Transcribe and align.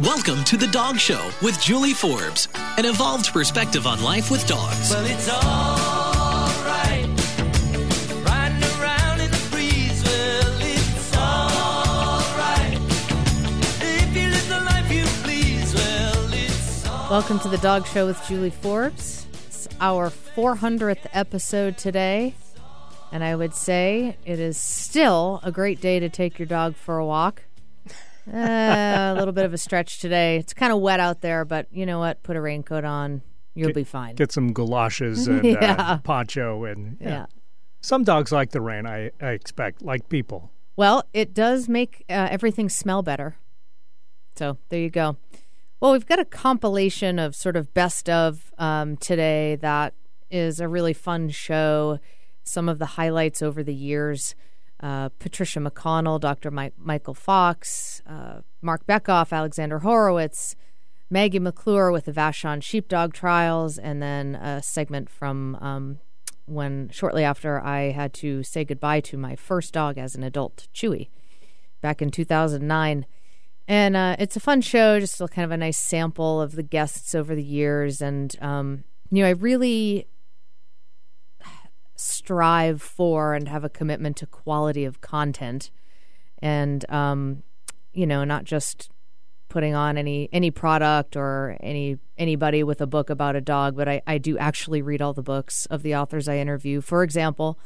Welcome 0.00 0.44
to 0.44 0.58
The 0.58 0.66
Dog 0.66 0.98
Show 0.98 1.30
with 1.40 1.58
Julie 1.58 1.94
Forbes, 1.94 2.48
an 2.76 2.84
evolved 2.84 3.32
perspective 3.32 3.86
on 3.86 4.02
life 4.02 4.30
with 4.30 4.46
dogs. 4.46 4.90
Well, 4.90 5.06
it's 5.06 5.26
alright. 5.26 7.06
Riding 8.22 8.62
around 8.78 9.20
in 9.22 9.30
the 9.30 9.48
breeze. 9.50 10.04
Well, 10.04 10.58
it's 10.60 11.16
alright. 11.16 12.78
If 13.80 14.14
you 14.14 14.28
live 14.28 14.48
the 14.50 14.60
life 14.66 15.22
please. 15.24 15.74
Well. 16.84 17.10
Welcome 17.10 17.38
to 17.38 17.48
the 17.48 17.56
Dog 17.56 17.86
Show 17.86 18.04
with 18.04 18.22
Julie 18.28 18.50
Forbes. 18.50 19.26
It's 19.46 19.66
our 19.80 20.10
400th 20.10 21.06
episode 21.14 21.78
today, 21.78 22.34
and 23.10 23.24
I 23.24 23.34
would 23.34 23.54
say 23.54 24.18
it 24.26 24.38
is 24.38 24.58
still 24.58 25.40
a 25.42 25.50
great 25.50 25.80
day 25.80 26.00
to 26.00 26.10
take 26.10 26.38
your 26.38 26.44
dog 26.44 26.76
for 26.76 26.98
a 26.98 27.06
walk. 27.06 27.44
Uh, 28.32 29.12
a 29.12 29.14
little 29.18 29.32
bit 29.32 29.44
of 29.44 29.52
a 29.54 29.58
stretch 29.58 29.98
today. 30.00 30.36
It's 30.36 30.52
kind 30.54 30.72
of 30.72 30.80
wet 30.80 31.00
out 31.00 31.20
there, 31.20 31.44
but 31.44 31.66
you 31.70 31.86
know 31.86 31.98
what? 31.98 32.22
Put 32.22 32.36
a 32.36 32.40
raincoat 32.40 32.84
on. 32.84 33.22
You'll 33.54 33.72
be 33.72 33.84
fine. 33.84 34.16
Get 34.16 34.32
some 34.32 34.52
galoshes 34.52 35.26
and 35.28 35.44
Yeah. 35.44 35.76
uh, 35.78 35.98
poncho 35.98 36.64
and 36.64 36.98
yeah. 37.00 37.08
yeah. 37.08 37.26
Some 37.80 38.04
dogs 38.04 38.32
like 38.32 38.50
the 38.50 38.60
rain. 38.60 38.86
I, 38.86 39.10
I 39.20 39.30
expect, 39.30 39.80
like 39.82 40.08
people. 40.08 40.50
Well, 40.76 41.04
it 41.14 41.32
does 41.32 41.68
make 41.68 42.04
uh, 42.10 42.28
everything 42.30 42.68
smell 42.68 43.02
better. 43.02 43.36
So 44.36 44.58
there 44.68 44.80
you 44.80 44.90
go. 44.90 45.16
Well, 45.80 45.92
we've 45.92 46.06
got 46.06 46.18
a 46.18 46.24
compilation 46.24 47.18
of 47.18 47.34
sort 47.34 47.56
of 47.56 47.72
best 47.72 48.08
of 48.10 48.52
um, 48.58 48.96
today 48.96 49.56
that 49.56 49.94
is 50.30 50.58
a 50.60 50.68
really 50.68 50.92
fun 50.92 51.30
show. 51.30 51.98
Some 52.42 52.68
of 52.68 52.78
the 52.78 52.86
highlights 52.86 53.40
over 53.40 53.62
the 53.62 53.74
years. 53.74 54.34
Uh, 54.80 55.08
Patricia 55.18 55.58
McConnell, 55.58 56.20
Dr. 56.20 56.50
Mike, 56.50 56.74
Michael 56.76 57.14
Fox, 57.14 58.02
uh, 58.06 58.40
Marc 58.60 58.86
Bekoff, 58.86 59.32
Alexander 59.32 59.78
Horowitz, 59.78 60.54
Maggie 61.08 61.38
McClure 61.38 61.90
with 61.90 62.04
the 62.04 62.12
Vashon 62.12 62.62
Sheepdog 62.62 63.14
Trials, 63.14 63.78
and 63.78 64.02
then 64.02 64.34
a 64.34 64.62
segment 64.62 65.08
from 65.08 65.56
um, 65.56 65.98
when 66.46 66.88
shortly 66.90 67.24
after 67.24 67.60
I 67.60 67.92
had 67.92 68.12
to 68.14 68.42
say 68.42 68.64
goodbye 68.64 69.00
to 69.00 69.16
my 69.16 69.36
first 69.36 69.72
dog 69.72 69.98
as 69.98 70.14
an 70.14 70.22
adult, 70.22 70.68
Chewy, 70.74 71.08
back 71.80 72.02
in 72.02 72.10
2009. 72.10 73.06
And 73.68 73.96
uh, 73.96 74.16
it's 74.18 74.36
a 74.36 74.40
fun 74.40 74.60
show, 74.60 75.00
just 75.00 75.18
kind 75.18 75.44
of 75.44 75.50
a 75.50 75.56
nice 75.56 75.76
sample 75.76 76.40
of 76.40 76.52
the 76.52 76.62
guests 76.62 77.14
over 77.14 77.34
the 77.34 77.42
years. 77.42 78.00
And, 78.00 78.34
um, 78.40 78.84
you 79.10 79.22
know, 79.22 79.28
I 79.28 79.32
really 79.32 80.06
strive 81.96 82.80
for 82.82 83.34
and 83.34 83.48
have 83.48 83.64
a 83.64 83.68
commitment 83.68 84.16
to 84.18 84.26
quality 84.26 84.84
of 84.84 85.00
content 85.00 85.70
and, 86.40 86.88
um, 86.90 87.42
you 87.92 88.06
know, 88.06 88.24
not 88.24 88.44
just 88.44 88.90
putting 89.48 89.74
on 89.74 89.96
any 89.96 90.28
any 90.32 90.50
product 90.50 91.16
or 91.16 91.56
any 91.60 91.98
anybody 92.18 92.62
with 92.62 92.80
a 92.80 92.86
book 92.86 93.08
about 93.08 93.36
a 93.36 93.40
dog, 93.40 93.76
but 93.76 93.88
I, 93.88 94.02
I 94.06 94.18
do 94.18 94.36
actually 94.36 94.82
read 94.82 95.00
all 95.00 95.14
the 95.14 95.22
books 95.22 95.66
of 95.66 95.82
the 95.82 95.94
authors 95.96 96.28
I 96.28 96.38
interview, 96.38 96.80
for 96.80 97.02
example. 97.02 97.58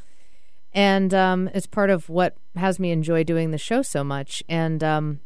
And 0.72 1.12
um, 1.12 1.50
it's 1.53 1.67
part 1.67 1.91
of 1.91 2.09
what 2.09 2.37
has 2.55 2.78
me 2.78 2.92
enjoy 2.92 3.25
doing 3.25 3.50
the 3.50 3.59
show 3.59 3.83
so 3.83 4.05
much. 4.05 4.42
And 4.48 4.84
um, 4.84 5.20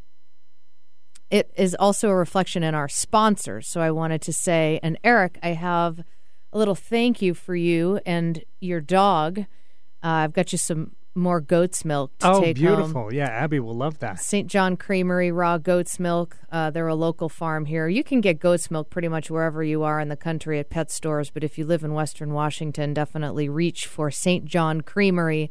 it 1.31 1.53
is 1.57 1.77
also 1.79 2.09
a 2.09 2.17
reflection 2.17 2.63
in 2.63 2.75
our 2.75 2.89
sponsors. 2.89 3.69
So 3.69 3.81
I 3.81 3.91
wanted 3.91 4.23
to 4.23 4.33
say, 4.33 4.81
and 4.83 4.99
Eric, 5.05 5.39
I 5.43 5.49
have 5.49 6.03
a 6.55 6.59
little 6.59 6.77
thank 6.77 7.21
you 7.21 7.35
for 7.35 7.57
you 7.57 8.01
and 8.07 8.45
your 8.61 8.81
dog. 8.81 9.41
Uh, 9.41 9.43
I've 10.03 10.33
got 10.33 10.53
you 10.53 10.59
some 10.59 10.93
more 11.17 11.41
goat's 11.41 11.85
milk 11.85 12.17
to 12.19 12.29
oh, 12.29 12.41
take 12.41 12.59
home. 12.59 12.67
beautiful. 12.67 13.15
Yeah, 13.15 13.29
Abby 13.29 13.61
will 13.61 13.77
love 13.77 13.99
that. 13.99 14.21
St. 14.21 14.49
John 14.49 14.77
Creamery 14.77 15.31
raw 15.31 15.59
goat's 15.59 15.99
milk. 15.99 16.37
Uh, 16.51 16.71
they're 16.71 16.89
a 16.89 16.95
local 16.95 17.29
farm 17.29 17.67
here. 17.67 17.89
You 17.89 18.05
can 18.05 18.21
get 18.21 18.39
goat's 18.39 18.71
milk 18.71 18.91
pretty 18.91 19.09
much 19.09 19.31
wherever 19.31 19.63
you 19.63 19.83
are 19.83 20.01
in 20.01 20.09
the 20.09 20.17
country 20.17 20.59
at 20.59 20.71
pet 20.71 20.91
stores, 20.91 21.31
but 21.31 21.45
if 21.45 21.59
you 21.59 21.65
live 21.65 21.85
in 21.85 21.93
Western 21.93 22.33
Washington, 22.33 22.95
definitely 22.95 23.49
reach 23.49 23.87
for 23.87 24.11
St. 24.11 24.45
John 24.45 24.81
Creamery. 24.81 25.51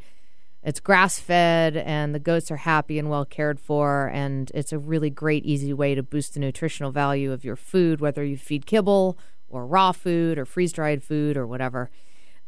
It's 0.64 0.80
grass 0.80 1.20
fed, 1.20 1.76
and 1.76 2.16
the 2.16 2.20
goats 2.20 2.50
are 2.50 2.58
happy 2.58 2.98
and 2.98 3.10
well 3.10 3.26
cared 3.26 3.60
for, 3.60 4.10
and 4.14 4.50
it's 4.54 4.72
a 4.72 4.80
really 4.80 5.10
great, 5.10 5.44
easy 5.44 5.74
way 5.74 5.96
to 5.96 6.04
boost 6.04 6.34
the 6.34 6.40
nutritional 6.40 6.92
value 6.92 7.34
of 7.34 7.44
your 7.44 7.58
food, 7.58 8.00
whether 8.00 8.24
you 8.24 8.38
feed 8.38 8.66
kibble 8.66 9.18
or 9.54 9.66
raw 9.66 9.92
food 9.92 10.38
or 10.38 10.46
freeze 10.46 10.74
dried 10.74 11.04
food 11.04 11.38
or 11.38 11.48
whatever. 11.48 11.90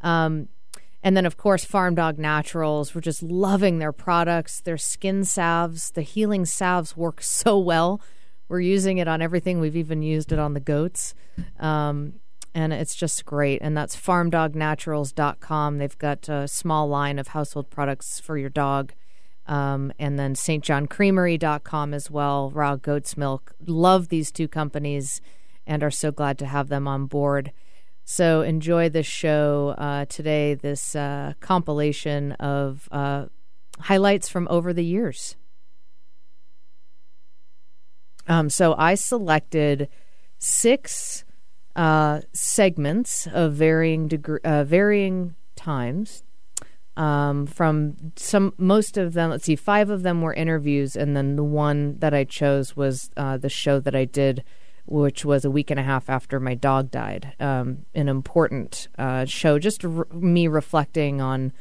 Um, 0.01 0.49
and 1.03 1.15
then, 1.15 1.25
of 1.25 1.37
course, 1.37 1.63
Farm 1.63 1.93
Dog 1.93 2.17
Naturals. 2.17 2.95
We're 2.95 3.01
just 3.01 3.21
loving 3.21 3.77
their 3.77 3.91
products. 3.91 4.59
Their 4.59 4.77
skin 4.77 5.23
salves, 5.23 5.91
the 5.91 6.01
healing 6.01 6.45
salves 6.45 6.97
work 6.97 7.21
so 7.21 7.59
well. 7.59 8.01
We're 8.47 8.59
using 8.59 8.97
it 8.97 9.07
on 9.07 9.21
everything. 9.21 9.59
We've 9.59 9.75
even 9.75 10.01
used 10.01 10.31
it 10.31 10.39
on 10.39 10.53
the 10.53 10.59
goats. 10.59 11.13
Um, 11.59 12.13
and 12.55 12.71
it's 12.71 12.95
just 12.95 13.25
great. 13.25 13.61
And 13.61 13.75
that's 13.75 13.95
farmdognaturals.com. 13.95 15.77
They've 15.77 15.97
got 15.97 16.29
a 16.29 16.47
small 16.47 16.87
line 16.87 17.19
of 17.19 17.29
household 17.29 17.69
products 17.69 18.19
for 18.19 18.37
your 18.37 18.49
dog. 18.49 18.93
Um, 19.45 19.91
and 19.99 20.17
then 20.17 20.33
stjohncreamery.com 20.33 21.93
as 21.93 22.09
well, 22.09 22.49
raw 22.49 22.77
goat's 22.77 23.15
milk. 23.15 23.53
Love 23.67 24.07
these 24.07 24.31
two 24.31 24.47
companies 24.47 25.21
and 25.67 25.83
are 25.83 25.91
so 25.91 26.11
glad 26.11 26.37
to 26.39 26.45
have 26.45 26.69
them 26.69 26.87
on 26.87 27.05
board. 27.05 27.51
So 28.03 28.41
enjoy 28.41 28.89
this 28.89 29.07
show 29.07 29.73
uh, 29.77 30.05
today, 30.05 30.53
this 30.53 30.95
uh, 30.95 31.33
compilation 31.39 32.33
of 32.33 32.87
uh, 32.91 33.25
highlights 33.79 34.29
from 34.29 34.47
over 34.49 34.73
the 34.73 34.85
years. 34.85 35.35
Um, 38.27 38.49
so 38.49 38.75
I 38.77 38.95
selected 38.95 39.89
six 40.37 41.25
uh, 41.75 42.21
segments 42.33 43.27
of 43.27 43.53
varying 43.53 44.07
degree, 44.07 44.39
uh, 44.43 44.63
varying 44.63 45.35
times. 45.55 46.23
Um, 46.97 47.45
from 47.45 48.13
some, 48.15 48.53
most 48.57 48.95
of 48.95 49.11
them. 49.11 49.29
Let's 49.29 49.43
see, 49.43 49.57
five 49.57 49.89
of 49.89 50.03
them 50.03 50.21
were 50.21 50.33
interviews, 50.33 50.95
and 50.95 51.13
then 51.13 51.35
the 51.35 51.43
one 51.43 51.97
that 51.99 52.13
I 52.13 52.23
chose 52.23 52.77
was 52.77 53.09
uh, 53.17 53.35
the 53.35 53.49
show 53.49 53.81
that 53.81 53.93
I 53.93 54.05
did 54.05 54.45
which 54.85 55.25
was 55.25 55.45
a 55.45 55.51
week 55.51 55.71
and 55.71 55.79
a 55.79 55.83
half 55.83 56.09
after 56.09 56.39
my 56.39 56.53
dog 56.55 56.91
died. 56.91 57.33
Um, 57.39 57.85
an 57.93 58.07
important 58.09 58.87
uh, 58.97 59.25
show, 59.25 59.57
just 59.59 59.83
r- 59.85 60.07
me 60.11 60.47
reflecting 60.47 61.21
on, 61.21 61.51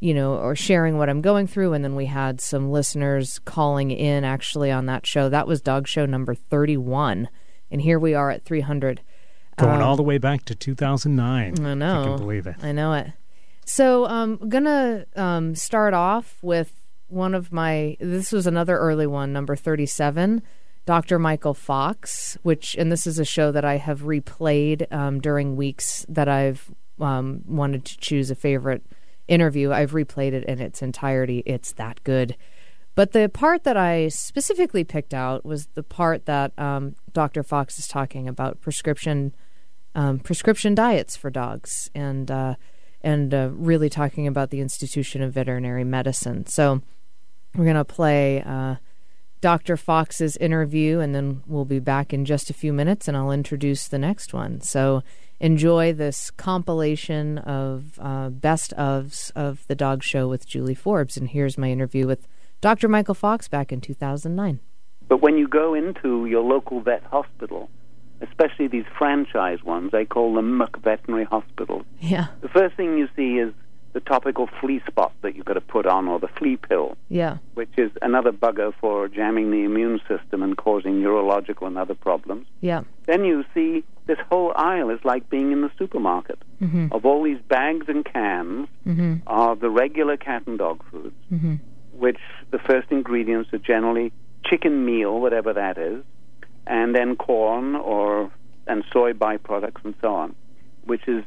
you 0.00 0.14
know, 0.14 0.34
or 0.34 0.54
sharing 0.56 0.98
what 0.98 1.08
I'm 1.08 1.20
going 1.20 1.46
through. 1.46 1.72
And 1.74 1.84
then 1.84 1.94
we 1.94 2.06
had 2.06 2.40
some 2.40 2.70
listeners 2.70 3.38
calling 3.44 3.90
in 3.90 4.24
actually 4.24 4.70
on 4.70 4.86
that 4.86 5.06
show. 5.06 5.28
That 5.28 5.46
was 5.46 5.60
dog 5.60 5.86
show 5.86 6.06
number 6.06 6.34
31. 6.34 7.28
And 7.70 7.80
here 7.82 7.98
we 7.98 8.14
are 8.14 8.30
at 8.30 8.44
300. 8.44 9.00
Going 9.58 9.76
Um, 9.76 9.82
all 9.82 9.96
the 9.96 10.02
way 10.02 10.18
back 10.18 10.44
to 10.46 10.54
2009. 10.54 11.64
I 11.64 11.74
know. 11.74 11.98
You 12.02 12.08
can 12.08 12.16
believe 12.18 12.46
it. 12.46 12.56
I 12.62 12.72
know 12.72 12.94
it. 12.94 13.12
So 13.64 14.06
I'm 14.06 14.36
gonna 14.48 15.04
um, 15.14 15.54
start 15.54 15.94
off 15.94 16.36
with 16.42 16.72
one 17.08 17.34
of 17.34 17.52
my. 17.52 17.96
This 18.00 18.32
was 18.32 18.46
another 18.46 18.76
early 18.76 19.06
one, 19.06 19.32
number 19.32 19.54
thirty-seven, 19.54 20.42
Dr. 20.84 21.18
Michael 21.18 21.54
Fox, 21.54 22.36
which 22.42 22.74
and 22.76 22.90
this 22.90 23.06
is 23.06 23.18
a 23.18 23.24
show 23.24 23.52
that 23.52 23.64
I 23.64 23.76
have 23.76 24.02
replayed 24.02 24.92
um, 24.92 25.20
during 25.20 25.56
weeks 25.56 26.04
that 26.08 26.28
I've 26.28 26.72
um, 27.00 27.42
wanted 27.46 27.84
to 27.84 27.98
choose 27.98 28.30
a 28.30 28.34
favorite 28.34 28.82
interview. 29.28 29.72
I've 29.72 29.92
replayed 29.92 30.32
it 30.32 30.44
in 30.44 30.60
its 30.60 30.82
entirety. 30.82 31.42
It's 31.46 31.72
that 31.74 32.02
good. 32.04 32.36
But 32.94 33.12
the 33.12 33.28
part 33.28 33.64
that 33.64 33.76
I 33.76 34.08
specifically 34.08 34.84
picked 34.84 35.14
out 35.14 35.46
was 35.46 35.66
the 35.74 35.82
part 35.82 36.26
that 36.26 36.52
um, 36.58 36.94
Dr. 37.12 37.42
Fox 37.42 37.78
is 37.78 37.88
talking 37.88 38.28
about 38.28 38.60
prescription 38.60 39.34
um, 39.94 40.18
prescription 40.18 40.74
diets 40.74 41.16
for 41.16 41.30
dogs 41.30 41.90
and 41.94 42.30
uh, 42.30 42.54
and 43.02 43.32
uh, 43.34 43.50
really 43.52 43.88
talking 43.88 44.26
about 44.26 44.50
the 44.50 44.60
Institution 44.60 45.22
of 45.22 45.32
Veterinary 45.32 45.84
Medicine. 45.84 46.46
So 46.46 46.82
we're 47.54 47.64
to 47.74 47.84
play 47.84 48.42
uh, 48.42 48.76
Dr. 49.42 49.76
Fox's 49.76 50.36
interview, 50.36 51.00
and 51.00 51.14
then 51.14 51.42
we'll 51.48 51.64
be 51.64 51.80
back 51.80 52.14
in 52.14 52.24
just 52.24 52.48
a 52.48 52.54
few 52.54 52.72
minutes, 52.72 53.08
and 53.08 53.16
I'll 53.16 53.32
introduce 53.32 53.88
the 53.88 53.98
next 53.98 54.32
one. 54.32 54.60
So 54.60 55.02
enjoy 55.40 55.92
this 55.92 56.30
compilation 56.30 57.38
of 57.38 57.98
uh, 58.00 58.30
best 58.30 58.72
ofs 58.78 59.32
of 59.34 59.66
the 59.66 59.74
Dog 59.74 60.04
Show 60.04 60.28
with 60.28 60.46
Julie 60.46 60.76
Forbes, 60.76 61.16
and 61.16 61.28
here's 61.28 61.58
my 61.58 61.70
interview 61.70 62.06
with 62.06 62.28
Dr. 62.60 62.86
Michael 62.86 63.16
Fox 63.16 63.48
back 63.48 63.72
in 63.72 63.80
2009. 63.80 64.60
But 65.08 65.20
when 65.20 65.36
you 65.36 65.48
go 65.48 65.74
into 65.74 66.26
your 66.26 66.42
local 66.42 66.80
vet 66.80 67.02
hospital, 67.02 67.68
especially 68.20 68.68
these 68.68 68.86
franchise 68.96 69.64
ones, 69.64 69.90
they 69.90 70.04
call 70.04 70.32
them 70.34 70.56
Muck 70.56 70.80
Veterinary 70.80 71.24
Hospitals. 71.24 71.84
Yeah, 71.98 72.28
The 72.42 72.48
first 72.48 72.76
thing 72.76 72.96
you 72.96 73.08
see 73.16 73.38
is 73.38 73.52
the 73.92 74.00
topical 74.00 74.48
flea 74.60 74.80
spot 74.86 75.12
that 75.22 75.36
you've 75.36 75.44
got 75.44 75.54
to 75.54 75.60
put 75.60 75.84
on, 75.86 76.08
or 76.08 76.18
the 76.18 76.28
flea 76.28 76.56
pill, 76.56 76.96
yeah, 77.08 77.36
which 77.54 77.70
is 77.76 77.90
another 78.00 78.32
bugger 78.32 78.72
for 78.80 79.06
jamming 79.08 79.50
the 79.50 79.64
immune 79.64 80.00
system 80.08 80.42
and 80.42 80.56
causing 80.56 81.00
neurological 81.02 81.66
and 81.66 81.76
other 81.76 81.94
problems. 81.94 82.46
yeah, 82.60 82.82
Then 83.06 83.24
you 83.24 83.44
see 83.54 83.84
this 84.06 84.18
whole 84.30 84.52
aisle 84.56 84.90
is 84.90 84.98
like 85.04 85.28
being 85.30 85.52
in 85.52 85.60
the 85.60 85.70
supermarket 85.78 86.38
mm-hmm. 86.60 86.88
of 86.90 87.04
all 87.06 87.22
these 87.22 87.40
bags 87.48 87.86
and 87.88 88.04
cans 88.04 88.68
Mm-hmm. 88.86 89.14
of 89.28 89.60
the 89.60 89.70
regular 89.70 90.16
cat 90.16 90.42
and 90.46 90.58
dog 90.58 90.82
foods, 90.90 91.14
Mm-hmm. 91.32 91.54
which 91.92 92.18
the 92.50 92.58
first 92.58 92.90
ingredients 92.90 93.52
are 93.52 93.58
generally 93.58 94.12
chicken 94.44 94.84
meal, 94.84 95.20
whatever 95.20 95.52
that 95.52 95.78
is, 95.78 96.02
and 96.66 96.94
then 96.94 97.14
corn 97.16 97.76
or 97.76 98.30
and 98.66 98.84
soy 98.92 99.12
byproducts 99.12 99.84
and 99.84 99.94
so 100.00 100.14
on, 100.14 100.34
which 100.84 101.06
is 101.06 101.24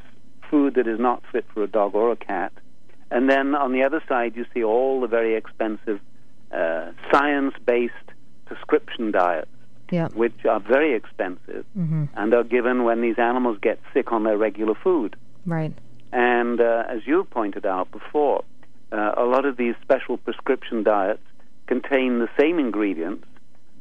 food 0.50 0.74
that 0.74 0.86
is 0.86 0.98
not 0.98 1.22
fit 1.32 1.44
for 1.52 1.62
a 1.62 1.66
dog 1.66 1.94
or 1.94 2.10
a 2.12 2.16
cat. 2.16 2.52
And 3.10 3.30
then 3.30 3.54
on 3.54 3.72
the 3.72 3.82
other 3.82 4.02
side, 4.08 4.34
you 4.36 4.44
see 4.52 4.64
all 4.64 5.00
the 5.00 5.06
very 5.06 5.34
expensive 5.36 6.00
uh, 6.52 6.90
science-based 7.12 7.92
prescription 8.46 9.10
diets, 9.12 9.48
Yeah. 9.90 10.08
which 10.14 10.44
are 10.44 10.60
very 10.60 10.94
expensive 10.94 11.64
hmm 11.74 12.04
and 12.14 12.34
are 12.34 12.44
given 12.44 12.84
when 12.84 13.00
these 13.00 13.18
animals 13.18 13.58
get 13.60 13.78
sick 13.94 14.12
on 14.12 14.24
their 14.24 14.38
regular 14.38 14.74
food. 14.74 15.16
Right. 15.44 15.72
And 16.12 16.60
uh, 16.60 16.84
as 16.88 17.06
you 17.06 17.24
pointed 17.24 17.66
out 17.66 17.90
before, 17.90 18.44
uh, 18.92 19.12
a 19.16 19.24
lot 19.24 19.44
of 19.44 19.56
these 19.56 19.74
special 19.82 20.16
prescription 20.16 20.82
diets 20.82 21.22
contain 21.66 22.18
the 22.20 22.28
same 22.40 22.58
ingredients 22.58 23.26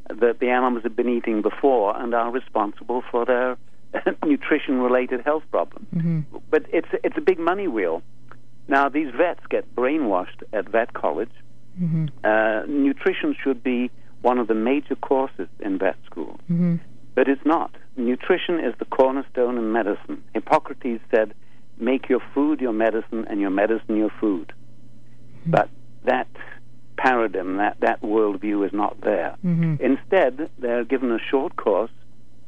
that 0.09 0.39
the 0.39 0.49
animals 0.49 0.83
have 0.83 0.95
been 0.95 1.09
eating 1.09 1.41
before 1.41 1.95
and 1.99 2.13
are 2.13 2.31
responsible 2.31 3.03
for 3.11 3.25
their 3.25 3.57
nutrition 4.25 4.79
related 4.79 5.21
health 5.21 5.43
problems. 5.51 5.87
hmm 5.91 6.19
But 6.49 6.63
it's, 6.73 6.87
it's 7.03 7.17
a 7.17 7.21
big 7.21 7.39
money 7.39 7.67
wheel. 7.67 8.01
Now, 8.67 8.89
these 8.89 9.11
vets 9.15 9.41
get 9.49 9.63
brainwashed 9.75 10.41
at 10.53 10.67
vet 10.69 10.93
college. 10.93 11.31
hmm 11.77 12.05
Uh, 12.23 12.61
nutrition 12.67 13.35
should 13.41 13.61
be 13.63 13.91
one 14.21 14.39
of 14.39 14.47
the 14.47 14.55
major 14.55 14.95
courses 14.95 15.47
in 15.59 15.77
vet 15.77 15.97
school. 16.09 16.39
hmm 16.47 16.75
But 17.15 17.27
it's 17.27 17.45
not. 17.45 17.71
Nutrition 17.95 18.59
is 18.59 18.73
the 18.79 18.85
cornerstone 18.85 19.57
in 19.57 19.71
medicine. 19.71 20.23
Hippocrates 20.33 21.01
said, 21.11 21.33
make 21.77 22.09
your 22.09 22.21
food 22.33 22.59
your 22.61 22.73
medicine 22.73 23.25
and 23.29 23.39
your 23.39 23.49
medicine 23.51 23.95
your 23.97 24.11
food. 24.21 24.51
But 25.45 25.69
that 26.05 26.27
paradigm, 26.97 27.57
that, 27.57 27.77
that 27.81 28.01
worldview 28.01 28.65
is 28.65 28.73
not 28.73 28.99
there. 29.01 29.35
hmm 29.41 29.75
Instead, 29.79 30.49
they're 30.59 30.85
given 30.85 31.11
a 31.11 31.19
short 31.31 31.55
course, 31.55 31.91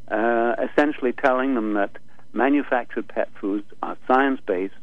uh, 0.09 0.55
essentially 0.71 1.13
telling 1.13 1.55
them 1.55 1.73
that 1.73 1.97
manufactured 2.33 3.07
pet 3.07 3.29
foods 3.39 3.65
are 3.81 3.97
science 4.07 4.39
based 4.45 4.73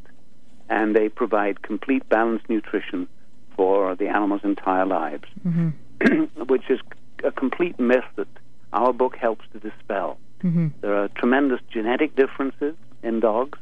and 0.69 0.95
they 0.95 1.09
provide 1.09 1.61
complete 1.61 2.07
balanced 2.09 2.49
nutrition 2.49 3.07
for 3.55 3.95
the 3.95 4.07
animal's 4.07 4.43
entire 4.43 4.85
lives, 4.85 5.27
hmm 5.43 5.69
which 6.47 6.69
is 6.69 6.79
a 7.23 7.31
complete 7.31 7.79
myth 7.79 8.03
that 8.17 8.27
our 8.73 8.91
book 8.91 9.15
helps 9.15 9.45
to 9.53 9.59
dispel. 9.59 10.17
hmm 10.41 10.67
There 10.81 10.95
are 10.95 11.07
tremendous 11.07 11.61
genetic 11.71 12.15
differences 12.15 12.75
in 13.01 13.21
dogs 13.21 13.59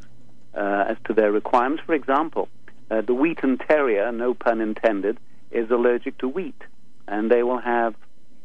uh, 0.56 0.86
as 0.90 0.98
to 1.06 1.14
their 1.14 1.32
requirements. 1.32 1.84
For 1.86 1.94
example, 1.94 2.50
uh, 2.90 3.02
the 3.02 3.14
Wheaten 3.14 3.58
Terrier, 3.58 4.12
no 4.12 4.34
pun 4.34 4.62
intended, 4.62 5.20
is 5.52 5.70
allergic 5.70 6.18
to 6.20 6.28
wheat, 6.28 6.62
and 7.08 7.30
they 7.30 7.44
will 7.44 7.60
have 7.60 7.94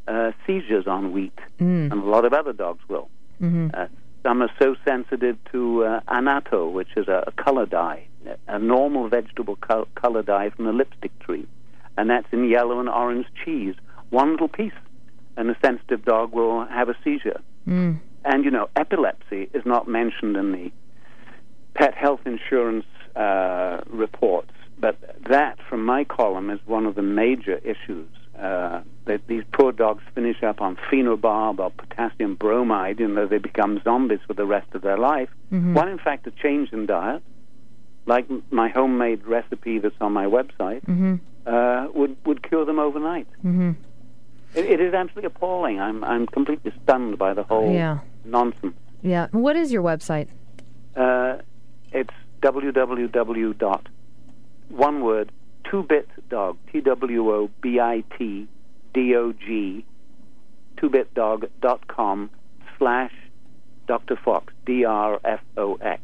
uh, 0.08 0.32
seizures 0.46 0.86
on 0.86 1.12
wheat, 1.12 1.38
Mm. 1.60 1.90
and 1.92 2.02
a 2.02 2.06
lot 2.14 2.24
of 2.24 2.32
other 2.32 2.52
dogs 2.64 2.82
will. 2.88 3.08
hmm 3.38 3.68
Uh, 3.74 3.86
some 4.24 4.42
are 4.42 4.50
so 4.60 4.74
sensitive 4.84 5.36
to 5.52 5.84
uh, 5.84 6.00
annatto, 6.08 6.68
which 6.78 6.88
is 6.96 7.06
a, 7.08 7.18
a 7.30 7.32
color 7.44 7.66
dye, 7.66 8.02
a 8.48 8.58
normal 8.58 9.08
vegetable 9.08 9.56
col- 9.56 9.88
color 9.94 10.22
dye 10.22 10.50
from 10.50 10.64
the 10.64 10.72
lipstick 10.72 11.16
tree, 11.20 11.46
and 11.96 12.10
that's 12.10 12.26
in 12.32 12.48
yellow 12.48 12.80
and 12.80 12.88
orange 12.88 13.26
cheese. 13.44 13.74
One 14.10 14.30
little 14.32 14.48
piece, 14.48 14.78
and 15.36 15.50
a 15.50 15.56
sensitive 15.62 16.04
dog 16.04 16.32
will 16.32 16.64
have 16.66 16.88
a 16.88 16.96
seizure. 17.04 17.40
Mm. 17.66 18.00
And 18.24 18.44
you 18.44 18.50
know, 18.50 18.68
epilepsy 18.76 19.48
is 19.54 19.64
not 19.64 19.86
mentioned 19.86 20.36
in 20.36 20.52
the 20.52 20.70
pet 21.74 21.94
health 21.94 22.20
insurance 22.26 22.86
uh, 23.14 23.80
reports, 24.04 24.52
but 24.80 24.96
that, 25.28 25.58
from 25.68 25.84
my 25.84 26.02
column, 26.04 26.50
is 26.50 26.60
one 26.66 26.86
of 26.86 26.94
the 26.96 27.02
major 27.02 27.56
issues. 27.74 28.08
Uh, 28.38 28.82
that 29.06 29.26
these 29.26 29.42
poor 29.52 29.72
dogs 29.72 30.02
finish 30.14 30.42
up 30.44 30.60
on 30.60 30.76
phenobarb 30.90 31.58
or 31.58 31.70
potassium 31.70 32.34
bromide, 32.36 33.00
you 33.00 33.08
know, 33.08 33.26
they 33.26 33.38
become 33.38 33.80
zombies 33.82 34.20
for 34.26 34.34
the 34.34 34.46
rest 34.46 34.68
of 34.74 34.82
their 34.82 34.96
life. 34.98 35.28
Mhm. 35.50 35.72
One, 35.74 35.88
in 35.88 35.98
fact, 35.98 36.26
a 36.26 36.30
change 36.30 36.72
in 36.72 36.86
diet, 36.86 37.22
like 38.06 38.26
my 38.52 38.68
homemade 38.68 39.26
recipe 39.26 39.78
that's 39.80 40.00
on 40.00 40.12
my 40.12 40.26
website, 40.26 40.84
hmm 40.84 41.14
uh, 41.46 41.88
would 41.94 42.16
would 42.26 42.42
cure 42.48 42.64
them 42.64 42.78
overnight. 42.78 43.26
hmm 43.42 43.70
It, 44.54 44.64
it 44.74 44.80
is 44.80 44.94
absolutely 44.94 45.26
appalling. 45.34 45.80
I'm 45.80 46.04
I'm 46.04 46.26
completely 46.26 46.72
stunned 46.82 47.18
by 47.18 47.34
the 47.34 47.42
whole 47.42 47.72
Yeah. 47.72 47.98
nonsense. 48.24 48.76
Yeah. 49.02 49.26
What 49.32 49.56
is 49.56 49.72
your 49.72 49.82
website? 49.82 50.28
Uh, 50.94 51.38
it's 51.92 52.14
www 52.42 53.58
dot 53.58 53.88
one 54.68 55.00
word 55.02 55.32
two 55.70 55.82
bit 55.82 56.08
dog 56.28 56.56
t 56.72 56.80
w 56.80 57.30
o 57.30 57.50
b 57.62 57.78
i 57.80 58.02
t 58.18 58.46
d 58.94 59.14
o 59.16 59.32
g 59.32 59.84
two 60.78 60.88
bit 60.88 61.12
dog 61.14 61.46
dot 61.60 61.86
com 61.88 62.30
slash 62.78 63.12
Dr. 63.86 64.16
Fox 64.22 64.52
D 64.66 64.84
R 64.84 65.18
F 65.24 65.40
O 65.56 65.74
X. 65.76 66.02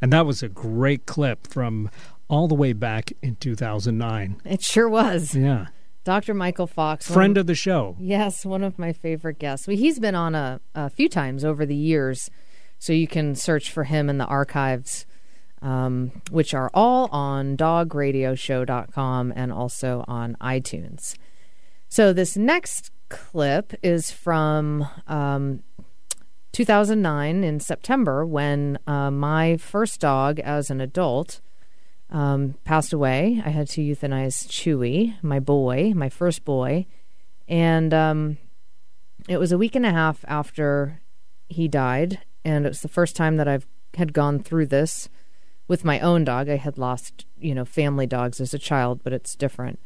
And 0.00 0.12
that 0.12 0.26
was 0.26 0.42
a 0.42 0.48
great 0.48 1.06
clip 1.06 1.46
from 1.46 1.90
all 2.28 2.48
the 2.48 2.54
way 2.54 2.72
back 2.72 3.12
in 3.22 3.36
2009. 3.36 4.40
It 4.44 4.62
sure 4.62 4.88
was. 4.88 5.34
Yeah. 5.34 5.66
Dr. 6.04 6.34
Michael 6.34 6.66
Fox. 6.66 7.08
one- 7.08 7.14
Friend 7.14 7.38
of 7.38 7.46
the 7.46 7.54
show. 7.54 7.96
Yes, 8.00 8.44
one 8.44 8.64
of 8.64 8.78
my 8.78 8.92
favorite 8.92 9.38
guests. 9.38 9.68
Well, 9.68 9.76
he's 9.76 10.00
been 10.00 10.16
on 10.16 10.34
a, 10.34 10.60
a 10.74 10.90
few 10.90 11.08
times 11.08 11.44
over 11.44 11.64
the 11.64 11.76
years, 11.76 12.30
so 12.78 12.92
you 12.92 13.06
can 13.06 13.36
search 13.36 13.70
for 13.70 13.84
him 13.84 14.08
in 14.10 14.18
the 14.18 14.24
archives, 14.24 15.06
um, 15.62 16.10
which 16.30 16.52
are 16.54 16.70
all 16.74 17.08
on 17.12 17.56
dogradioshow.com 17.56 19.32
and 19.34 19.52
also 19.52 20.04
on 20.08 20.36
iTunes. 20.40 21.14
So 21.88 22.12
this 22.12 22.36
next 22.36 22.90
clip 23.08 23.72
is 23.82 24.10
from 24.10 24.88
um, 25.06 25.62
2009 26.52 27.44
in 27.44 27.60
September 27.60 28.26
when 28.26 28.78
uh, 28.86 29.10
my 29.10 29.56
first 29.56 30.00
dog 30.00 30.40
as 30.40 30.70
an 30.70 30.80
adult 30.80 31.40
um, 32.10 32.54
passed 32.64 32.92
away. 32.92 33.42
I 33.44 33.50
had 33.50 33.68
to 33.70 33.80
euthanize 33.80 34.46
Chewy, 34.48 35.14
my 35.22 35.40
boy, 35.40 35.92
my 35.94 36.08
first 36.08 36.44
boy. 36.44 36.86
And 37.48 37.94
um, 37.94 38.38
it 39.28 39.38
was 39.38 39.52
a 39.52 39.58
week 39.58 39.74
and 39.74 39.86
a 39.86 39.90
half 39.90 40.24
after 40.28 41.00
he 41.48 41.68
died. 41.68 42.20
And 42.44 42.66
it 42.66 42.68
was 42.68 42.82
the 42.82 42.88
first 42.88 43.16
time 43.16 43.36
that 43.36 43.48
I've 43.48 43.66
had 43.94 44.12
gone 44.12 44.40
through 44.40 44.66
this 44.66 45.08
with 45.72 45.86
my 45.86 45.98
own 46.00 46.22
dog. 46.22 46.50
I 46.50 46.56
had 46.56 46.76
lost, 46.76 47.24
you 47.38 47.54
know, 47.54 47.64
family 47.64 48.06
dogs 48.06 48.42
as 48.42 48.52
a 48.52 48.58
child, 48.58 49.00
but 49.02 49.14
it's 49.14 49.34
different. 49.34 49.80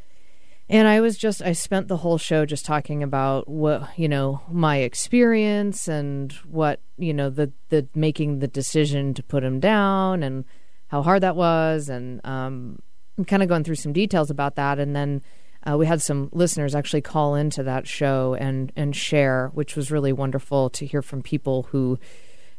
And 0.69 0.89
I 0.89 1.01
was 1.01 1.17
just, 1.17 1.41
I 1.41 1.53
spent 1.53 1.87
the 1.87 1.99
whole 1.99 2.19
show 2.19 2.45
just 2.45 2.67
talking 2.67 3.05
about 3.05 3.47
what, 3.49 3.97
you 3.97 4.09
know, 4.09 4.41
my 4.51 4.79
experience 4.79 5.87
and 5.87 6.33
what, 6.51 6.81
you 6.99 7.15
know, 7.15 7.31
the, 7.31 7.53
the 7.69 7.87
making 7.95 8.41
the 8.41 8.49
decision 8.49 9.15
to 9.15 9.23
put 9.23 9.45
him 9.45 9.61
down 9.61 10.25
and 10.25 10.45
how 10.89 11.03
hard 11.03 11.23
that 11.23 11.37
was. 11.37 11.89
And 11.89 12.21
um, 12.25 12.81
I'm 13.17 13.25
kind 13.25 13.45
of 13.45 13.49
going 13.49 13.63
through 13.63 13.77
some 13.77 13.93
details 13.93 14.29
about 14.29 14.57
that. 14.57 14.81
And 14.81 14.97
then 14.97 15.23
uh, 15.71 15.77
we 15.77 15.87
had 15.87 16.03
some 16.03 16.31
listeners 16.33 16.75
actually 16.75 17.03
call 17.03 17.37
into 17.37 17.63
that 17.63 17.87
show 17.87 18.35
and, 18.35 18.73
and 18.75 18.97
share, 18.97 19.53
which 19.55 19.77
was 19.77 19.93
really 19.93 20.13
wonderful 20.13 20.69
to 20.71 20.85
hear 20.85 21.01
from 21.01 21.23
people 21.23 21.69
who 21.71 21.97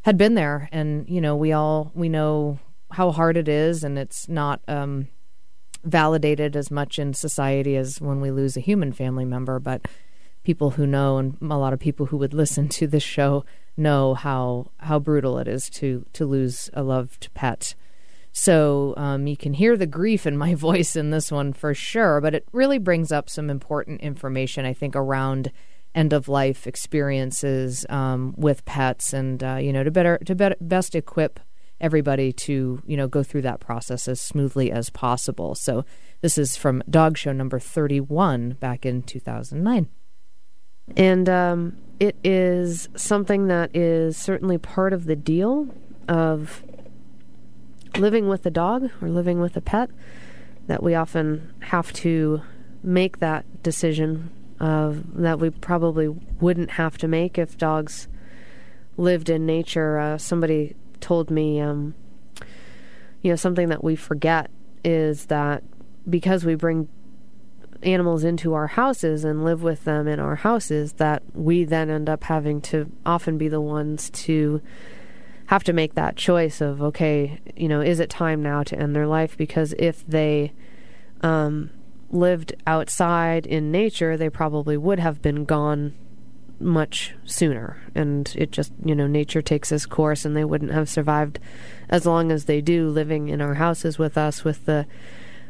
had 0.04 0.18
been 0.18 0.36
there. 0.36 0.70
And, 0.72 1.10
you 1.10 1.20
know, 1.20 1.36
we 1.36 1.52
all, 1.52 1.92
we 1.94 2.08
know 2.08 2.60
how 2.92 3.12
hard 3.12 3.38
it 3.38 3.48
is 3.48 3.84
and 3.84 3.98
it's 3.98 4.28
not, 4.28 4.62
um, 4.68 5.08
validated 5.84 6.56
as 6.56 6.70
much 6.70 7.00
in 7.00 7.14
society 7.14 7.76
as 7.76 8.02
when 8.02 8.20
we 8.20 8.32
lose 8.32 8.58
a 8.58 8.62
human 8.62 8.92
family 8.92 9.26
member, 9.26 9.60
but 9.60 9.88
people 10.44 10.72
who 10.72 10.88
know 10.88 11.18
and 11.18 11.38
a 11.42 11.58
lot 11.58 11.74
of 11.74 11.80
people 11.80 12.06
who 12.06 12.18
would 12.18 12.34
listen 12.34 12.70
to 12.70 12.88
this 12.88 13.04
show 13.04 13.44
know 13.76 14.14
how 14.14 14.72
how 14.80 14.98
brutal 14.98 15.38
it 15.38 15.48
is 15.48 15.70
to 15.70 16.06
to 16.14 16.26
lose 16.26 16.70
a 16.74 16.84
loved 16.84 17.30
pet. 17.34 17.76
So 18.32 18.94
um, 18.98 19.28
you 19.28 19.36
can 19.36 19.54
hear 19.54 19.76
the 19.76 19.88
grief 19.88 20.26
in 20.26 20.38
my 20.38 20.56
voice 20.68 20.96
in 20.96 21.10
this 21.10 21.32
one 21.32 21.54
for 21.54 21.74
sure, 21.74 22.22
but 22.22 22.34
it 22.34 22.48
really 22.52 22.78
brings 22.78 23.12
up 23.12 23.30
some 23.30 23.50
important 23.50 24.02
information 24.02 24.66
I 24.66 24.74
think 24.74 24.96
around 24.96 25.52
end 25.96 26.14
of 26.14 26.28
life 26.28 26.68
experiences 26.68 27.86
um, 27.90 28.36
with 28.38 28.64
pets, 28.66 29.14
and 29.14 29.44
uh, 29.44 29.56
you 29.56 29.74
know 29.74 29.84
to 29.84 29.92
better 29.92 30.18
to 30.26 30.36
better, 30.36 30.56
best 30.62 30.96
equip 30.96 31.40
everybody 31.80 32.34
to 32.34 32.82
you 32.86 32.98
know 32.98 33.08
go 33.08 33.24
through 33.24 33.44
that 33.44 33.60
process 33.60 34.08
as 34.08 34.20
smoothly 34.20 34.72
as 34.72 34.90
possible. 34.90 35.56
So 35.56 35.86
this 36.22 36.38
is 36.38 36.58
from 36.58 36.84
Dog 36.90 37.18
Show 37.18 37.34
number 37.34 37.60
thirty 37.60 38.00
one 38.00 38.52
back 38.60 38.86
in 38.86 39.04
two 39.04 39.20
thousand 39.20 39.64
nine. 39.64 39.88
And 40.96 41.28
um, 41.28 41.78
it 42.00 42.16
is 42.24 42.88
something 42.96 43.48
that 43.48 43.76
is 43.76 44.16
certainly 44.16 44.58
part 44.58 44.94
of 44.94 45.06
the 45.06 45.16
deal 45.16 45.68
of 46.08 46.64
living 47.98 48.30
with 48.30 48.46
a 48.46 48.52
dog 48.52 48.90
or 49.02 49.10
living 49.10 49.40
with 49.40 49.58
a 49.58 49.62
pet 49.62 49.90
that 50.68 50.82
we 50.82 50.96
often 50.96 51.54
have 51.60 51.92
to 51.94 52.42
make 52.84 53.20
that 53.20 53.64
decision 53.64 54.30
of 54.60 55.22
that 55.22 55.40
we 55.40 55.50
probably 55.50 56.08
wouldn't 56.08 56.72
have 56.72 56.98
to 56.98 57.08
make 57.08 57.38
if 57.38 57.58
dogs 57.58 58.08
lived 58.96 59.30
in 59.30 59.46
nature. 59.46 60.00
Uh, 60.00 60.18
somebody 60.18 60.76
told 61.02 61.30
me, 61.30 61.60
um, 61.60 61.96
you 63.22 63.32
know, 63.32 63.36
something 63.36 63.70
that 63.70 63.84
we 63.84 63.96
forget 63.96 64.50
is 64.84 65.26
that 65.26 65.64
because 66.10 66.46
we 66.46 66.56
bring 66.56 66.88
animals 67.84 68.24
into 68.24 68.54
our 68.54 68.68
houses 68.68 69.24
and 69.24 69.44
live 69.44 69.62
with 69.62 69.84
them 69.84 70.08
in 70.08 70.20
our 70.20 70.36
houses 70.36 70.94
that 70.94 71.22
we 71.34 71.64
then 71.64 71.90
end 71.90 72.10
up 72.10 72.24
having 72.24 72.62
to 72.62 72.92
often 73.06 73.38
be 73.38 73.48
the 73.48 73.62
ones 73.62 74.10
to 74.10 74.62
have 75.48 75.64
to 75.64 75.74
make 75.74 75.94
that 75.94 76.16
choice 76.16 76.60
of 76.60 76.82
okay 76.82 77.40
you 77.56 77.68
know 77.68 77.80
is 77.80 78.00
it 78.00 78.10
time 78.10 78.42
now 78.42 78.64
to 78.64 78.78
end 78.78 78.96
their 78.96 79.08
life? 79.08 79.38
Because 79.38 79.74
if 79.78 80.06
they 80.08 80.54
um, 81.22 81.70
lived 82.10 82.54
outside 82.66 83.46
in 83.46 83.72
nature 83.72 84.18
they 84.18 84.30
probably 84.30 84.78
would 84.78 85.00
have 85.00 85.22
been 85.22 85.46
gone 85.46 85.94
much 86.60 87.14
sooner. 87.26 87.82
And 87.96 88.34
it 88.36 88.52
just 88.52 88.72
you 88.84 88.96
know 88.96 89.08
nature 89.08 89.42
takes 89.42 89.72
its 89.72 89.86
course 89.86 90.26
and 90.26 90.36
they 90.36 90.46
wouldn't 90.46 90.72
have 90.72 90.90
survived 90.90 91.40
as 91.90 92.06
long 92.06 92.32
as 92.32 92.46
they 92.46 92.62
do 92.62 92.90
living 92.90 93.30
in 93.30 93.42
our 93.42 93.56
houses 93.56 93.98
with 93.98 94.18
us 94.18 94.44
with 94.44 94.66
the 94.66 94.86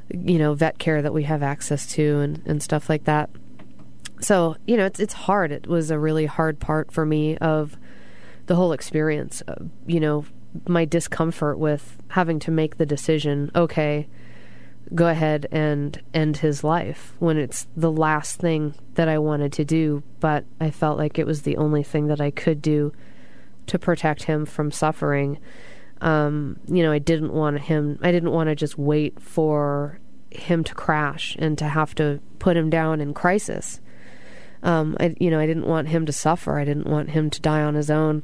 you 0.09 0.37
know 0.37 0.53
vet 0.53 0.77
care 0.79 1.01
that 1.01 1.13
we 1.13 1.23
have 1.23 1.43
access 1.43 1.87
to 1.87 2.19
and, 2.19 2.41
and 2.45 2.63
stuff 2.63 2.89
like 2.89 3.05
that. 3.05 3.29
So 4.19 4.57
you 4.65 4.77
know 4.77 4.85
it's 4.85 4.99
it's 4.99 5.13
hard. 5.13 5.51
It 5.51 5.67
was 5.67 5.91
a 5.91 5.99
really 5.99 6.25
hard 6.25 6.59
part 6.59 6.91
for 6.91 7.05
me 7.05 7.37
of 7.37 7.77
the 8.47 8.55
whole 8.55 8.71
experience 8.71 9.43
uh, 9.47 9.55
you 9.85 9.99
know 9.99 10.25
my 10.67 10.85
discomfort 10.85 11.59
with 11.59 11.97
having 12.09 12.39
to 12.39 12.49
make 12.49 12.77
the 12.77 12.85
decision 12.85 13.51
okay 13.53 14.07
go 14.93 15.07
ahead 15.07 15.47
and 15.51 16.01
end 16.13 16.37
his 16.37 16.63
life 16.63 17.13
when 17.19 17.37
it's 17.37 17.67
the 17.75 17.91
last 17.91 18.39
thing 18.39 18.75
that 18.95 19.07
I 19.07 19.17
wanted 19.17 19.53
to 19.53 19.65
do, 19.65 20.03
but 20.19 20.45
I 20.59 20.71
felt 20.71 20.97
like 20.97 21.19
it 21.19 21.25
was 21.25 21.41
the 21.41 21.57
only 21.57 21.83
thing 21.83 22.07
that 22.07 22.21
I 22.21 22.31
could 22.31 22.61
do 22.61 22.93
to 23.67 23.77
protect 23.77 24.23
him 24.23 24.45
from 24.45 24.71
suffering. 24.71 25.39
Um, 25.99 26.59
you 26.67 26.83
know, 26.83 26.91
I 26.91 26.99
didn't 26.99 27.33
want 27.33 27.59
him, 27.59 27.99
I 28.01 28.11
didn't 28.11 28.31
want 28.31 28.47
to 28.49 28.55
just 28.55 28.77
wait 28.77 29.19
for 29.19 29.99
him 30.29 30.63
to 30.63 30.73
crash 30.73 31.35
and 31.39 31.57
to 31.57 31.65
have 31.65 31.95
to 31.95 32.19
put 32.39 32.55
him 32.57 32.69
down 32.69 33.01
in 33.01 33.13
crisis. 33.13 33.81
Um, 34.63 34.97
I, 34.99 35.15
you 35.19 35.29
know, 35.29 35.39
I 35.39 35.45
didn't 35.45 35.67
want 35.67 35.89
him 35.89 36.05
to 36.05 36.13
suffer. 36.13 36.59
I 36.59 36.65
didn't 36.65 36.87
want 36.87 37.11
him 37.11 37.29
to 37.29 37.41
die 37.41 37.61
on 37.61 37.75
his 37.75 37.91
own, 37.91 38.23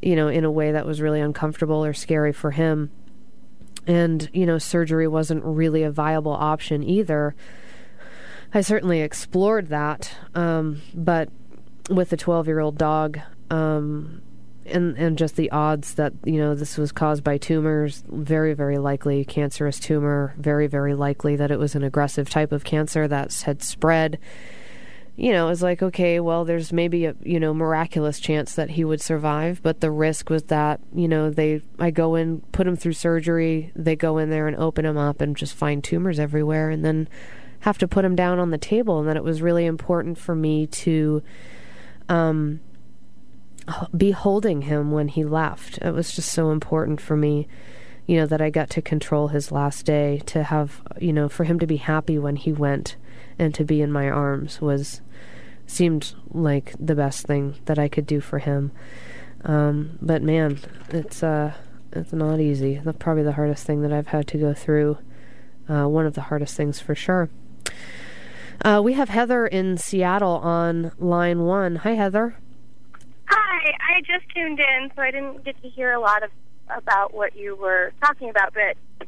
you 0.00 0.16
know, 0.16 0.28
in 0.28 0.44
a 0.44 0.50
way 0.50 0.72
that 0.72 0.86
was 0.86 1.00
really 1.00 1.20
uncomfortable 1.20 1.84
or 1.84 1.92
scary 1.92 2.32
for 2.32 2.52
him 2.52 2.90
and 3.86 4.28
you 4.32 4.46
know 4.46 4.58
surgery 4.58 5.08
wasn't 5.08 5.44
really 5.44 5.82
a 5.82 5.90
viable 5.90 6.32
option 6.32 6.82
either. 6.82 7.34
I 8.52 8.62
certainly 8.62 9.00
explored 9.00 9.68
that 9.68 10.14
um, 10.34 10.80
but 10.94 11.28
with 11.90 12.12
a 12.12 12.16
12 12.16 12.46
year 12.46 12.60
old 12.60 12.78
dog 12.78 13.18
um, 13.50 14.22
and 14.66 14.96
and 14.98 15.18
just 15.18 15.36
the 15.36 15.50
odds 15.50 15.94
that 15.94 16.12
you 16.24 16.38
know 16.38 16.54
this 16.54 16.76
was 16.76 16.92
caused 16.92 17.24
by 17.24 17.38
tumors 17.38 18.04
very 18.08 18.54
very 18.54 18.78
likely 18.78 19.24
cancerous 19.24 19.80
tumor 19.80 20.34
very 20.38 20.66
very 20.66 20.94
likely 20.94 21.36
that 21.36 21.50
it 21.50 21.58
was 21.58 21.74
an 21.74 21.82
aggressive 21.82 22.28
type 22.28 22.52
of 22.52 22.64
cancer 22.64 23.08
that 23.08 23.32
had 23.44 23.62
spread 23.62 24.18
you 25.20 25.32
know, 25.32 25.46
it 25.46 25.50
was 25.50 25.64
like, 25.64 25.82
okay, 25.82 26.20
well, 26.20 26.44
there's 26.44 26.72
maybe 26.72 27.04
a, 27.04 27.14
you 27.24 27.40
know, 27.40 27.52
miraculous 27.52 28.20
chance 28.20 28.54
that 28.54 28.70
he 28.70 28.84
would 28.84 29.00
survive, 29.00 29.60
but 29.64 29.80
the 29.80 29.90
risk 29.90 30.30
was 30.30 30.44
that, 30.44 30.80
you 30.94 31.08
know, 31.08 31.28
they, 31.28 31.60
I 31.76 31.90
go 31.90 32.14
in, 32.14 32.40
put 32.52 32.68
him 32.68 32.76
through 32.76 32.92
surgery, 32.92 33.72
they 33.74 33.96
go 33.96 34.18
in 34.18 34.30
there 34.30 34.46
and 34.46 34.56
open 34.56 34.86
him 34.86 34.96
up 34.96 35.20
and 35.20 35.36
just 35.36 35.54
find 35.54 35.82
tumors 35.82 36.20
everywhere 36.20 36.70
and 36.70 36.84
then 36.84 37.08
have 37.60 37.78
to 37.78 37.88
put 37.88 38.04
him 38.04 38.14
down 38.14 38.38
on 38.38 38.52
the 38.52 38.58
table. 38.58 39.00
And 39.00 39.08
that 39.08 39.16
it 39.16 39.24
was 39.24 39.42
really 39.42 39.66
important 39.66 40.18
for 40.18 40.36
me 40.36 40.68
to, 40.68 41.20
um, 42.08 42.60
be 43.96 44.12
holding 44.12 44.62
him 44.62 44.92
when 44.92 45.08
he 45.08 45.24
left. 45.24 45.78
It 45.78 45.94
was 45.94 46.14
just 46.14 46.30
so 46.30 46.52
important 46.52 47.00
for 47.00 47.16
me, 47.16 47.48
you 48.06 48.16
know, 48.16 48.26
that 48.26 48.40
I 48.40 48.50
got 48.50 48.70
to 48.70 48.82
control 48.82 49.28
his 49.28 49.50
last 49.50 49.84
day, 49.84 50.22
to 50.26 50.44
have, 50.44 50.80
you 51.00 51.12
know, 51.12 51.28
for 51.28 51.42
him 51.42 51.58
to 51.58 51.66
be 51.66 51.78
happy 51.78 52.20
when 52.20 52.36
he 52.36 52.52
went 52.52 52.94
and 53.36 53.52
to 53.54 53.64
be 53.64 53.82
in 53.82 53.90
my 53.90 54.08
arms 54.08 54.60
was 54.60 55.00
seemed 55.68 56.14
like 56.30 56.74
the 56.80 56.94
best 56.94 57.26
thing 57.26 57.54
that 57.66 57.78
I 57.78 57.88
could 57.88 58.06
do 58.06 58.20
for 58.20 58.40
him. 58.40 58.72
Um, 59.44 59.98
but 60.02 60.22
man, 60.22 60.58
it's 60.90 61.22
uh, 61.22 61.54
it's 61.92 62.12
not 62.12 62.40
easy. 62.40 62.80
That's 62.84 62.98
probably 62.98 63.22
the 63.22 63.32
hardest 63.32 63.64
thing 63.64 63.82
that 63.82 63.92
I've 63.92 64.08
had 64.08 64.26
to 64.28 64.38
go 64.38 64.54
through. 64.54 64.98
Uh, 65.68 65.86
one 65.86 66.06
of 66.06 66.14
the 66.14 66.22
hardest 66.22 66.56
things 66.56 66.80
for 66.80 66.94
sure. 66.94 67.28
Uh, 68.64 68.80
we 68.82 68.94
have 68.94 69.10
Heather 69.10 69.46
in 69.46 69.76
Seattle 69.76 70.38
on 70.38 70.90
line 70.98 71.42
one. 71.42 71.76
Hi, 71.76 71.92
Heather. 71.92 72.36
Hi, 73.26 73.72
I 73.96 74.00
just 74.00 74.28
tuned 74.34 74.58
in, 74.58 74.90
so 74.96 75.02
I 75.02 75.10
didn't 75.10 75.44
get 75.44 75.60
to 75.62 75.68
hear 75.68 75.92
a 75.92 76.00
lot 76.00 76.22
of 76.22 76.30
about 76.76 77.14
what 77.14 77.36
you 77.36 77.56
were 77.56 77.92
talking 78.02 78.30
about, 78.30 78.52
but 78.52 79.06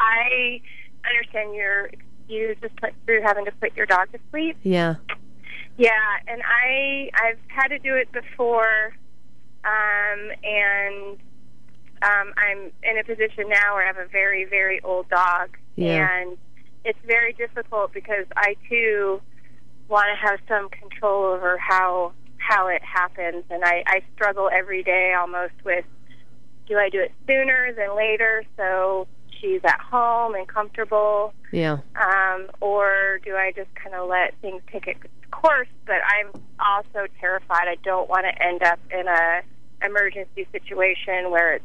I 0.00 0.60
understand 1.06 1.54
you're 1.54 1.90
you 2.28 2.54
just 2.60 2.74
went 2.82 2.94
through 3.06 3.22
having 3.22 3.46
to 3.46 3.52
put 3.52 3.74
your 3.76 3.86
dog 3.86 4.12
to 4.12 4.18
sleep. 4.30 4.56
Yeah. 4.62 4.96
Yeah, 5.78 5.90
and 6.26 6.42
I 6.44 7.08
I've 7.14 7.38
had 7.46 7.68
to 7.68 7.78
do 7.78 7.94
it 7.94 8.10
before, 8.10 8.92
um, 9.64 10.30
and 10.42 11.16
um, 12.02 12.34
I'm 12.36 12.72
in 12.82 12.98
a 12.98 13.04
position 13.04 13.48
now 13.48 13.74
where 13.74 13.84
I 13.84 13.86
have 13.86 13.96
a 13.96 14.08
very 14.10 14.44
very 14.44 14.80
old 14.82 15.08
dog, 15.08 15.56
Yeah. 15.76 16.08
and 16.10 16.36
it's 16.84 16.98
very 17.06 17.32
difficult 17.32 17.92
because 17.94 18.26
I 18.36 18.56
too 18.68 19.22
want 19.88 20.08
to 20.12 20.28
have 20.28 20.40
some 20.48 20.68
control 20.68 21.24
over 21.26 21.56
how 21.58 22.12
how 22.38 22.66
it 22.66 22.82
happens, 22.82 23.44
and 23.48 23.64
I, 23.64 23.84
I 23.86 24.02
struggle 24.16 24.50
every 24.52 24.82
day 24.82 25.14
almost 25.16 25.54
with 25.64 25.84
do 26.66 26.76
I 26.76 26.88
do 26.88 26.98
it 27.00 27.12
sooner 27.28 27.72
than 27.72 27.96
later? 27.96 28.42
So 28.56 29.06
she's 29.40 29.60
at 29.64 29.80
home 29.80 30.34
and 30.34 30.46
comfortable 30.48 31.32
Yeah. 31.52 31.78
um, 31.96 32.46
or 32.60 33.20
do 33.24 33.34
I 33.36 33.52
just 33.54 33.72
kind 33.74 33.94
of 33.94 34.08
let 34.08 34.34
things 34.40 34.62
take 34.70 34.86
its 34.86 35.00
course? 35.30 35.68
But 35.86 35.96
I'm 36.06 36.32
also 36.58 37.06
terrified. 37.20 37.68
I 37.68 37.76
don't 37.82 38.08
want 38.08 38.24
to 38.26 38.42
end 38.42 38.62
up 38.62 38.78
in 38.90 39.06
a 39.08 39.42
emergency 39.84 40.46
situation 40.50 41.30
where 41.30 41.54
it's 41.54 41.64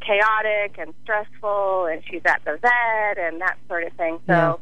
chaotic 0.00 0.76
and 0.78 0.92
stressful, 1.02 1.86
and 1.86 2.02
she's 2.08 2.22
at 2.26 2.42
the 2.44 2.58
vet 2.60 3.18
and 3.18 3.40
that 3.40 3.56
sort 3.68 3.84
of 3.84 3.92
thing. 3.94 4.18
So 4.26 4.32
Yeah. 4.32 4.54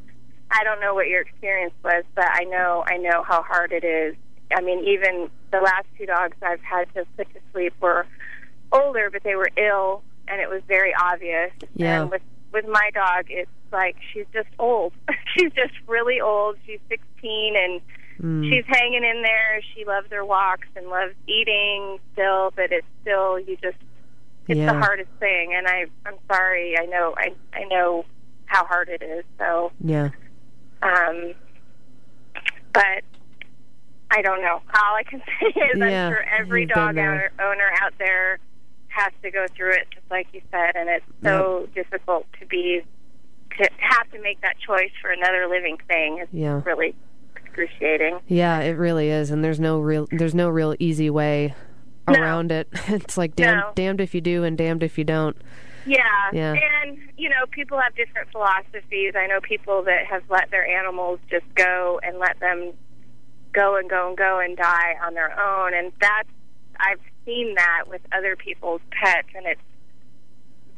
I 0.51 0.65
don't 0.65 0.81
know 0.81 0.95
what 0.95 1.09
your 1.09 1.21
experience 1.23 1.75
was, 1.83 2.05
but 2.15 2.29
I 2.31 2.45
know 2.45 2.85
I 2.87 2.97
know 2.99 3.23
how 3.23 3.43
hard 3.43 3.73
it 3.73 3.85
is. 3.85 4.15
I 4.55 4.61
mean, 4.61 4.85
even 4.85 5.31
the 5.51 5.61
last 5.61 5.87
two 5.99 6.07
dogs 6.07 6.37
I've 6.43 6.61
had 6.63 6.93
to 6.95 7.05
put 7.17 7.33
to 7.35 7.41
sleep 7.53 7.75
were 7.81 8.07
older, 8.71 9.11
but 9.11 9.23
they 9.23 9.35
were 9.35 9.51
ill, 9.57 10.03
and 10.29 10.41
it 10.41 10.49
was 10.49 10.63
very 10.69 10.95
obvious. 10.95 11.51
Yeah. 11.75 12.03
And 12.03 12.11
with 12.11 12.23
with 12.53 12.67
my 12.67 12.91
dog, 12.95 13.27
it's 13.29 13.51
like 13.73 13.97
she's 14.13 14.27
just 14.33 14.49
old. 14.59 14.93
she's 15.37 15.53
just 15.53 15.73
really 15.87 16.21
old. 16.21 16.57
She's 16.67 16.81
16 16.89 17.55
and 17.57 17.81
Mm. 18.21 18.49
she's 18.49 18.65
hanging 18.69 19.03
in 19.03 19.23
there. 19.23 19.61
She 19.75 19.85
loves 19.85 20.07
her 20.13 20.25
walks 20.25 20.69
and 20.77 20.87
loves 20.89 21.15
eating 21.27 21.99
still, 22.13 22.53
but 22.55 22.71
it's 22.71 22.87
still 23.01 23.41
you 23.41 23.57
just 23.61 23.79
it's 24.47 24.59
Yeah. 24.59 24.73
the 24.75 24.79
hardest 24.79 25.09
thing. 25.19 25.55
And 25.55 25.67
I 25.67 25.87
I'm 26.07 26.17
sorry. 26.31 26.79
I 26.79 26.85
know 26.87 27.15
I 27.17 27.33
I 27.55 27.65
know 27.65 28.05
how 28.45 28.65
hard 28.67 28.91
it 28.91 29.03
is. 29.03 29.25
So 29.39 29.73
Yeah. 29.83 30.11
um, 30.83 31.33
but 32.73 33.03
I 34.11 34.21
don't 34.23 34.43
know. 34.43 34.61
All 34.75 34.95
I 34.95 35.03
can 35.09 35.21
say 35.41 35.47
is 35.47 35.79
Yeah, 35.79 36.07
I'm 36.09 36.13
sure 36.13 36.23
every 36.23 36.61
you've 36.63 36.71
dog 36.71 36.97
owner, 36.99 37.33
owner 37.41 37.71
out 37.81 37.95
there 37.99 38.39
has 38.95 39.13
to 39.23 39.31
go 39.31 39.47
through 39.57 39.73
it, 39.73 39.89
just 39.95 40.09
like 40.11 40.29
you 40.33 40.41
said, 40.51 40.77
and 40.77 40.89
it's 40.89 41.05
so 41.23 41.69
difficult 41.75 42.27
to 42.41 42.47
be 42.47 42.83
to 43.59 43.69
have 43.79 44.11
to 44.13 44.21
make 44.23 44.41
that 44.41 44.57
choice 44.67 44.91
for 45.01 45.11
another 45.11 45.47
living 45.49 45.77
thing. 45.89 46.19
It's 46.19 46.33
Yeah. 46.33 46.63
really 46.65 46.95
excruciating. 47.37 48.21
Yeah, 48.27 48.61
it 48.61 48.73
really 48.79 49.09
is, 49.11 49.31
and 49.31 49.45
there's 49.45 49.61
no 49.61 49.81
real 49.81 50.07
there's 50.11 50.35
no 50.35 50.49
real 50.49 50.75
easy 50.79 51.11
way 51.11 51.55
No. 52.09 52.21
around 52.21 52.51
it. 52.53 52.69
It's 52.89 53.17
like 53.19 53.35
damn, 53.37 53.59
No. 53.59 53.73
damned 53.75 54.01
if 54.01 54.15
you 54.15 54.21
do 54.21 54.45
and 54.45 54.57
damned 54.57 54.83
if 54.83 54.97
you 54.99 55.05
don't. 55.05 55.37
Yeah. 55.85 55.99
Yeah. 56.33 56.55
And, 56.85 56.97
you 57.17 57.29
know, 57.29 57.45
people 57.51 57.79
have 57.81 57.95
different 57.97 58.31
philosophies. 58.31 59.15
I 59.17 59.27
know 59.27 59.41
people 59.41 59.83
that 59.83 60.07
have 60.07 60.23
let 60.31 60.49
their 60.53 60.65
animals 60.65 61.19
just 61.29 61.45
go 61.57 61.99
and 62.05 62.19
let 62.21 62.39
them 62.39 62.73
go 63.53 63.77
and 63.77 63.91
go 63.91 64.09
and 64.09 64.17
go 64.17 64.39
and 64.39 64.57
die 64.57 64.95
on 65.05 65.15
their 65.15 65.33
own. 65.39 65.75
And 65.75 65.91
that's, 66.01 66.29
I've 66.79 67.01
seen 67.25 67.55
that 67.55 67.85
with 67.89 68.01
other 68.13 68.37
people's 68.37 68.81
pets, 68.91 69.29
and 69.35 69.47
it's, 69.47 69.61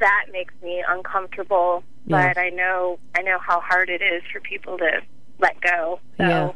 that 0.00 0.26
makes 0.32 0.54
me 0.62 0.84
uncomfortable. 0.86 1.84
Yeah. 2.06 2.28
But 2.34 2.38
I 2.38 2.50
know, 2.50 2.98
I 3.16 3.22
know 3.22 3.38
how 3.38 3.60
hard 3.60 3.88
it 3.88 4.02
is 4.02 4.22
for 4.32 4.40
people 4.40 4.76
to 4.78 5.00
let 5.38 5.60
go. 5.60 6.00
So 6.18 6.24
Yeah. 6.24 6.52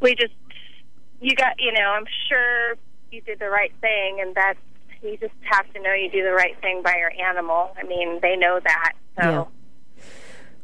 we 0.00 0.14
just, 0.14 0.34
you 1.20 1.34
got, 1.34 1.54
you 1.58 1.72
know, 1.72 1.90
I'm 1.90 2.06
sure 2.28 2.74
you 3.10 3.22
did 3.22 3.38
the 3.38 3.48
right 3.48 3.72
thing, 3.80 4.20
and 4.20 4.34
that's, 4.34 4.58
you 5.02 5.16
just 5.18 5.34
have 5.42 5.70
to 5.74 5.80
know 5.80 5.92
you 5.92 6.10
do 6.10 6.22
the 6.22 6.32
right 6.32 6.58
thing 6.60 6.82
by 6.82 6.96
your 6.96 7.12
animal. 7.22 7.74
I 7.78 7.84
mean, 7.84 8.20
they 8.22 8.36
know 8.36 8.58
that. 8.62 8.92
So, 9.20 9.48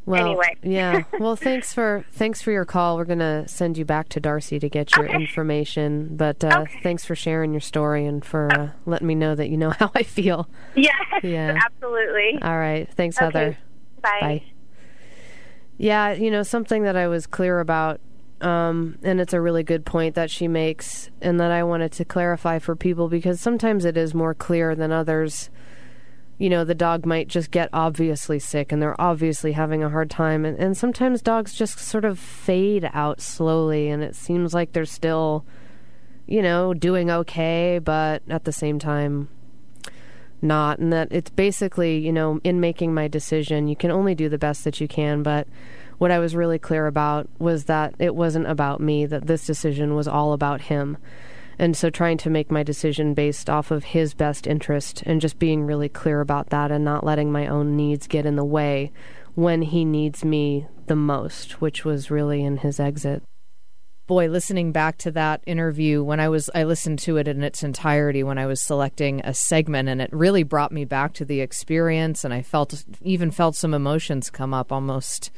Well, 0.06 0.26
Anyway. 0.30 0.56
yeah. 0.62 1.04
Well, 1.18 1.36
thanks 1.36 1.72
for 1.74 2.04
thanks 2.12 2.40
for 2.42 2.50
your 2.50 2.64
call. 2.64 2.96
We're 2.96 3.04
gonna 3.04 3.46
send 3.46 3.76
you 3.78 3.84
back 3.84 4.08
to 4.10 4.20
Darcy 4.20 4.58
to 4.58 4.68
get 4.68 4.96
your 4.96 5.06
Okay. 5.06 5.14
information. 5.14 6.16
But 6.16 6.42
uh, 6.42 6.64
Okay. 6.68 6.80
thanks 6.82 7.04
for 7.04 7.14
sharing 7.14 7.52
your 7.52 7.60
story 7.60 8.06
and 8.06 8.24
for 8.24 8.52
uh, 8.52 8.68
letting 8.86 9.06
me 9.06 9.14
know 9.14 9.34
that 9.34 9.48
you 9.50 9.56
know 9.56 9.70
how 9.78 9.90
I 9.94 10.02
feel. 10.02 10.48
yeah, 10.74 10.90
Yeah. 11.22 11.58
absolutely. 11.64 12.38
All 12.42 12.58
right. 12.58 12.88
Thanks, 12.94 13.16
Okay. 13.16 13.24
Heather. 13.26 13.58
Bye. 14.02 14.18
Bye. 14.20 14.42
Yeah, 15.76 16.12
you 16.12 16.30
know, 16.30 16.42
something 16.42 16.82
that 16.82 16.96
I 16.96 17.08
was 17.08 17.26
clear 17.26 17.58
about, 17.60 18.00
um, 18.42 18.98
and 19.02 19.18
it's 19.20 19.32
a 19.32 19.40
really 19.40 19.62
good 19.62 19.86
point 19.86 20.14
that 20.14 20.30
she 20.30 20.46
makes, 20.46 21.10
and 21.22 21.40
that 21.40 21.50
I 21.50 21.62
wanted 21.62 21.92
to 21.92 22.04
clarify 22.04 22.58
for 22.58 22.76
people 22.76 23.08
because 23.08 23.40
sometimes 23.40 23.84
it 23.86 23.96
is 23.96 24.14
more 24.14 24.34
clear 24.34 24.74
than 24.74 24.92
others. 24.92 25.48
You 26.40 26.48
know, 26.48 26.64
the 26.64 26.74
dog 26.74 27.04
might 27.04 27.28
just 27.28 27.50
get 27.50 27.68
obviously 27.70 28.38
sick 28.38 28.72
and 28.72 28.80
they're 28.80 28.98
obviously 28.98 29.52
having 29.52 29.84
a 29.84 29.90
hard 29.90 30.08
time. 30.08 30.46
And, 30.46 30.58
and 30.58 30.74
sometimes 30.74 31.20
dogs 31.20 31.52
just 31.52 31.78
sort 31.78 32.06
of 32.06 32.18
fade 32.18 32.88
out 32.94 33.20
slowly, 33.20 33.90
and 33.90 34.02
it 34.02 34.16
seems 34.16 34.54
like 34.54 34.72
they're 34.72 34.86
still, 34.86 35.44
you 36.26 36.40
know, 36.40 36.72
doing 36.72 37.10
okay, 37.10 37.78
but 37.78 38.22
at 38.30 38.44
the 38.44 38.52
same 38.52 38.78
time, 38.78 39.28
not. 40.40 40.78
And 40.78 40.90
that 40.94 41.08
it's 41.10 41.28
basically, 41.28 41.98
you 41.98 42.10
know, 42.10 42.40
in 42.42 42.58
making 42.58 42.94
my 42.94 43.06
decision, 43.06 43.68
you 43.68 43.76
can 43.76 43.90
only 43.90 44.14
do 44.14 44.30
the 44.30 44.38
best 44.38 44.64
that 44.64 44.80
you 44.80 44.88
can. 44.88 45.22
But 45.22 45.46
what 45.98 46.10
I 46.10 46.20
was 46.20 46.34
really 46.34 46.58
clear 46.58 46.86
about 46.86 47.28
was 47.38 47.64
that 47.64 47.94
it 47.98 48.14
wasn't 48.14 48.46
about 48.46 48.80
me, 48.80 49.04
that 49.04 49.26
this 49.26 49.44
decision 49.44 49.94
was 49.94 50.08
all 50.08 50.32
about 50.32 50.62
him. 50.62 50.96
And 51.60 51.76
so 51.76 51.90
trying 51.90 52.18
to 52.18 52.30
make 52.30 52.50
my 52.50 52.62
decision 52.62 53.14
based 53.14 53.48
off 53.48 53.70
of 53.70 53.84
his 53.84 54.14
best 54.14 54.46
interest 54.46 55.02
and 55.04 55.20
just 55.20 55.38
being 55.38 55.64
really 55.64 55.88
clear 55.88 56.20
about 56.20 56.50
that 56.50 56.72
and 56.72 56.84
not 56.84 57.04
letting 57.04 57.30
my 57.30 57.46
own 57.46 57.76
needs 57.76 58.06
get 58.06 58.26
in 58.26 58.36
the 58.36 58.44
way 58.44 58.90
when 59.34 59.62
he 59.62 59.84
needs 59.84 60.24
me 60.24 60.66
the 60.86 60.96
most, 60.96 61.60
which 61.60 61.84
was 61.84 62.10
really 62.10 62.42
in 62.42 62.56
his 62.56 62.80
exit 62.80 63.22
boy, 64.10 64.26
listening 64.26 64.72
back 64.72 64.98
to 64.98 65.12
that 65.12 65.40
interview 65.46 66.02
when 66.02 66.18
I 66.18 66.28
was 66.28 66.50
I 66.52 66.64
listened 66.64 66.98
to 67.00 67.16
it 67.16 67.28
in 67.28 67.44
its 67.44 67.62
entirety 67.62 68.24
when 68.24 68.38
I 68.38 68.46
was 68.46 68.60
selecting 68.60 69.20
a 69.20 69.32
segment 69.32 69.88
and 69.88 70.02
it 70.02 70.12
really 70.12 70.42
brought 70.42 70.72
me 70.72 70.84
back 70.84 71.12
to 71.12 71.24
the 71.24 71.40
experience 71.40 72.24
and 72.24 72.34
I 72.34 72.42
felt 72.42 72.84
even 73.02 73.30
felt 73.30 73.54
some 73.54 73.72
emotions 73.72 74.28
come 74.28 74.52
up 74.52 74.72
almost 74.72 75.30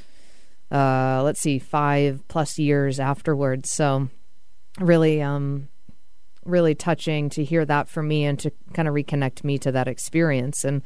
uh, 0.71 1.21
let's 1.23 1.39
see 1.39 1.59
5 1.59 2.27
plus 2.29 2.59
years 2.59 2.99
afterwards. 2.99 3.69
So 3.71 4.09
really 4.81 5.21
um 5.21 5.69
really 6.45 6.75
touching 6.75 7.29
to 7.31 7.45
hear 7.45 7.65
that 7.65 7.89
from 7.89 8.09
me 8.09 8.25
and 8.25 8.39
to 8.39 8.51
kind 8.75 8.89
of 8.89 8.95
reconnect 8.95 9.45
me 9.45 9.59
to 9.59 9.73
that 9.73 9.89
experience 9.89 10.65
and 10.65 10.83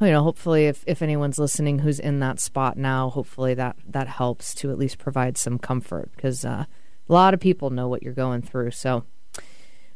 you 0.00 0.10
know 0.10 0.22
hopefully 0.22 0.66
if, 0.66 0.84
if 0.86 1.02
anyone's 1.02 1.38
listening 1.38 1.80
who's 1.80 1.98
in 1.98 2.20
that 2.20 2.40
spot 2.40 2.76
now 2.76 3.10
hopefully 3.10 3.54
that 3.54 3.76
that 3.86 4.08
helps 4.08 4.54
to 4.54 4.70
at 4.70 4.78
least 4.78 4.98
provide 4.98 5.36
some 5.36 5.58
comfort 5.58 6.10
because 6.14 6.44
uh, 6.44 6.64
a 7.08 7.12
lot 7.12 7.34
of 7.34 7.40
people 7.40 7.70
know 7.70 7.88
what 7.88 8.02
you're 8.02 8.12
going 8.12 8.42
through. 8.42 8.70
So, 8.70 9.04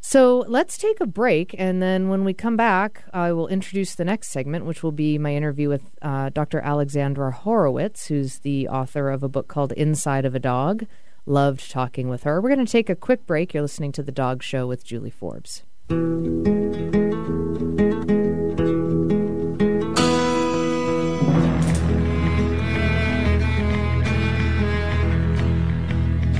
so 0.00 0.44
let's 0.48 0.78
take 0.78 1.00
a 1.00 1.06
break, 1.06 1.54
and 1.58 1.82
then 1.82 2.08
when 2.08 2.24
we 2.24 2.34
come 2.34 2.56
back, 2.56 3.04
I 3.12 3.32
will 3.32 3.48
introduce 3.48 3.94
the 3.94 4.04
next 4.04 4.28
segment, 4.28 4.66
which 4.66 4.82
will 4.82 4.92
be 4.92 5.18
my 5.18 5.34
interview 5.34 5.68
with 5.68 5.82
uh, 6.02 6.30
Dr. 6.30 6.60
Alexandra 6.60 7.32
Horowitz, 7.32 8.06
who's 8.06 8.40
the 8.40 8.68
author 8.68 9.10
of 9.10 9.22
a 9.22 9.28
book 9.28 9.48
called 9.48 9.72
Inside 9.72 10.24
of 10.24 10.34
a 10.34 10.38
Dog. 10.38 10.86
Loved 11.28 11.72
talking 11.72 12.08
with 12.08 12.22
her. 12.22 12.40
We're 12.40 12.54
going 12.54 12.64
to 12.64 12.70
take 12.70 12.88
a 12.88 12.94
quick 12.94 13.26
break. 13.26 13.52
You're 13.52 13.64
listening 13.64 13.90
to 13.92 14.02
the 14.04 14.12
Dog 14.12 14.44
Show 14.44 14.68
with 14.68 14.84
Julie 14.84 15.10
Forbes. 15.10 15.64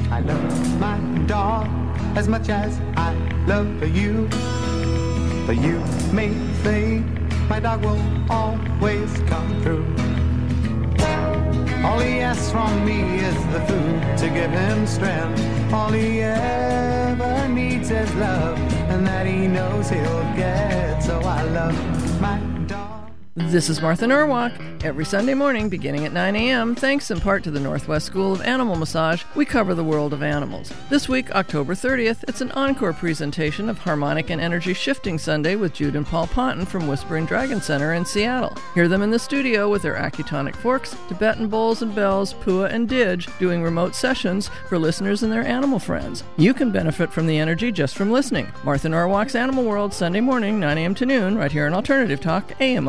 I 0.08 0.20
love 0.20 0.78
my 0.78 0.98
dog 1.26 1.66
as 2.16 2.28
much 2.28 2.48
as 2.48 2.78
I 2.96 3.12
love 3.48 3.66
you. 3.88 4.28
But 5.48 5.56
you 5.56 5.80
may 6.12 6.32
think 6.62 7.04
my 7.48 7.58
dog 7.58 7.84
will 7.84 8.00
always 8.30 9.12
come 9.22 9.62
through. 9.64 9.96
All 11.84 11.98
he 11.98 12.20
asks 12.20 12.50
from 12.50 12.84
me 12.84 13.18
is 13.18 13.34
the 13.52 13.60
food 13.68 14.18
to 14.18 14.28
give 14.28 14.50
him 14.50 14.86
strength. 14.86 15.40
All 15.72 15.90
he 15.90 16.22
ever 16.22 17.48
needs 17.48 17.90
is 17.90 18.12
love, 18.14 18.58
and 18.90 19.06
that 19.06 19.26
he 19.26 19.46
knows 19.46 19.88
he'll 19.88 20.24
get. 20.34 21.00
So 21.02 21.20
I 21.20 21.42
love 21.42 22.20
my. 22.20 22.55
This 23.38 23.68
is 23.68 23.82
Martha 23.82 24.06
Norwalk. 24.06 24.52
Every 24.82 25.04
Sunday 25.04 25.34
morning, 25.34 25.68
beginning 25.68 26.06
at 26.06 26.12
9 26.14 26.34
a.m., 26.36 26.74
thanks 26.74 27.10
in 27.10 27.20
part 27.20 27.44
to 27.44 27.50
the 27.50 27.60
Northwest 27.60 28.06
School 28.06 28.32
of 28.32 28.40
Animal 28.40 28.76
Massage, 28.76 29.24
we 29.34 29.44
cover 29.44 29.74
the 29.74 29.84
world 29.84 30.14
of 30.14 30.22
animals. 30.22 30.72
This 30.88 31.06
week, 31.06 31.30
October 31.32 31.74
30th, 31.74 32.24
it's 32.28 32.40
an 32.40 32.50
encore 32.52 32.94
presentation 32.94 33.68
of 33.68 33.76
Harmonic 33.76 34.30
and 34.30 34.40
Energy 34.40 34.72
Shifting 34.72 35.18
Sunday 35.18 35.54
with 35.54 35.74
Jude 35.74 35.96
and 35.96 36.06
Paul 36.06 36.28
Ponton 36.28 36.64
from 36.64 36.88
Whispering 36.88 37.26
Dragon 37.26 37.60
Center 37.60 37.92
in 37.92 38.06
Seattle. 38.06 38.56
Hear 38.74 38.88
them 38.88 39.02
in 39.02 39.10
the 39.10 39.18
studio 39.18 39.68
with 39.68 39.82
their 39.82 39.96
acutonic 39.96 40.56
forks, 40.56 40.96
Tibetan 41.06 41.48
bowls 41.48 41.82
and 41.82 41.94
bells, 41.94 42.32
pua 42.32 42.72
and 42.72 42.88
didge, 42.88 43.28
doing 43.38 43.62
remote 43.62 43.94
sessions 43.94 44.48
for 44.66 44.78
listeners 44.78 45.22
and 45.22 45.30
their 45.30 45.46
animal 45.46 45.78
friends. 45.78 46.24
You 46.38 46.54
can 46.54 46.72
benefit 46.72 47.12
from 47.12 47.26
the 47.26 47.36
energy 47.36 47.70
just 47.70 47.98
from 47.98 48.10
listening. 48.10 48.50
Martha 48.64 48.88
Norwalk's 48.88 49.34
Animal 49.34 49.64
World, 49.64 49.92
Sunday 49.92 50.22
morning, 50.22 50.58
9 50.58 50.78
a.m. 50.78 50.94
to 50.94 51.04
noon, 51.04 51.36
right 51.36 51.52
here 51.52 51.66
on 51.66 51.74
Alternative 51.74 52.20
Talk, 52.20 52.58
AM 52.62 52.88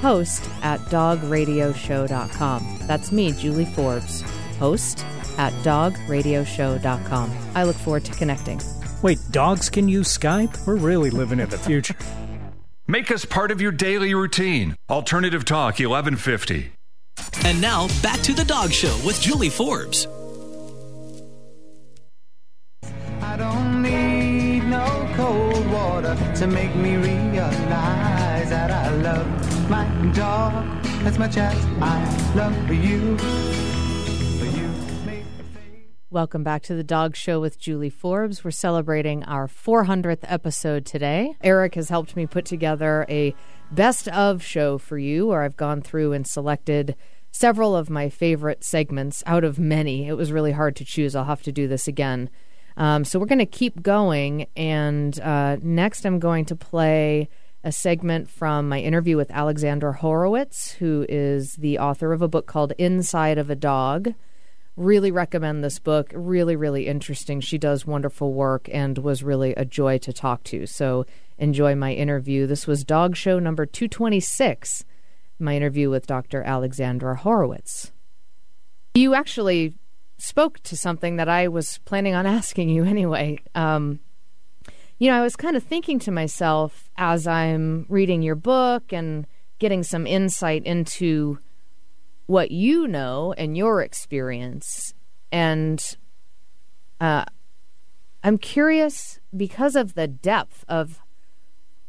host 0.00 0.48
at 0.62 0.80
dogradioshow.com. 0.80 2.78
That's 2.86 3.12
me, 3.12 3.32
Julie 3.32 3.66
Forbes, 3.66 4.22
host 4.58 5.04
at 5.36 5.52
dogradioshow.com. 5.64 7.38
I 7.54 7.64
look 7.64 7.76
forward 7.76 8.04
to 8.06 8.12
connecting. 8.12 8.60
Wait, 9.02 9.18
dogs 9.30 9.70
can 9.70 9.88
use 9.88 10.16
Skype? 10.16 10.66
We're 10.66 10.76
really 10.76 11.10
living 11.10 11.40
in 11.40 11.48
the 11.48 11.58
future. 11.58 11.94
Make 12.90 13.10
us 13.10 13.26
part 13.26 13.50
of 13.50 13.60
your 13.60 13.70
daily 13.70 14.14
routine. 14.14 14.74
Alternative 14.88 15.44
Talk 15.44 15.78
1150. 15.78 16.72
And 17.44 17.60
now 17.60 17.88
back 18.02 18.20
to 18.20 18.32
the 18.32 18.44
Dog 18.44 18.72
Show 18.72 18.96
with 19.04 19.20
Julie 19.20 19.50
Forbes. 19.50 20.06
I 23.20 23.36
don't 23.36 23.82
need 23.82 24.07
no 24.88 25.14
cold 25.16 25.70
water 25.70 26.16
to 26.34 26.46
make 26.46 26.74
me 26.74 26.96
realize 26.96 28.48
that 28.48 28.70
I 28.70 28.88
love 28.96 29.70
my 29.70 29.84
dog 30.12 30.64
as 31.04 31.18
much 31.18 31.36
as 31.36 31.56
I 31.80 32.32
love 32.34 32.72
you. 32.72 33.16
Welcome 36.10 36.42
back 36.42 36.62
to 36.62 36.74
the 36.74 36.82
Dog 36.82 37.16
Show 37.16 37.38
with 37.38 37.58
Julie 37.58 37.90
Forbes. 37.90 38.42
We're 38.42 38.50
celebrating 38.50 39.24
our 39.24 39.46
400th 39.46 40.20
episode 40.22 40.86
today. 40.86 41.34
Eric 41.42 41.74
has 41.74 41.90
helped 41.90 42.16
me 42.16 42.26
put 42.26 42.46
together 42.46 43.04
a 43.10 43.34
best 43.70 44.08
of 44.08 44.42
show 44.42 44.78
for 44.78 44.96
you 44.96 45.26
where 45.26 45.42
I've 45.42 45.58
gone 45.58 45.82
through 45.82 46.14
and 46.14 46.26
selected 46.26 46.96
several 47.30 47.76
of 47.76 47.90
my 47.90 48.08
favorite 48.08 48.64
segments 48.64 49.22
out 49.26 49.44
of 49.44 49.58
many. 49.58 50.08
It 50.08 50.14
was 50.14 50.32
really 50.32 50.52
hard 50.52 50.76
to 50.76 50.84
choose. 50.84 51.14
I'll 51.14 51.26
have 51.26 51.42
to 51.42 51.52
do 51.52 51.68
this 51.68 51.86
again. 51.86 52.30
Um, 52.78 53.04
so 53.04 53.18
we're 53.18 53.26
going 53.26 53.40
to 53.40 53.46
keep 53.46 53.82
going. 53.82 54.46
And 54.56 55.18
uh, 55.20 55.58
next, 55.60 56.06
I'm 56.06 56.20
going 56.20 56.44
to 56.46 56.56
play 56.56 57.28
a 57.64 57.72
segment 57.72 58.30
from 58.30 58.68
my 58.68 58.80
interview 58.80 59.16
with 59.16 59.32
Alexandra 59.32 59.92
Horowitz, 59.92 60.72
who 60.72 61.04
is 61.08 61.56
the 61.56 61.78
author 61.78 62.12
of 62.12 62.22
a 62.22 62.28
book 62.28 62.46
called 62.46 62.72
Inside 62.78 63.36
of 63.36 63.50
a 63.50 63.56
Dog. 63.56 64.14
Really 64.76 65.10
recommend 65.10 65.64
this 65.64 65.80
book. 65.80 66.12
Really, 66.14 66.54
really 66.54 66.86
interesting. 66.86 67.40
She 67.40 67.58
does 67.58 67.84
wonderful 67.84 68.32
work 68.32 68.68
and 68.72 68.96
was 68.98 69.24
really 69.24 69.54
a 69.56 69.64
joy 69.64 69.98
to 69.98 70.12
talk 70.12 70.44
to. 70.44 70.66
So 70.66 71.04
enjoy 71.36 71.74
my 71.74 71.92
interview. 71.92 72.46
This 72.46 72.68
was 72.68 72.84
Dog 72.84 73.16
Show 73.16 73.40
number 73.40 73.66
226, 73.66 74.84
my 75.40 75.56
interview 75.56 75.90
with 75.90 76.06
Dr. 76.06 76.44
Alexandra 76.44 77.16
Horowitz. 77.16 77.90
You 78.94 79.14
actually 79.14 79.74
spoke 80.18 80.60
to 80.64 80.76
something 80.76 81.16
that 81.16 81.28
I 81.28 81.48
was 81.48 81.78
planning 81.84 82.14
on 82.14 82.26
asking 82.38 82.68
you 82.68 82.84
anyway. 82.84 83.38
Um, 83.54 84.00
you 84.98 85.10
know, 85.10 85.16
I 85.16 85.22
was 85.22 85.36
kind 85.36 85.56
of 85.56 85.62
thinking 85.62 85.98
to 86.00 86.10
myself 86.10 86.90
as 86.96 87.26
I'm 87.26 87.86
reading 87.88 88.20
your 88.20 88.34
book 88.34 88.92
and 88.92 89.26
getting 89.58 89.82
some 89.82 90.06
insight 90.06 90.64
into 90.64 91.38
what 92.26 92.50
you 92.50 92.86
know 92.86 93.32
and 93.38 93.56
your 93.56 93.80
experience. 93.80 94.92
And 95.30 95.96
uh, 97.00 97.24
I'm 98.22 98.38
curious 98.38 99.20
because 99.36 99.76
of 99.76 99.94
the 99.94 100.08
depth 100.08 100.64
of 100.68 101.00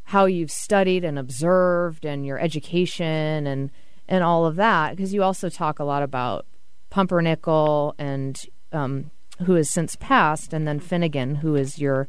how 0.04 0.26
you've 0.26 0.50
studied 0.50 1.04
and 1.04 1.18
observed 1.18 2.04
and 2.04 2.24
your 2.26 2.38
education 2.38 3.46
and 3.46 3.70
and 4.08 4.24
all 4.24 4.44
of 4.44 4.56
that 4.56 4.96
because 4.96 5.14
you 5.14 5.22
also 5.22 5.48
talk 5.48 5.78
a 5.78 5.84
lot 5.84 6.02
about 6.02 6.46
Pumpernickel 6.90 7.94
and 7.98 8.40
um, 8.72 9.10
who 9.44 9.54
has 9.54 9.70
since 9.70 9.96
passed, 9.96 10.52
and 10.52 10.68
then 10.68 10.80
Finnegan, 10.80 11.36
who 11.36 11.56
is 11.56 11.78
your 11.78 12.06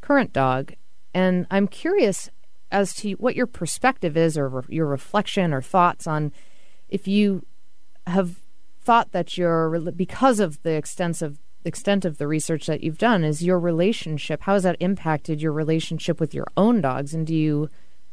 current 0.00 0.32
dog. 0.32 0.74
And 1.12 1.46
I'm 1.50 1.68
curious 1.68 2.30
as 2.72 2.94
to 2.96 3.12
what 3.14 3.36
your 3.36 3.46
perspective 3.46 4.16
is, 4.16 4.38
or 4.38 4.48
re- 4.48 4.62
your 4.68 4.86
reflection 4.86 5.52
or 5.52 5.60
thoughts 5.60 6.06
on 6.06 6.32
if 6.88 7.06
you 7.06 7.44
have 8.06 8.36
thought 8.80 9.12
that 9.12 9.36
your 9.36 9.78
because 9.92 10.40
of 10.40 10.62
the 10.62 10.72
extensive 10.72 11.38
extent 11.64 12.04
of 12.04 12.18
the 12.18 12.26
research 12.26 12.66
that 12.66 12.82
you've 12.82 12.98
done 12.98 13.22
is 13.22 13.44
your 13.44 13.58
relationship 13.58 14.42
how 14.42 14.54
has 14.54 14.62
that 14.62 14.76
impacted 14.80 15.42
your 15.42 15.52
relationship 15.52 16.18
with 16.18 16.32
your 16.32 16.46
own 16.56 16.80
dogs 16.80 17.12
and 17.12 17.26
do 17.26 17.34
you 17.34 17.68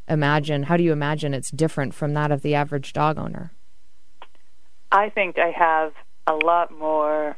imagine 0.09 0.63
how 0.63 0.75
do 0.75 0.83
you 0.83 0.91
imagine 0.91 1.33
it's 1.33 1.49
different 1.49 1.93
from 1.93 2.13
that 2.13 2.29
of 2.29 2.41
the 2.41 2.53
average 2.53 2.91
dog 2.91 3.17
owner 3.17 3.51
I 4.91 5.09
think 5.09 5.37
I 5.37 5.51
have 5.51 5.93
a 6.27 6.35
lot 6.35 6.71
more 6.71 7.37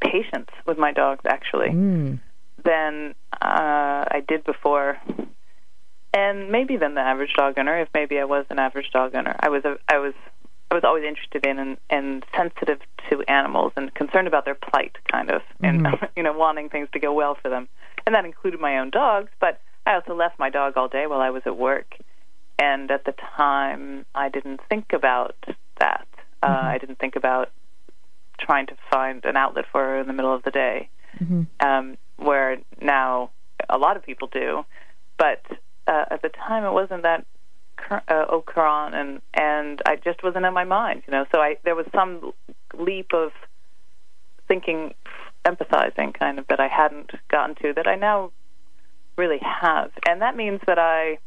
patience 0.00 0.50
with 0.66 0.76
my 0.76 0.92
dogs 0.92 1.22
actually 1.24 1.70
mm. 1.70 2.20
than 2.64 3.14
uh, 3.32 4.04
I 4.10 4.22
did 4.26 4.44
before, 4.44 4.98
and 6.12 6.50
maybe 6.50 6.76
than 6.76 6.94
the 6.94 7.00
average 7.00 7.32
dog 7.34 7.58
owner. 7.58 7.80
If 7.80 7.88
maybe 7.94 8.18
I 8.18 8.24
was 8.24 8.44
an 8.50 8.58
average 8.58 8.90
dog 8.92 9.14
owner, 9.14 9.34
I 9.40 9.48
was 9.48 9.64
a, 9.64 9.78
I 9.88 9.98
was 9.98 10.14
I 10.70 10.74
was 10.74 10.84
always 10.84 11.04
interested 11.04 11.46
in 11.46 11.58
and, 11.58 11.76
and 11.88 12.24
sensitive 12.36 12.80
to 13.10 13.22
animals 13.28 13.72
and 13.76 13.94
concerned 13.94 14.26
about 14.26 14.44
their 14.44 14.56
plight, 14.56 14.96
kind 15.10 15.30
of, 15.30 15.42
and 15.60 15.86
you 16.16 16.22
know 16.22 16.32
wanting 16.32 16.68
things 16.68 16.88
to 16.92 16.98
go 16.98 17.12
well 17.12 17.36
for 17.40 17.48
them, 17.48 17.68
and 18.06 18.14
that 18.14 18.24
included 18.24 18.60
my 18.60 18.78
own 18.78 18.90
dogs. 18.90 19.30
But 19.40 19.60
I 19.86 19.94
also 19.94 20.14
left 20.14 20.38
my 20.38 20.50
dog 20.50 20.76
all 20.76 20.88
day 20.88 21.06
while 21.06 21.20
I 21.20 21.30
was 21.30 21.42
at 21.46 21.56
work, 21.56 21.96
and 22.58 22.90
at 22.90 23.04
the 23.04 23.14
time 23.36 24.06
I 24.14 24.28
didn't 24.28 24.60
think 24.68 24.92
about 24.92 25.36
that. 25.78 26.06
Uh, 26.44 26.62
I 26.74 26.78
didn't 26.78 26.98
think 26.98 27.16
about 27.16 27.50
trying 28.38 28.66
to 28.66 28.76
find 28.90 29.24
an 29.24 29.36
outlet 29.36 29.64
for 29.70 29.80
her 29.80 30.00
in 30.00 30.06
the 30.06 30.12
middle 30.12 30.34
of 30.34 30.42
the 30.42 30.50
day, 30.50 30.88
um, 31.60 31.96
where 32.16 32.58
now 32.80 33.30
a 33.68 33.78
lot 33.78 33.96
of 33.96 34.04
people 34.04 34.28
do. 34.28 34.64
But 35.16 35.42
uh, 35.86 36.04
at 36.10 36.22
the 36.22 36.28
time, 36.28 36.64
it 36.64 36.72
wasn't 36.72 37.02
that 37.04 37.24
cur- 37.76 38.02
uh, 38.08 38.26
au 38.28 38.42
courant, 38.42 38.94
and 38.94 39.22
and 39.32 39.80
I 39.86 39.96
just 39.96 40.22
wasn't 40.22 40.44
in 40.44 40.52
my 40.52 40.64
mind, 40.64 41.02
you 41.06 41.12
know. 41.12 41.24
So 41.32 41.40
I 41.40 41.56
there 41.64 41.74
was 41.74 41.86
some 41.94 42.32
leap 42.76 43.12
of 43.14 43.30
thinking, 44.48 44.94
empathizing, 45.46 46.18
kind 46.18 46.38
of 46.38 46.46
that 46.48 46.60
I 46.60 46.68
hadn't 46.68 47.12
gotten 47.30 47.54
to 47.62 47.72
that 47.74 47.86
I 47.86 47.96
now 47.96 48.32
really 49.16 49.40
have, 49.40 49.92
and 50.06 50.20
that 50.20 50.36
means 50.36 50.60
that 50.66 50.78
I 50.78 51.18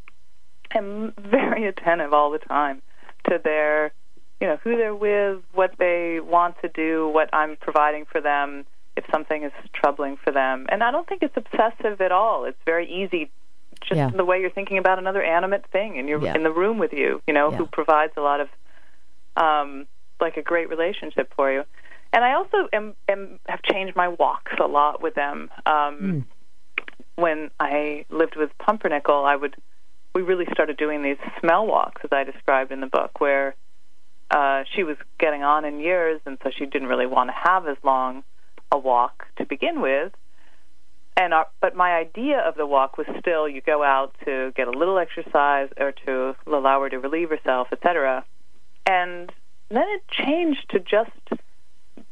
am 0.74 1.12
very 1.18 1.66
attentive 1.72 2.12
all 2.12 2.30
the 2.30 2.38
time 2.38 2.82
to 3.28 3.40
their 3.42 3.92
you 4.40 4.46
know 4.46 4.58
who 4.62 4.76
they're 4.76 4.94
with, 4.94 5.40
what 5.52 5.72
they 5.78 6.20
want 6.20 6.56
to 6.62 6.68
do, 6.68 7.08
what 7.08 7.28
I'm 7.32 7.56
providing 7.56 8.04
for 8.04 8.20
them, 8.20 8.66
if 8.96 9.04
something 9.10 9.42
is 9.42 9.52
troubling 9.72 10.16
for 10.16 10.32
them. 10.32 10.66
And 10.68 10.82
I 10.82 10.90
don't 10.90 11.08
think 11.08 11.22
it's 11.22 11.36
obsessive 11.36 12.00
at 12.00 12.12
all. 12.12 12.44
It's 12.44 12.58
very 12.64 12.90
easy, 12.90 13.30
just 13.80 13.98
Yeah. 13.98 14.10
the 14.10 14.24
way 14.24 14.40
you're 14.40 14.50
thinking 14.50 14.78
about 14.78 14.98
another 14.98 15.22
animate 15.22 15.66
thing, 15.66 15.98
and 15.98 16.08
you're 16.08 16.22
Yeah. 16.22 16.34
in 16.34 16.42
the 16.42 16.52
room 16.52 16.78
with 16.78 16.92
you. 16.92 17.20
You 17.26 17.34
know, 17.34 17.50
who 17.50 17.66
provides 17.66 18.12
a 18.16 18.20
lot 18.20 18.40
of 18.40 18.48
um, 19.36 19.86
like 20.20 20.36
a 20.36 20.42
great 20.42 20.68
relationship 20.68 21.32
for 21.36 21.50
you. 21.52 21.64
And 22.12 22.24
I 22.24 22.32
also 22.34 22.68
am, 22.72 22.96
am 23.08 23.38
have 23.46 23.62
changed 23.62 23.94
my 23.94 24.08
walks 24.08 24.52
a 24.58 24.66
lot 24.66 25.00
with 25.00 25.14
them. 25.14 25.50
Um, 25.64 26.26
When 27.14 27.50
I 27.60 28.04
lived 28.10 28.36
with 28.36 28.50
Pumpernickel, 28.58 29.24
I 29.24 29.34
would 29.36 29.56
we 30.14 30.22
really 30.22 30.46
started 30.52 30.76
doing 30.76 31.02
these 31.02 31.18
smell 31.38 31.66
walks, 31.66 32.00
as 32.04 32.10
I 32.12 32.24
described 32.24 32.72
in 32.72 32.80
the 32.80 32.86
book, 32.86 33.20
where 33.20 33.54
uh, 34.30 34.64
she 34.74 34.82
was 34.84 34.96
getting 35.18 35.42
on 35.42 35.64
in 35.64 35.80
years, 35.80 36.20
and 36.26 36.38
so 36.42 36.50
she 36.56 36.66
didn't 36.66 36.88
really 36.88 37.06
want 37.06 37.30
to 37.30 37.34
have 37.34 37.66
as 37.66 37.76
long 37.82 38.24
a 38.70 38.78
walk 38.78 39.26
to 39.36 39.46
begin 39.46 39.80
with. 39.80 40.12
And 41.16 41.34
our, 41.34 41.46
but 41.60 41.74
my 41.74 41.96
idea 41.96 42.38
of 42.38 42.54
the 42.54 42.66
walk 42.66 42.96
was 42.96 43.06
still 43.18 43.48
you 43.48 43.60
go 43.60 43.82
out 43.82 44.14
to 44.24 44.52
get 44.54 44.68
a 44.68 44.70
little 44.70 44.98
exercise 44.98 45.68
or 45.76 45.92
to 46.06 46.36
allow 46.46 46.80
her 46.82 46.90
to 46.90 46.98
relieve 46.98 47.30
herself, 47.30 47.68
etc. 47.72 48.24
And 48.86 49.32
then 49.68 49.84
it 49.88 50.02
changed 50.08 50.70
to 50.70 50.78
just 50.78 51.42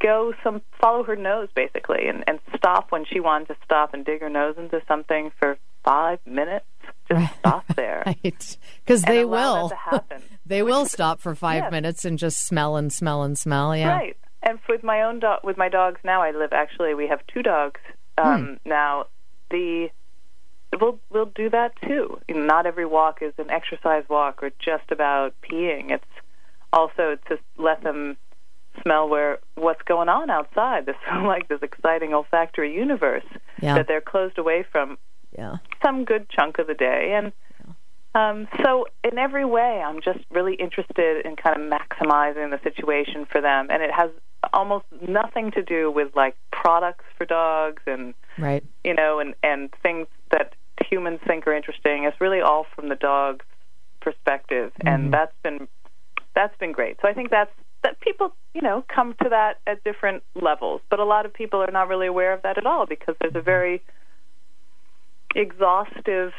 go 0.00 0.34
some 0.42 0.60
follow 0.80 1.04
her 1.04 1.16
nose 1.16 1.48
basically 1.54 2.08
and, 2.08 2.24
and 2.26 2.40
stop 2.56 2.90
when 2.90 3.04
she 3.04 3.20
wanted 3.20 3.48
to 3.48 3.56
stop 3.64 3.94
and 3.94 4.04
dig 4.04 4.20
her 4.20 4.28
nose 4.28 4.56
into 4.58 4.82
something 4.88 5.30
for 5.38 5.56
five 5.86 6.18
minutes. 6.26 6.66
Just 7.08 7.34
stop 7.38 7.64
there. 7.76 8.02
right 8.06 8.56
because 8.84 9.02
they 9.12 9.24
will 9.24 9.68
that 9.68 9.76
to 9.76 9.90
happen. 9.90 10.22
they 10.44 10.62
will 10.62 10.84
stop 10.86 11.20
for 11.20 11.34
five 11.34 11.62
Yes. 11.64 11.72
minutes 11.72 12.04
and 12.04 12.18
just 12.18 12.44
smell 12.44 12.76
and 12.76 12.92
smell 12.92 13.22
and 13.22 13.38
smell 13.38 13.74
yeah 13.76 13.88
Right. 13.96 14.16
And 14.42 14.58
with 14.68 14.82
my 14.84 15.02
own 15.02 15.18
dog, 15.20 15.40
with 15.42 15.56
my 15.56 15.68
dogs 15.68 15.98
now, 16.04 16.22
I 16.22 16.30
live. 16.30 16.52
Actually, 16.52 16.94
we 16.94 17.08
have 17.08 17.20
two 17.26 17.42
dogs 17.42 17.80
um, 18.18 18.58
now. 18.64 19.06
The 19.50 19.88
we'll 20.80 21.00
we'll 21.10 21.32
do 21.34 21.50
that 21.50 21.72
too. 21.82 22.20
Not 22.28 22.64
every 22.66 22.86
walk 22.86 23.22
is 23.22 23.32
an 23.38 23.50
exercise 23.50 24.04
walk 24.08 24.42
or 24.44 24.50
just 24.64 24.90
about 24.92 25.34
peeing. 25.42 25.90
It's 25.90 26.04
also 26.72 27.16
to 27.28 27.38
let 27.58 27.82
them 27.82 28.16
smell 28.82 29.08
where 29.08 29.38
what's 29.56 29.82
going 29.82 30.08
on 30.08 30.30
outside. 30.30 30.86
This 30.86 30.96
like 31.24 31.48
this 31.48 31.62
exciting 31.62 32.12
olfactory 32.14 32.72
universe 32.74 33.24
Yeah. 33.60 33.74
that 33.74 33.88
they're 33.88 34.00
closed 34.00 34.38
away 34.38 34.64
from 34.70 34.96
yeah. 35.36 35.56
Some 35.84 36.04
good 36.04 36.28
chunk 36.30 36.58
of 36.58 36.66
the 36.66 36.74
day. 36.74 37.14
And 37.16 37.32
um, 38.16 38.48
so 38.64 38.86
in 39.04 39.18
every 39.18 39.44
way 39.44 39.82
i'm 39.84 40.00
just 40.00 40.20
really 40.30 40.54
interested 40.54 41.26
in 41.26 41.36
kind 41.36 41.60
of 41.60 41.70
maximizing 41.70 42.50
the 42.50 42.58
situation 42.62 43.26
for 43.30 43.40
them. 43.40 43.68
And 43.70 43.82
it 43.82 43.90
has 43.92 44.10
almost 44.52 44.86
nothing 45.06 45.50
to 45.52 45.62
do 45.62 45.90
with 45.90 46.14
like 46.16 46.36
products 46.50 47.04
for 47.18 47.26
dogs 47.26 47.82
and 47.86 48.14
right. 48.38 48.64
you 48.84 48.94
know 48.94 49.18
and 49.18 49.34
and 49.42 49.70
things 49.82 50.06
that 50.30 50.54
humans 50.88 51.20
think 51.26 51.46
are 51.46 51.54
interesting. 51.54 52.04
It's 52.04 52.20
really 52.20 52.40
all 52.40 52.66
from 52.74 52.88
the 52.88 52.94
dog's 52.96 53.44
perspective. 54.00 54.72
And 54.80 55.12
that's 55.12 55.34
been 55.42 55.68
that's 56.34 56.56
been 56.58 56.72
great. 56.72 56.96
So 57.02 57.08
i 57.08 57.12
think 57.12 57.30
that's 57.30 57.50
that 57.82 58.00
people 58.00 58.34
you 58.54 58.62
know 58.62 58.84
come 58.88 59.14
to 59.22 59.28
that 59.28 59.58
at 59.66 59.84
different 59.84 60.22
levels. 60.34 60.80
But 60.88 61.00
a 61.00 61.04
lot 61.04 61.26
of 61.26 61.34
people 61.34 61.60
are 61.60 61.70
not 61.70 61.88
really 61.88 62.06
aware 62.06 62.32
of 62.32 62.42
that 62.42 62.56
at 62.56 62.66
all 62.66 62.86
because 62.86 63.14
there's 63.20 63.36
a 63.36 63.42
very 63.42 63.82
exhaustive 65.36 66.32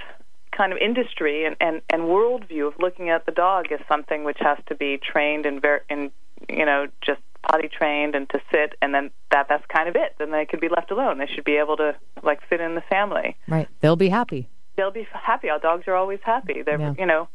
kind 0.55 0.71
of 0.71 0.77
industry 0.79 1.45
and, 1.45 1.55
and, 1.61 1.81
and 1.89 2.03
worldview 2.03 2.67
of 2.67 2.73
looking 2.79 3.09
at 3.09 3.25
the 3.25 3.31
dog 3.31 3.71
as 3.71 3.79
something 3.87 4.23
which 4.23 4.37
has 4.39 4.57
to 4.67 4.75
be 4.75 4.97
trained 4.97 5.45
and 5.45 5.61
ver- 5.61 5.83
and 5.89 6.09
you 6.49 6.65
know 6.65 6.87
just 7.01 7.21
potty 7.43 7.67
trained 7.69 8.15
and 8.15 8.27
to 8.29 8.39
sit 8.51 8.73
and 8.81 8.93
then 8.93 9.11
that 9.31 9.47
that's 9.49 9.65
kind 9.67 9.87
of 9.87 9.95
it. 9.95 10.15
Then 10.17 10.31
they 10.31 10.45
could 10.45 10.59
be 10.59 10.69
left 10.69 10.89
alone. 10.91 11.17
They 11.19 11.27
should 11.27 11.43
be 11.45 11.57
able 11.57 11.77
to 11.77 11.95
like 12.23 12.39
fit 12.49 12.59
in 12.61 12.75
the 12.75 12.81
family. 12.81 13.35
Right. 13.47 13.67
They'll 13.81 13.95
be 13.95 14.09
happy. 14.09 14.49
They'll 14.75 14.91
be 14.91 15.07
happy. 15.13 15.49
Our 15.49 15.59
dogs 15.59 15.87
are 15.87 15.95
always 15.95 16.19
happy. 16.23 16.61
They're 16.63 16.79
Yeah. 16.79 16.93
you 16.97 17.05
know 17.05 17.27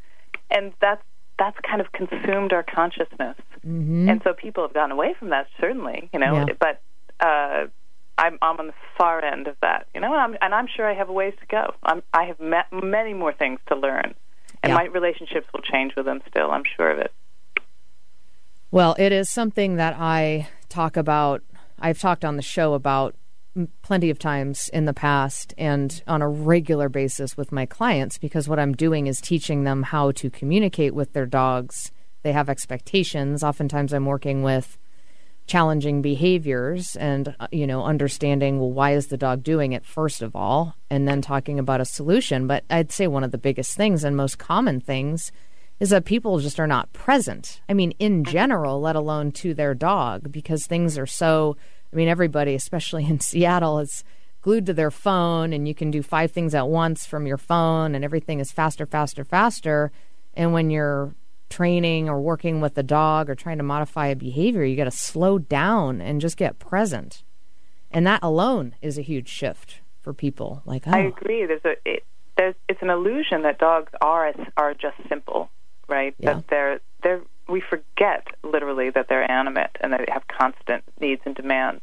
and 0.51 0.73
that's 0.81 1.03
that's 1.39 1.57
kind 1.69 1.81
of 1.81 1.93
consumed 1.93 2.53
our 2.53 2.63
consciousness. 2.65 3.37
Mm-hmm. 3.67 4.09
and 4.09 4.21
so 4.25 4.33
people 4.33 4.65
have 4.65 4.75
gotten 4.75 4.91
away 4.91 5.15
from 5.17 5.31
that 5.31 5.47
certainly 5.61 6.11
you 6.13 6.19
know 6.19 6.35
Yeah. 6.49 6.55
but 6.59 6.81
uh 7.21 7.67
I'm, 8.23 8.39
I'm 8.41 8.59
on 8.59 8.67
the 8.69 8.73
far 8.97 9.25
end 9.25 9.47
of 9.49 9.57
that, 9.63 9.87
you 9.95 10.01
know, 10.01 10.13
and 10.13 10.21
I'm, 10.21 10.37
and 10.41 10.55
I'm 10.55 10.67
sure 10.75 10.89
I 10.89 10.95
have 10.95 11.09
a 11.09 11.13
ways 11.13 11.35
to 11.41 11.47
go. 11.47 11.75
I'm, 11.83 12.03
I 12.15 12.25
have 12.25 12.39
ma- 12.41 12.81
many 12.81 13.15
more 13.15 13.33
things 13.33 13.59
to 13.69 13.75
learn, 13.77 14.15
and 14.63 14.71
Yeah. 14.71 14.75
my 14.77 14.85
relationships 14.85 15.47
will 15.53 15.63
change 15.63 15.93
with 15.97 16.07
them 16.07 16.21
still. 16.29 16.51
I'm 16.51 16.63
sure 16.77 16.91
of 16.91 16.99
it. 16.99 17.13
Well, 18.71 18.95
it 18.99 19.13
is 19.13 19.29
something 19.29 19.77
that 19.77 19.97
I 19.99 20.49
talk 20.69 20.97
about. 20.97 21.43
I've 21.79 21.99
talked 21.99 22.25
on 22.25 22.37
the 22.37 22.43
show 22.43 22.75
about 22.75 23.15
plenty 23.83 24.09
of 24.09 24.19
times 24.19 24.71
in 24.73 24.87
the 24.87 24.95
past 24.95 25.53
and 25.59 26.03
on 26.07 26.23
a 26.23 26.29
regular 26.29 26.89
basis 26.89 27.37
with 27.37 27.53
my 27.53 27.67
clients 27.67 28.17
because 28.17 28.49
what 28.49 28.59
I'm 28.59 28.73
doing 28.73 29.07
is 29.09 29.21
teaching 29.21 29.65
them 29.65 29.83
how 29.83 30.13
to 30.13 30.31
communicate 30.31 30.95
with 30.95 31.13
their 31.13 31.27
dogs. 31.27 31.93
They 32.23 32.33
have 32.33 32.49
expectations. 32.49 33.43
Oftentimes, 33.43 33.93
I'm 33.93 34.07
working 34.07 34.43
with 34.43 34.79
challenging 35.53 36.01
behaviors 36.01 36.97
and 36.97 37.37
uh, 37.39 37.47
you 37.53 37.67
know 37.67 37.85
understanding 37.85 38.59
well 38.59 38.73
why 38.73 38.93
is 38.95 39.09
the 39.09 39.19
dog 39.19 39.43
doing 39.43 39.73
it 39.73 39.85
first 39.85 40.23
of 40.23 40.35
all 40.35 40.75
and 40.89 41.07
then 41.07 41.21
talking 41.21 41.59
about 41.59 41.79
a 41.79 41.85
solution. 41.85 42.47
But 42.47 42.65
i'd 42.71 42.91
say 42.91 43.07
one 43.07 43.23
of 43.23 43.33
the 43.33 43.45
biggest 43.49 43.77
things 43.77 44.03
and 44.03 44.17
most 44.17 44.39
common 44.39 44.81
things 44.81 45.31
is 45.79 45.91
that 45.91 46.07
people 46.07 46.39
just 46.39 46.59
are 46.59 46.67
not 46.67 46.91
present. 46.95 47.61
I 47.69 47.75
mean 47.75 47.93
in 47.99 48.25
general 48.25 48.81
let 48.81 48.97
alone 48.97 49.31
to 49.43 49.53
their 49.53 49.75
dog 49.75 50.33
because 50.33 50.67
things 50.67 50.97
are 50.97 51.11
so 51.23 51.59
i 51.93 51.97
mean 51.97 52.09
everybody 52.09 52.55
especially 52.55 53.05
in 53.13 53.21
seattle 53.21 53.79
is 53.79 54.05
glued 54.41 54.65
to 54.65 54.73
their 54.73 54.91
phone 54.91 55.53
and 55.53 55.69
you 55.69 55.75
can 55.75 55.91
do 55.91 56.03
five 56.03 56.33
things 56.33 56.55
at 56.55 56.67
once 56.67 57.05
from 57.05 57.27
your 57.27 57.37
phone 57.37 57.95
and 57.95 58.07
everything 58.07 58.41
is 58.41 58.51
faster 58.51 58.87
faster 58.87 59.23
faster. 59.23 59.93
And 60.33 60.55
when 60.55 60.71
your 60.71 61.15
training 61.53 62.09
or 62.09 62.21
working 62.21 62.61
with 62.61 62.77
a 62.79 62.83
dog 62.83 63.29
or 63.29 63.35
trying 63.35 63.59
to 63.59 63.63
modify 63.63 64.09
a 64.09 64.17
behavior, 64.17 64.65
you 64.65 64.77
got 64.77 64.85
to 64.85 64.91
slow 64.91 65.39
down 65.39 66.01
and 66.01 66.21
just 66.21 66.37
get 66.37 66.59
present. 66.59 67.23
And 67.91 68.07
that 68.07 68.21
alone 68.23 68.75
is 68.81 68.99
a 68.99 69.03
huge 69.03 69.29
shift 69.29 69.81
for 70.01 70.13
people. 70.13 70.63
Like, 70.65 70.85
oh, 70.87 70.93
I 70.93 71.01
agree. 71.01 71.47
There's 71.47 71.65
a 71.65 71.75
it, 71.85 72.05
there's 72.37 72.55
it's 72.69 72.83
an 72.83 72.91
illusion 72.91 73.43
that 73.43 73.59
dogs 73.59 73.93
are 74.01 74.33
are 74.57 74.75
just 74.75 74.97
simple, 75.09 75.51
right? 75.89 76.15
Yeah. 76.19 76.35
That 76.35 76.49
they're 76.49 76.81
they're 77.03 77.23
we 77.49 77.61
forget 77.61 78.27
literally 78.43 78.91
that 78.91 79.09
they're 79.09 79.31
animate 79.31 79.77
and 79.81 79.93
that 79.93 80.01
they 80.07 80.13
have 80.13 80.27
constant 80.27 80.85
needs 81.01 81.21
and 81.27 81.35
demands. 81.35 81.83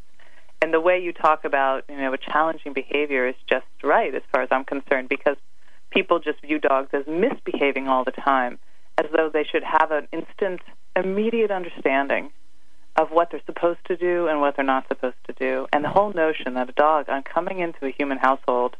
And 0.61 0.73
the 0.73 0.81
way 0.81 0.99
you 0.99 1.13
talk 1.13 1.45
about 1.45 1.83
you 1.87 1.97
know 1.97 2.13
a 2.13 2.17
challenging 2.17 2.73
behavior 2.73 3.27
is 3.27 3.35
just 3.47 3.67
right 3.83 4.13
as 4.13 4.23
far 4.31 4.41
as 4.41 4.49
I'm 4.51 4.65
concerned 4.65 5.09
because 5.09 5.37
people 5.91 6.19
just 6.19 6.41
view 6.41 6.59
dogs 6.59 6.89
as 6.93 7.05
misbehaving 7.07 7.87
all 7.87 8.03
the 8.03 8.11
time, 8.11 8.59
as 8.99 9.05
though 9.15 9.29
they 9.31 9.43
should 9.43 9.63
have 9.63 9.91
an 9.91 10.07
instant, 10.11 10.61
immediate 10.95 11.51
understanding 11.51 12.31
of 12.95 13.09
what 13.11 13.31
they're 13.31 13.41
supposed 13.45 13.79
to 13.85 13.95
do 13.95 14.27
and 14.27 14.41
what 14.41 14.55
they're 14.55 14.65
not 14.65 14.87
supposed 14.87 15.15
to 15.25 15.33
do. 15.33 15.67
And 15.71 15.83
the 15.83 15.89
whole 15.89 16.11
notion 16.11 16.55
that 16.55 16.69
a 16.69 16.73
dog, 16.73 17.07
on 17.07 17.23
coming 17.23 17.59
into 17.59 17.85
a 17.85 17.91
human 17.91 18.17
household, 18.17 18.75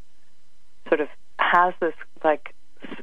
sort 0.89 0.99
of 0.99 1.08
has 1.38 1.73
this 1.79 1.93
like 2.23 2.53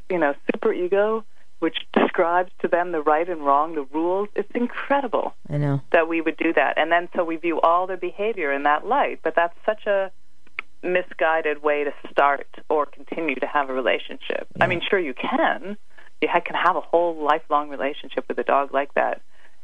you 0.09 0.19
know 0.19 0.35
super 0.51 0.71
ego 0.73 1.23
which 1.59 1.77
describes 1.91 2.51
to 2.59 2.67
them 2.67 2.91
the 2.91 3.01
right 3.01 3.27
and 3.27 3.43
wrong, 3.43 3.73
the 3.73 3.87
rules. 3.91 4.29
It's 4.35 4.51
incredible 4.53 5.33
I 5.49 5.57
know. 5.57 5.81
that 5.91 6.07
we 6.07 6.21
would 6.21 6.37
do 6.37 6.53
that. 6.53 6.77
And 6.77 6.91
then 6.91 7.09
so 7.15 7.23
we 7.23 7.35
view 7.37 7.59
all 7.61 7.87
their 7.87 7.97
behavior 7.97 8.51
in 8.51 8.63
that 8.63 8.85
light. 8.85 9.21
But 9.23 9.33
that's 9.35 9.55
such 9.65 9.87
a 9.87 10.11
misguided 10.83 11.63
way 11.63 11.83
to 11.83 11.93
start 12.11 12.47
or 12.69 12.85
continue 12.85 13.35
to 13.35 13.47
have 13.47 13.71
a 13.71 13.73
relationship. 13.73 14.47
I 14.61 14.67
mean, 14.67 14.81
sure, 14.87 14.99
you 14.99 15.15
can. 15.15 15.77
You 16.21 16.29
can 16.29 16.55
have 16.55 16.75
a 16.75 16.81
whole 16.81 17.23
lifelong 17.23 17.69
relationship 17.69 18.25
with 18.27 18.37
a 18.39 18.43
dog 18.43 18.73
like 18.73 18.93
that, 18.95 19.21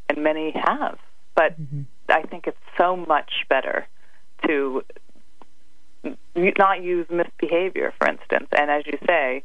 and 0.10 0.24
many 0.24 0.52
have. 0.52 1.00
But 1.36 1.60
mm-hmm. 1.60 1.82
I 2.10 2.22
think 2.24 2.48
it's 2.48 2.58
so 2.78 2.96
much 2.96 3.32
better 3.50 3.88
to 4.48 4.84
not 6.36 6.84
use 6.84 7.08
misbehavior, 7.10 7.94
for 7.98 8.08
instance, 8.08 8.48
and 8.58 8.70
as 8.70 8.86
you 8.86 8.98
say, 9.08 9.44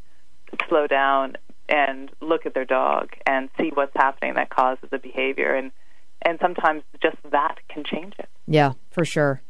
slow 0.68 0.86
down 0.86 1.36
and 1.68 2.10
look 2.20 2.46
at 2.46 2.54
their 2.54 2.64
dog 2.64 3.10
and 3.26 3.48
see 3.58 3.70
what's 3.74 3.92
happening 3.94 4.34
that 4.34 4.50
causes 4.50 4.88
the 4.90 4.98
behavior 4.98 5.54
and 5.54 5.70
and 6.22 6.38
sometimes 6.40 6.82
just 7.00 7.16
that 7.30 7.58
can 7.68 7.84
change 7.84 8.14
it. 8.18 8.28
Yeah, 8.46 8.72
for 8.90 9.04
sure. 9.04 9.40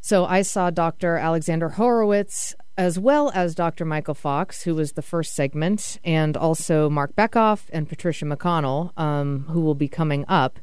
So 0.00 0.24
I 0.24 0.42
saw 0.42 0.70
Dr. 0.70 1.16
Alexander 1.16 1.70
Horowitz 1.70 2.54
as 2.76 2.98
well 2.98 3.30
as 3.34 3.54
Dr. 3.54 3.84
Michael 3.84 4.14
Fox, 4.14 4.62
who 4.62 4.74
was 4.74 4.92
the 4.92 5.02
first 5.02 5.34
segment, 5.34 5.98
and 6.04 6.36
also 6.36 6.88
Marc 6.88 7.14
Bekoff 7.14 7.64
and 7.72 7.88
Patricia 7.88 8.24
McConnell, 8.24 8.96
um, 8.98 9.44
who 9.48 9.60
will 9.60 9.74
be 9.74 9.88
coming 9.88 10.24
up 10.28 10.58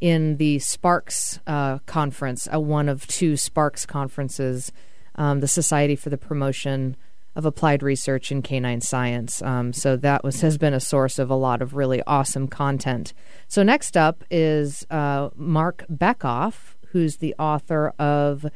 in 0.00 0.36
the 0.38 0.58
SPARCS 0.58 1.38
uh, 1.46 1.78
conference, 1.86 2.48
uh, 2.52 2.58
one 2.58 2.88
of 2.88 3.06
two 3.06 3.36
SPARCS 3.36 3.86
conferences, 3.86 4.72
um, 5.14 5.40
the 5.40 5.48
Society 5.48 5.94
for 5.94 6.10
the 6.10 6.18
Promotion 6.18 6.96
of 7.36 7.46
Applied 7.46 7.82
Research 7.82 8.32
in 8.32 8.42
Canine 8.42 8.80
Science. 8.80 9.40
Um, 9.42 9.72
so 9.72 9.96
that 9.96 10.24
was 10.24 10.40
has 10.40 10.58
been 10.58 10.74
a 10.74 10.80
source 10.80 11.18
of 11.18 11.30
a 11.30 11.34
lot 11.34 11.62
of 11.62 11.74
really 11.74 12.02
awesome 12.06 12.48
content. 12.48 13.14
So 13.48 13.62
next 13.62 13.96
up 13.96 14.24
is 14.30 14.84
uh, 14.90 15.30
Marc 15.36 15.86
Bekoff, 15.88 16.74
who's 16.88 17.18
the 17.18 17.34
author 17.38 17.94
of 17.98 18.46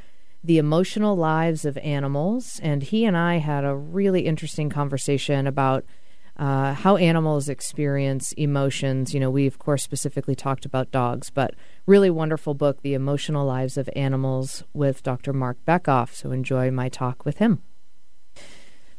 the 0.43 0.59
Emotional 0.59 1.17
Lives 1.17 1.65
of 1.65 1.77
Animals. 1.79 2.61
And 2.63 2.83
he 2.83 3.05
and 3.05 3.17
I 3.17 3.39
had 3.39 3.65
a 3.65 3.77
really 3.77 4.27
interesting 4.27 4.71
conversation 4.71 5.47
about 5.47 5.85
uh, 6.37 6.75
how 6.75 6.97
animals 6.97 7.49
experience 7.49 8.33
emotions. 8.33 9.15
You 9.15 9.21
know, 9.21 9.31
we, 9.31 9.47
of 9.47 9.59
course, 9.59 9.83
specifically 9.83 10.35
talked 10.35 10.67
about 10.67 10.91
dogs, 10.91 11.31
but 11.31 11.55
really 11.87 12.11
wonderful 12.11 12.55
book, 12.55 12.83
The 12.83 12.95
Emotional 12.95 13.47
Lives 13.47 13.77
of 13.77 13.89
Animals, 13.97 14.63
with 14.75 15.03
Dr. 15.03 15.33
Marc 15.33 15.57
Bekoff. 15.67 16.15
So 16.15 16.33
enjoy 16.33 16.71
my 16.71 16.89
talk 16.89 17.25
with 17.25 17.39
him. 17.39 17.63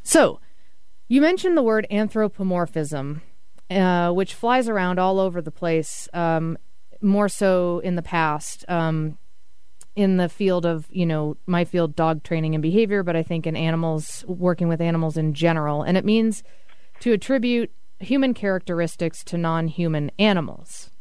So, 0.02 0.39
you 1.08 1.21
mentioned 1.21 1.56
the 1.56 1.63
word 1.63 1.86
anthropomorphism, 1.91 3.21
uh, 3.69 4.12
which 4.12 4.34
flies 4.34 4.67
around 4.67 5.00
all 5.00 5.19
over 5.19 5.41
the 5.41 5.52
place, 5.52 6.10
um, 6.13 6.58
more 7.02 7.30
so 7.30 7.80
in 7.80 7.95
the 7.95 8.02
past. 8.02 8.65
Um, 8.67 9.17
in 9.97 10.17
the 10.17 10.29
field 10.29 10.63
of 10.63 10.86
you 10.91 11.07
know 11.07 11.36
my 11.47 11.65
field 11.65 11.95
dog 11.95 12.21
training 12.21 12.53
and 12.53 12.62
behavior 12.62 13.01
but 13.01 13.15
i 13.15 13.23
think 13.23 13.47
in 13.47 13.57
animals 13.57 14.23
working 14.27 14.67
with 14.67 14.79
animals 14.79 15.17
in 15.17 15.33
general. 15.33 15.81
And 15.81 15.97
it 15.97 16.05
means 16.05 16.43
to 16.99 17.12
attribute 17.12 17.71
human 17.99 18.36
characteristics 18.36 19.23
to 19.25 19.38
non-human 19.38 20.12
animals. 20.19 20.91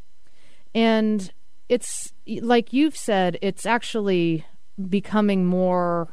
And 0.75 1.31
it's 1.69 2.13
like 2.41 2.73
you've 2.73 2.97
said 2.97 3.39
it's 3.43 3.67
actually 3.67 4.47
becoming 4.89 5.45
more 5.45 6.09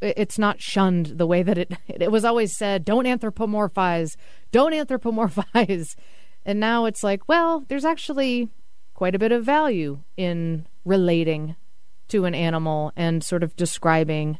it's 0.00 0.38
not 0.38 0.60
shunned 0.60 1.06
the 1.18 1.26
way 1.26 1.42
that 1.42 1.58
it 1.58 1.72
it 1.88 2.12
was 2.12 2.24
always 2.24 2.56
said 2.56 2.84
don't 2.84 3.06
anthropomorphize 3.06 4.16
don't 4.52 4.72
anthropomorphize. 4.72 5.96
And 6.42 6.58
now 6.58 6.86
it's 6.86 7.04
like 7.04 7.28
well 7.28 7.64
there's 7.68 7.84
actually 7.84 8.48
quite 8.94 9.14
a 9.14 9.18
bit 9.18 9.30
of 9.30 9.44
value 9.44 10.00
in 10.16 10.66
relating 10.86 11.54
to 12.10 12.24
an 12.24 12.34
animal 12.34 12.92
and 12.96 13.22
sort 13.24 13.42
of 13.42 13.56
describing 13.56 14.38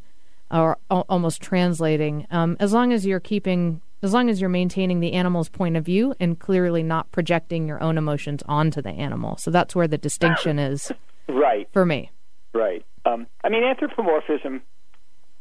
or 0.51 0.79
almost 0.91 1.41
translating 1.41 2.27
um, 2.31 2.57
as 2.59 2.73
long 2.73 2.93
as 2.93 3.07
you're 3.07 3.21
keeping 3.21 3.81
as 4.03 4.15
long 4.15 4.31
as 4.31 4.41
you're 4.41 4.49
maintaining 4.49 5.01
the 5.01 5.13
animal's 5.13 5.51
point 5.51 5.77
of 5.77 5.85
view 5.85 6.15
and 6.19 6.39
clearly 6.39 6.83
not 6.83 7.11
projecting 7.13 7.69
your 7.69 7.83
own 7.83 7.99
emotions 7.99 8.43
onto 8.49 8.81
the 8.81 8.91
animal. 8.91 9.37
So 9.37 9.51
that's 9.51 9.77
where 9.77 9.87
the 9.87 9.99
distinction 9.99 10.59
is 10.59 10.91
Right, 11.29 11.69
for 11.73 11.85
me. 11.85 12.11
Right. 12.55 12.85
Um, 13.05 13.27
I 13.45 13.49
mean, 13.49 13.63
anthropomorphism 13.63 14.63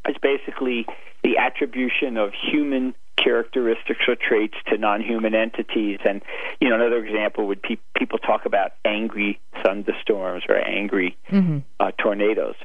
is 0.08 0.16
basically 0.22 0.86
the 1.24 1.38
attribution 1.38 2.18
of 2.18 2.32
human 2.34 2.94
characteristics 3.18 4.00
or 4.08 4.16
traits 4.16 4.56
to 4.68 4.78
non-human 4.78 5.36
entities. 5.36 6.00
And 6.08 6.22
you 6.62 6.70
know, 6.70 6.76
another 6.76 7.04
example 7.06 7.48
would 7.48 7.62
pe- 7.62 7.78
people 7.98 8.18
talk 8.20 8.46
about 8.46 8.72
angry 8.86 9.40
thunderstorms 9.64 10.44
or 10.48 10.56
angry 10.56 11.18
mm-hmm. 11.30 11.60
uh, 11.80 11.92
tornadoes. 12.02 12.56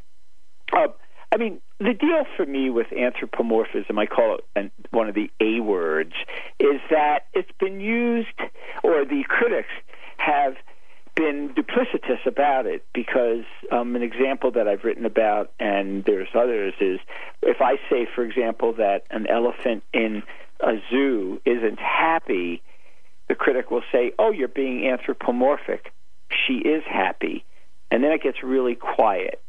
Uh, 0.73 0.89
I 1.33 1.37
mean, 1.37 1.61
the 1.81 1.95
deal 1.95 2.25
for 2.37 2.47
me 2.47 2.71
with 2.71 2.87
anthropomorphism, 2.93 3.99
I 3.99 4.07
call 4.07 4.37
it 4.37 4.45
an, 4.55 4.71
one 4.91 5.09
of 5.09 5.17
the 5.17 5.31
A 5.41 5.61
words, 5.61 6.13
is 6.61 6.81
that 6.91 7.27
it's 7.33 7.51
been 7.59 7.81
used, 7.81 8.39
or 8.85 9.05
the 9.05 9.25
critics 9.29 9.73
have 10.17 10.55
been 11.15 11.55
duplicitous 11.55 12.27
about 12.27 12.67
it 12.67 12.85
because 12.93 13.45
um, 13.71 13.95
an 13.97 14.03
example 14.03 14.51
that 14.53 14.67
I've 14.67 14.85
written 14.85 15.07
about, 15.07 15.53
and 15.61 16.05
there's 16.05 16.29
others, 16.35 16.75
is 16.81 16.99
if 17.43 17.61
I 17.61 17.77
say, 17.89 18.07
for 18.15 18.25
example, 18.25 18.75
that 18.75 19.05
an 19.11 19.27
elephant 19.29 19.85
in 19.93 20.23
a 20.61 20.75
zoo 20.91 21.41
isn't 21.45 21.79
happy, 21.79 22.63
the 23.29 23.35
critic 23.35 23.71
will 23.71 23.83
say, 23.93 24.13
"Oh, 24.19 24.33
you're 24.33 24.49
being 24.49 24.87
anthropomorphic. 24.89 25.93
She 26.31 26.55
is 26.55 26.83
happy," 26.85 27.45
and 27.91 28.03
then 28.03 28.13
it 28.13 28.23
gets 28.23 28.43
really 28.43 28.75
quiet. 28.75 29.41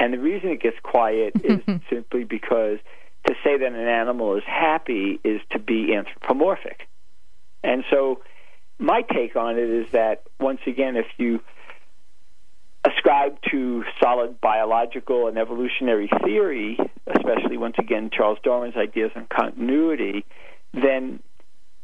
And 0.00 0.12
the 0.12 0.18
reason 0.18 0.50
it 0.50 0.60
gets 0.60 0.78
quiet 0.82 1.34
is 1.44 1.60
simply 1.90 2.24
because 2.24 2.78
to 3.26 3.34
say 3.44 3.56
that 3.56 3.66
an 3.66 3.88
animal 3.88 4.36
is 4.36 4.42
happy 4.44 5.20
is 5.22 5.40
to 5.50 5.58
be 5.58 5.94
anthropomorphic. 5.94 6.88
And 7.62 7.84
so 7.88 8.20
my 8.82 9.02
take 9.02 9.36
on 9.36 9.56
it 9.58 9.70
is 9.70 9.86
that 9.92 10.22
once 10.40 10.60
again, 10.66 10.96
if 10.96 11.06
you 11.16 11.40
ascribe 12.84 13.38
to 13.50 13.84
solid 14.02 14.40
biological 14.40 15.28
and 15.28 15.38
evolutionary 15.38 16.10
theory, 16.24 16.78
especially 17.06 17.56
once 17.56 17.76
again 17.78 18.10
Charles 18.12 18.38
Darwin's 18.42 18.76
ideas 18.76 19.12
on 19.14 19.26
continuity, 19.26 20.24
then 20.74 21.20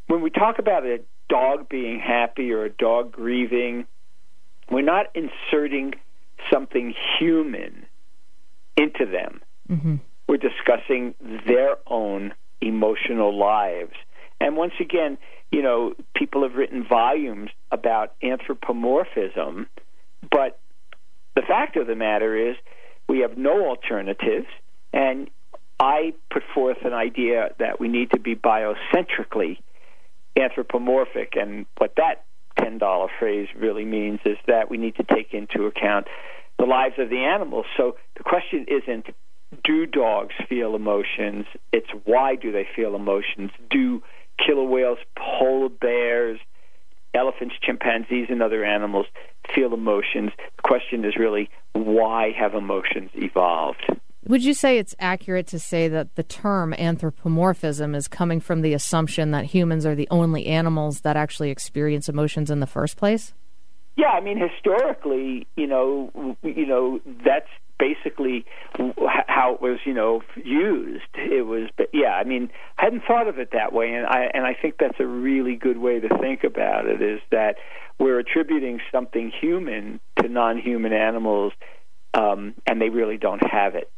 when 0.09 0.23
we 0.23 0.31
talk 0.31 0.59
about 0.59 0.85
a 0.85 1.01
dog 1.29 1.69
being 1.69 2.01
happy 2.01 2.53
or 2.53 2.65
a 2.65 2.71
dog 2.71 3.13
grieving, 3.13 3.87
we're 4.71 4.83
not 4.83 5.07
inserting 5.15 5.95
something 6.53 6.95
human 7.19 7.87
into 8.77 9.07
them. 9.07 9.41
Mm-hmm. 9.71 9.97
We're 10.27 10.39
discussing 10.39 11.15
their 11.47 11.77
own 11.87 12.35
emotional 12.61 13.37
lives. 13.39 13.95
And 14.41 14.57
once 14.57 14.75
again, 14.81 15.19
you 15.51 15.63
know, 15.63 15.95
people 16.15 16.43
have 16.43 16.55
written 16.55 16.87
volumes 16.87 17.51
about 17.73 18.15
anthropomorphism, 18.23 19.67
but 20.31 20.59
the 21.35 21.43
fact 21.43 21.77
of 21.77 21.87
the 21.87 21.95
matter 21.95 22.51
is 22.51 22.57
we 23.09 23.21
have 23.21 23.37
no 23.37 23.67
alternatives, 23.67 24.47
and 24.93 25.31
I 25.81 26.15
put 26.31 26.43
forth 26.55 26.79
an 26.85 26.93
idea 26.93 27.51
that 27.59 27.81
we 27.81 27.89
need 27.89 28.11
to 28.11 28.19
be 28.19 28.35
biocentrically 28.35 29.59
anthropomorphic, 30.37 31.35
and 31.37 31.67
what 31.79 31.95
that 31.97 32.25
$10 32.59 33.09
phrase 33.19 33.49
really 33.57 33.85
means 33.85 34.21
is 34.25 34.37
that 34.47 34.71
we 34.71 34.77
need 34.77 34.97
to 34.97 35.05
take 35.05 35.33
into 35.33 35.67
account 35.67 36.07
the 36.59 36.67
lives 36.67 36.97
of 36.99 37.09
the 37.09 37.19
animals. 37.19 37.67
So 37.77 37.97
the 38.17 38.25
question 38.25 38.67
isn't 38.69 39.07
do 39.65 39.87
dogs 39.87 40.35
feel 40.49 40.75
emotions? 40.75 41.47
It's 41.73 41.89
why 42.05 42.35
do 42.35 42.53
they 42.53 42.67
feel 42.77 42.95
emotions? 42.95 43.51
Do 43.71 44.03
killer 44.45 44.65
whales, 44.65 44.99
polar 45.17 45.69
bears, 45.69 46.39
elephants, 47.15 47.55
chimpanzees, 47.63 48.27
and 48.31 48.43
other 48.43 48.65
animals 48.65 49.07
feel 49.55 49.73
emotions. 49.75 50.31
The 50.57 50.63
question 50.63 51.05
is 51.05 51.17
really 51.17 51.51
why 51.73 52.33
have 52.39 52.55
emotions 52.55 53.11
evolved? 53.15 53.85
Would 54.27 54.45
you 54.45 54.53
say 54.53 54.79
it's 54.79 54.95
accurate 54.99 55.47
to 55.49 55.59
say 55.59 55.89
that 55.89 56.17
the 56.17 56.23
term 56.23 56.75
anthropomorphism 56.75 57.95
is 57.95 58.09
coming 58.09 58.41
from 58.41 58.61
the 58.61 58.75
assumption 58.75 59.31
that 59.31 59.47
humans 59.47 59.87
are 59.87 59.95
the 59.95 60.09
only 60.11 60.47
animals 60.47 61.01
that 61.01 61.17
actually 61.17 61.51
experience 61.51 62.09
emotions 62.09 62.51
in 62.51 62.61
the 62.61 62.67
first 62.67 62.97
place? 62.97 63.33
Yeah, 63.97 64.09
I 64.09 64.21
mean 64.21 64.39
historically, 64.39 65.47
you 65.57 65.67
know, 65.67 66.37
you 66.43 66.67
know 66.67 67.01
that's 67.25 67.49
basically 67.79 68.45
how 69.27 69.55
it 69.55 69.61
was, 69.61 69.79
you 69.85 69.95
know, 69.95 70.23
used. 70.37 71.05
It 71.15 71.47
was, 71.47 71.69
yeah, 71.93 72.13
I 72.13 72.25
mean, 72.25 72.51
I 72.79 72.85
hadn't 72.85 73.05
thought 73.07 73.29
of 73.29 73.39
it 73.39 73.51
that 73.53 73.73
way, 73.73 73.95
and 73.95 74.07
I 74.07 74.31
and 74.35 74.45
I 74.45 74.55
think 74.55 74.77
that's 74.79 74.99
a 75.01 75.07
really 75.07 75.57
good 75.57 75.79
way 75.79 76.01
to 76.01 76.09
think 76.19 76.45
about 76.45 76.87
it. 76.87 77.01
Is 77.01 77.21
that 77.31 77.57
we're 77.99 78.19
attributing 78.19 78.81
something 78.93 79.31
human 79.41 80.01
to 80.21 80.29
non-human 80.29 80.93
animals, 80.93 81.53
um, 82.15 82.55
and 82.67 82.81
they 82.81 82.89
really 82.91 83.17
don't 83.17 83.43
have 83.47 83.75
it. 83.75 83.91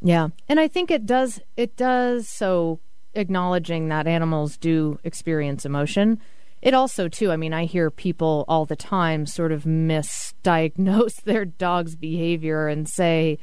Yeah. 0.00 0.28
And 0.48 0.58
I 0.58 0.68
think 0.68 0.90
it 0.90 1.06
does 1.06 1.40
it 1.56 1.76
does 1.76 2.28
so 2.28 2.80
acknowledging 3.14 3.88
that 3.88 4.06
animals 4.06 4.56
do 4.56 4.98
experience 5.04 5.64
emotion. 5.64 6.20
It 6.62 6.74
also 6.74 7.08
too, 7.08 7.32
I 7.32 7.36
mean, 7.36 7.52
I 7.52 7.64
hear 7.64 7.90
people 7.90 8.44
all 8.46 8.64
the 8.64 8.76
time 8.76 9.26
sort 9.26 9.52
of 9.52 9.64
misdiagnose 9.64 11.16
their 11.24 11.44
dog's 11.44 11.96
behavior 11.96 12.68
and 12.68 12.88
say, 12.88 13.38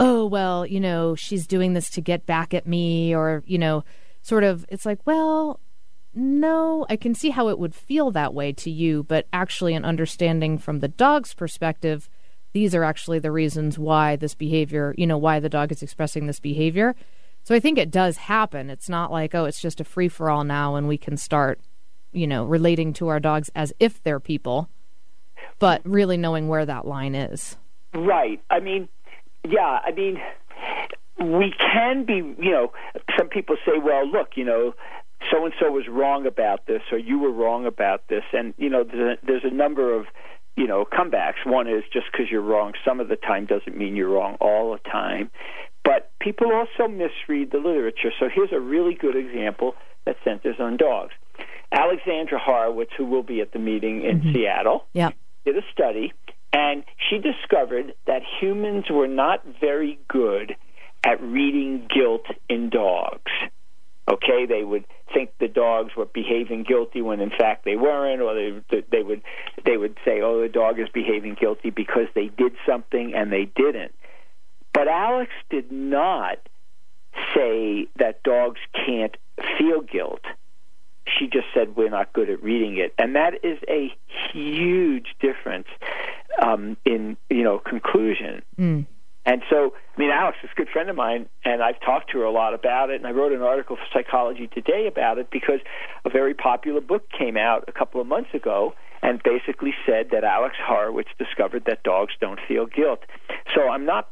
"Oh, 0.00 0.26
well, 0.26 0.66
you 0.66 0.80
know, 0.80 1.14
she's 1.14 1.46
doing 1.46 1.74
this 1.74 1.90
to 1.90 2.00
get 2.00 2.26
back 2.26 2.54
at 2.54 2.66
me," 2.66 3.14
or, 3.14 3.42
you 3.46 3.58
know, 3.58 3.84
sort 4.22 4.44
of 4.44 4.64
it's 4.70 4.86
like, 4.86 5.00
"Well, 5.04 5.60
no, 6.14 6.86
I 6.88 6.96
can 6.96 7.14
see 7.14 7.30
how 7.30 7.48
it 7.48 7.58
would 7.58 7.74
feel 7.74 8.10
that 8.12 8.34
way 8.34 8.52
to 8.52 8.70
you, 8.70 9.02
but 9.02 9.26
actually 9.32 9.74
an 9.74 9.84
understanding 9.84 10.58
from 10.58 10.80
the 10.80 10.88
dog's 10.88 11.34
perspective, 11.34 12.08
these 12.52 12.74
are 12.74 12.84
actually 12.84 13.18
the 13.18 13.32
reasons 13.32 13.78
why 13.78 14.16
this 14.16 14.34
behavior, 14.34 14.94
you 14.96 15.06
know, 15.06 15.18
why 15.18 15.40
the 15.40 15.48
dog 15.48 15.72
is 15.72 15.82
expressing 15.82 16.26
this 16.26 16.40
behavior. 16.40 16.94
So 17.42 17.54
I 17.54 17.60
think 17.60 17.78
it 17.78 17.90
does 17.90 18.16
happen. 18.16 18.70
It's 18.70 18.88
not 18.88 19.10
like, 19.10 19.34
oh, 19.34 19.44
it's 19.44 19.60
just 19.60 19.80
a 19.80 19.84
free 19.84 20.08
for 20.08 20.30
all 20.30 20.44
now 20.44 20.76
and 20.76 20.86
we 20.86 20.96
can 20.96 21.16
start, 21.16 21.60
you 22.14 22.26
know, 22.26 22.44
relating 22.44 22.92
to 22.94 23.08
our 23.08 23.20
dogs 23.20 23.50
as 23.54 23.72
if 23.80 24.02
they're 24.02 24.20
people, 24.20 24.68
but 25.58 25.82
really 25.84 26.16
knowing 26.16 26.48
where 26.48 26.64
that 26.64 26.86
line 26.86 27.14
is. 27.14 27.56
Right. 27.92 28.40
I 28.50 28.60
mean, 28.60 28.88
yeah, 29.48 29.80
I 29.84 29.92
mean, 29.92 30.20
we 31.20 31.52
can 31.58 32.04
be, 32.04 32.14
you 32.14 32.50
know, 32.50 32.72
some 33.16 33.28
people 33.28 33.56
say, 33.64 33.78
well, 33.78 34.06
look, 34.06 34.36
you 34.36 34.44
know, 34.44 34.74
so 35.30 35.44
and 35.44 35.54
so 35.60 35.70
was 35.70 35.88
wrong 35.88 36.26
about 36.26 36.66
this 36.66 36.82
or 36.92 36.98
you 36.98 37.18
were 37.18 37.30
wrong 37.30 37.66
about 37.66 38.08
this. 38.08 38.24
And, 38.32 38.54
you 38.58 38.68
know, 38.68 38.84
there's 38.84 39.18
a, 39.18 39.26
there's 39.26 39.44
a 39.44 39.54
number 39.54 39.94
of, 39.94 40.06
you 40.56 40.66
know, 40.66 40.84
comebacks. 40.84 41.46
One 41.46 41.68
is 41.68 41.84
just 41.92 42.06
because 42.10 42.26
you're 42.30 42.40
wrong 42.40 42.72
some 42.84 43.00
of 43.00 43.08
the 43.08 43.16
time 43.16 43.46
doesn't 43.46 43.76
mean 43.76 43.96
you're 43.96 44.10
wrong 44.10 44.36
all 44.40 44.72
the 44.72 44.90
time. 44.90 45.30
But 45.84 46.10
people 46.20 46.52
also 46.52 46.90
misread 46.90 47.50
the 47.50 47.58
literature. 47.58 48.10
So 48.18 48.28
here's 48.34 48.52
a 48.52 48.60
really 48.60 48.94
good 48.94 49.16
example 49.16 49.74
that 50.06 50.16
centers 50.24 50.56
on 50.58 50.76
dogs. 50.76 51.12
Alexandra 51.74 52.38
Horowitz, 52.38 52.92
who 52.96 53.04
will 53.04 53.22
be 53.22 53.40
at 53.40 53.52
the 53.52 53.58
meeting 53.58 54.02
in 54.02 54.20
mm-hmm. 54.20 54.32
Seattle, 54.32 54.86
Yeah. 54.92 55.10
did 55.44 55.56
a 55.56 55.62
study, 55.72 56.12
and 56.52 56.84
she 57.08 57.18
discovered 57.18 57.94
that 58.06 58.22
humans 58.40 58.84
were 58.88 59.08
not 59.08 59.44
very 59.60 59.98
good 60.08 60.54
at 61.02 61.20
reading 61.20 61.86
guilt 61.92 62.26
in 62.48 62.70
dogs. 62.70 63.30
Okay, 64.06 64.46
they 64.46 64.62
would 64.62 64.84
think 65.12 65.30
the 65.40 65.48
dogs 65.48 65.96
were 65.96 66.04
behaving 66.04 66.62
guilty 66.62 67.00
when 67.00 67.20
in 67.20 67.30
fact 67.30 67.64
they 67.64 67.76
weren't, 67.76 68.20
or 68.20 68.34
they 68.34 68.82
they 68.90 69.02
would 69.02 69.22
they 69.64 69.76
would 69.78 69.96
say, 70.04 70.20
"Oh, 70.20 70.42
the 70.42 70.48
dog 70.48 70.78
is 70.78 70.88
behaving 70.90 71.36
guilty 71.40 71.70
because 71.70 72.06
they 72.14 72.28
did 72.28 72.52
something 72.66 73.14
and 73.14 73.32
they 73.32 73.46
didn't." 73.46 73.94
But 74.74 74.88
Alex 74.88 75.30
did 75.48 75.72
not 75.72 76.38
say 77.34 77.86
that 77.96 78.22
dogs 78.24 78.60
can't 78.74 79.16
feel 79.58 79.80
guilt. 79.80 80.24
She 81.06 81.26
just 81.26 81.46
said 81.52 81.76
we're 81.76 81.90
not 81.90 82.12
good 82.12 82.30
at 82.30 82.42
reading 82.42 82.78
it, 82.78 82.94
and 82.98 83.14
that 83.14 83.44
is 83.44 83.58
a 83.68 83.92
huge 84.32 85.14
difference 85.20 85.68
um, 86.40 86.76
in 86.84 87.16
you 87.30 87.42
know 87.42 87.58
conclusion. 87.58 88.42
Mm. 88.58 88.86
And 89.26 89.42
so, 89.48 89.72
I 89.96 90.00
mean, 90.00 90.10
Alex 90.10 90.36
is 90.44 90.50
a 90.52 90.54
good 90.54 90.68
friend 90.68 90.90
of 90.90 90.96
mine, 90.96 91.26
and 91.44 91.62
I've 91.62 91.80
talked 91.80 92.10
to 92.10 92.18
her 92.18 92.24
a 92.24 92.30
lot 92.30 92.52
about 92.52 92.90
it. 92.90 92.96
And 92.96 93.06
I 93.06 93.10
wrote 93.10 93.32
an 93.32 93.40
article 93.40 93.76
for 93.76 93.84
Psychology 93.90 94.48
Today 94.48 94.86
about 94.86 95.16
it 95.16 95.30
because 95.30 95.60
a 96.04 96.10
very 96.10 96.34
popular 96.34 96.82
book 96.82 97.08
came 97.10 97.38
out 97.38 97.64
a 97.66 97.72
couple 97.72 98.02
of 98.02 98.06
months 98.06 98.34
ago 98.34 98.74
and 99.02 99.22
basically 99.22 99.72
said 99.86 100.08
that 100.12 100.24
Alex 100.24 100.56
Horowitz 100.62 101.10
discovered 101.18 101.64
that 101.66 101.82
dogs 101.84 102.12
don't 102.20 102.40
feel 102.46 102.66
guilt. 102.66 103.00
So 103.54 103.68
I'm 103.68 103.86
not 103.86 104.10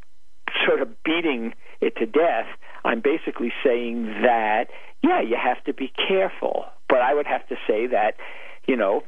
sort 0.66 0.81
of 0.81 1.02
beating 1.02 1.55
it 1.81 1.96
to 1.96 2.07
death. 2.07 2.46
I'm 2.85 3.00
basically 3.00 3.52
saying 3.64 4.07
that, 4.22 4.68
yeah, 5.03 5.21
you 5.21 5.37
have 5.37 5.62
to 5.65 5.73
be 5.73 5.93
careful. 6.09 6.67
But 6.88 7.01
I 7.03 7.15
would 7.15 7.27
have 7.27 7.47
to 7.49 7.57
say 7.67 7.87
that, 7.88 8.17
you 8.67 8.77
know, 8.77 9.03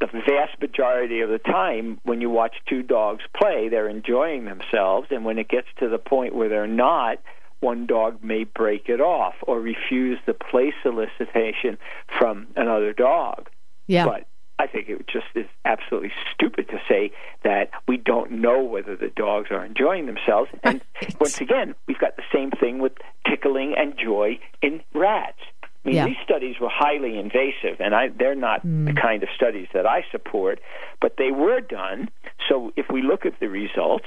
the 0.00 0.06
vast 0.06 0.60
majority 0.60 1.20
of 1.20 1.30
the 1.30 1.38
time 1.38 2.00
when 2.02 2.20
you 2.20 2.28
watch 2.28 2.56
two 2.68 2.82
dogs 2.82 3.22
play, 3.36 3.68
they're 3.68 3.88
enjoying 3.88 4.44
themselves. 4.44 5.08
And 5.10 5.24
when 5.24 5.38
it 5.38 5.48
gets 5.48 5.68
to 5.78 5.88
the 5.88 5.98
point 5.98 6.34
where 6.34 6.48
they're 6.48 6.66
not, 6.66 7.18
one 7.60 7.86
dog 7.86 8.22
may 8.22 8.44
break 8.44 8.88
it 8.88 9.00
off 9.00 9.34
or 9.42 9.60
refuse 9.60 10.18
the 10.26 10.34
play 10.34 10.74
solicitation 10.82 11.78
from 12.18 12.48
another 12.56 12.92
dog. 12.92 13.48
Yeah. 13.86 14.06
But 14.06 14.26
I 14.58 14.66
think 14.66 14.88
it 14.88 15.06
just 15.08 15.26
is 15.34 15.46
absolutely 15.64 16.12
stupid 16.32 16.68
to 16.68 16.78
say 16.88 17.12
that 17.42 17.70
we 17.88 17.96
don't 17.96 18.30
know 18.32 18.62
whether 18.62 18.96
the 18.96 19.08
dogs 19.08 19.48
are 19.50 19.64
enjoying 19.64 20.06
themselves. 20.06 20.50
And 20.62 20.80
once 21.20 21.40
again, 21.40 21.74
we've 21.86 21.98
got 21.98 22.16
the 22.16 22.22
same 22.32 22.50
thing 22.50 22.78
with 22.78 22.92
tickling 23.28 23.74
and 23.76 23.98
joy 23.98 24.38
in 24.60 24.82
rats. 24.94 25.38
I 25.62 25.88
mean, 25.88 25.96
Yeah. 25.96 26.06
these 26.06 26.18
studies 26.22 26.60
were 26.60 26.68
highly 26.70 27.18
invasive, 27.18 27.80
and 27.80 27.94
I, 27.94 28.08
they're 28.08 28.36
not 28.36 28.62
the 28.62 28.68
mm. 28.68 29.00
kind 29.00 29.22
of 29.24 29.28
studies 29.34 29.66
that 29.74 29.84
I 29.84 30.04
support, 30.12 30.60
but 31.00 31.16
they 31.16 31.32
were 31.32 31.60
done. 31.60 32.08
So 32.48 32.72
if 32.76 32.86
we 32.88 33.02
look 33.02 33.26
at 33.26 33.40
the 33.40 33.48
results, 33.48 34.06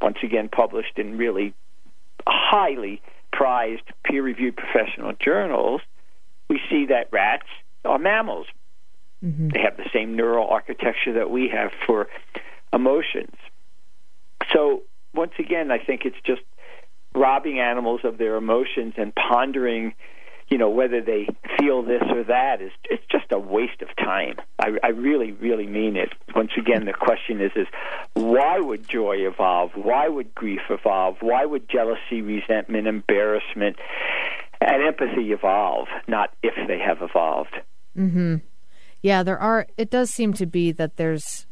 once 0.00 0.18
again 0.22 0.48
published 0.48 0.98
in 0.98 1.18
really 1.18 1.52
highly 2.28 3.02
prized 3.32 3.82
peer 4.04 4.22
reviewed 4.22 4.56
professional 4.56 5.12
journals, 5.18 5.80
we 6.48 6.60
see 6.70 6.86
that 6.86 7.08
rats 7.10 7.46
are 7.84 7.98
mammals. 7.98 8.46
They 9.48 9.60
have 9.60 9.76
the 9.76 9.88
same 9.92 10.14
neural 10.16 10.46
architecture 10.48 11.14
that 11.14 11.30
we 11.30 11.48
have 11.48 11.72
for 11.86 12.08
emotions. 12.72 13.34
So, 14.52 14.82
once 15.14 15.32
again, 15.38 15.70
I 15.70 15.78
think 15.78 16.02
it's 16.04 16.20
just 16.24 16.42
robbing 17.14 17.58
animals 17.58 18.02
of 18.04 18.18
their 18.18 18.36
emotions 18.36 18.94
and 18.98 19.14
pondering, 19.14 19.94
you 20.48 20.58
know, 20.58 20.68
whether 20.68 21.00
they 21.00 21.26
feel 21.58 21.82
this 21.82 22.02
or 22.10 22.22
that 22.24 22.60
is 22.60 22.70
it's 22.84 23.02
just 23.10 23.32
a 23.32 23.38
waste 23.38 23.80
of 23.82 23.88
time. 23.96 24.36
I, 24.58 24.76
I 24.82 24.88
really, 24.88 25.32
really 25.32 25.66
mean 25.66 25.96
it. 25.96 26.10
Once 26.34 26.52
again, 26.56 26.84
the 26.84 26.92
question 26.92 27.40
is: 27.40 27.50
is 27.56 27.66
why 28.12 28.60
would 28.60 28.86
joy 28.88 29.26
evolve? 29.26 29.72
Why 29.74 30.08
would 30.08 30.34
grief 30.34 30.60
evolve? 30.70 31.16
Why 31.20 31.44
would 31.46 31.68
jealousy, 31.68 32.20
resentment, 32.20 32.86
embarrassment, 32.86 33.76
and 34.60 34.82
empathy 34.82 35.32
evolve? 35.32 35.88
Not 36.06 36.32
if 36.42 36.54
they 36.68 36.78
have 36.78 37.00
evolved. 37.00 37.56
Mhm. 37.96 38.42
Yeah, 39.06 39.22
there 39.22 39.38
are 39.38 39.68
it 39.76 39.88
does 39.88 40.10
seem 40.10 40.32
to 40.32 40.46
be 40.46 40.72
that 40.72 40.96
there's 40.96 41.46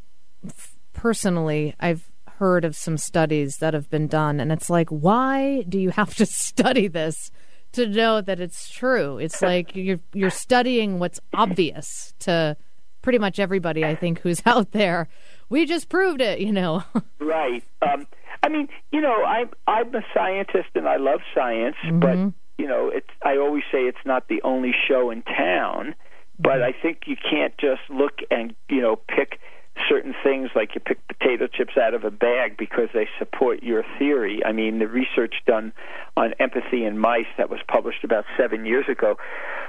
personally 0.93 1.77
I've 1.79 2.11
heard 2.39 2.65
of 2.65 2.75
some 2.75 2.99
studies 2.99 3.59
that 3.59 3.75
have 3.75 3.89
been 3.89 4.09
done 4.09 4.41
and 4.41 4.51
it's 4.51 4.69
like 4.69 4.89
why 4.89 5.63
do 5.69 5.79
you 5.79 5.91
have 5.91 6.17
to 6.17 6.27
study 6.47 6.89
this 6.89 7.31
to 7.75 7.87
know 7.87 8.21
that 8.21 8.41
it's 8.41 8.69
true? 8.69 9.19
It's 9.19 9.41
like 9.51 9.77
you're 9.77 10.01
you're 10.13 10.31
studying 10.31 10.99
what's 10.99 11.21
obvious 11.33 12.13
to 12.21 12.57
pretty 13.03 13.21
much 13.21 13.39
everybody 13.39 13.85
I 13.85 13.95
think 13.95 14.19
who's 14.19 14.43
out 14.47 14.73
there. 14.73 15.07
We 15.49 15.65
just 15.65 15.89
proved 15.89 16.21
it, 16.21 16.41
you 16.41 16.51
know. 16.51 16.83
Right. 17.21 17.63
Um, 17.83 18.09
I 18.43 18.49
mean, 18.49 18.69
you 18.91 19.01
know, 19.01 19.23
I'm 19.23 19.51
I'm 19.69 19.95
a 19.95 20.03
scientist 20.13 20.71
and 20.75 20.89
I 20.89 20.97
love 20.97 21.21
science, 21.33 21.77
but 22.01 22.17
you 22.59 22.67
know, 22.67 22.91
it's 22.93 23.11
I 23.23 23.37
always 23.37 23.63
say 23.71 23.83
it's 23.83 24.05
not 24.05 24.27
the 24.27 24.43
only 24.43 24.75
show 24.89 25.11
in 25.11 25.23
town. 25.23 25.95
But 26.39 26.63
I 26.63 26.73
think 26.73 27.03
you 27.07 27.17
can't 27.17 27.57
just 27.59 27.83
look 27.89 28.19
and 28.31 28.55
you 28.69 28.81
know 28.81 28.97
pick 28.97 29.41
certain 29.89 30.15
things 30.23 30.51
like 30.55 30.75
you 30.75 30.81
pick 30.81 31.07
potato 31.09 31.47
chips 31.47 31.77
out 31.77 31.95
of 31.95 32.05
a 32.05 32.11
bag 32.11 32.57
because 32.57 32.89
they 32.95 33.09
support 33.19 33.63
your 33.63 33.85
theory. 33.99 34.41
I 34.45 34.53
mean, 34.53 34.79
the 34.79 34.87
research 34.87 35.35
done 35.47 35.73
on 36.17 36.33
empathy 36.39 36.85
in 36.85 36.99
mice 36.99 37.27
that 37.37 37.51
was 37.51 37.61
published 37.69 38.05
about 38.05 38.25
seven 38.37 38.65
years 38.67 38.87
ago 38.89 39.17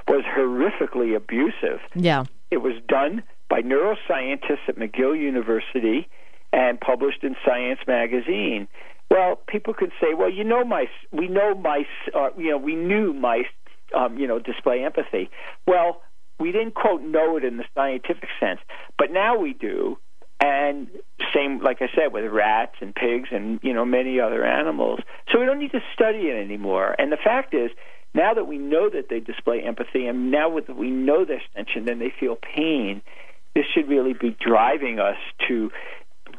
was 0.08 0.24
horrifically 0.38 1.16
abusive. 1.16 1.80
yeah. 1.96 2.26
It 2.52 2.58
was 2.58 2.76
done 2.88 3.24
by 3.50 3.62
neuroscientists 3.62 4.70
at 4.70 4.78
McGill 4.78 5.20
University 5.20 6.08
and 6.54 6.80
published 6.80 7.24
in 7.24 7.36
Science 7.44 7.80
magazine. 7.88 8.68
Well, 9.10 9.38
people 9.48 9.74
could 9.74 9.92
say, 10.00 10.14
well, 10.14 10.32
you 10.32 10.44
know, 10.44 10.64
mice. 10.64 10.88
We 11.12 11.28
know 11.28 11.56
mice. 11.56 11.86
Uh, 12.14 12.30
you 12.38 12.52
know, 12.52 12.58
we 12.58 12.76
knew 12.76 13.14
mice. 13.14 13.46
Um, 13.96 14.18
you 14.18 14.28
know, 14.28 14.40
display 14.40 14.84
empathy. 14.84 15.30
Well, 15.68 16.02
we 16.40 16.52
didn't 16.52 16.76
quote 16.76 17.02
know 17.02 17.38
it 17.38 17.44
in 17.44 17.58
the 17.58 17.66
scientific 17.74 18.30
sense, 18.40 18.60
but 18.98 19.12
now 19.12 19.38
we 19.38 19.54
do. 19.54 19.98
And 20.42 20.90
same, 21.34 21.60
like 21.62 21.82
I 21.82 21.88
said, 21.96 22.12
with 22.12 22.26
rats 22.32 22.76
and 22.82 22.94
pigs 22.94 23.30
and 23.32 23.60
you 23.64 23.74
know 23.74 23.86
many 23.86 24.20
other 24.20 24.44
animals. 24.46 25.00
So 25.32 25.40
we 25.40 25.46
don't 25.46 25.60
need 25.60 25.72
to 25.72 25.82
study 25.94 26.28
it 26.28 26.36
anymore. 26.36 26.94
And 27.00 27.12
the 27.12 27.18
fact 27.18 27.54
is, 27.54 27.72
now 28.14 28.34
that 28.34 28.46
we 28.46 28.58
know 28.58 28.90
that 28.90 29.08
they 29.10 29.22
display 29.22 29.62
empathy, 29.62 30.08
and 30.08 30.32
now 30.32 30.60
that 30.60 30.76
we 30.76 30.90
know 30.92 31.26
they're 31.26 31.42
sentient 31.56 31.90
and 31.90 32.02
they 32.02 32.14
feel 32.20 32.36
pain, 32.36 33.02
this 33.56 33.66
should 33.74 33.88
really 33.88 34.14
be 34.14 34.36
driving 34.40 35.00
us 35.00 35.18
to 35.48 35.72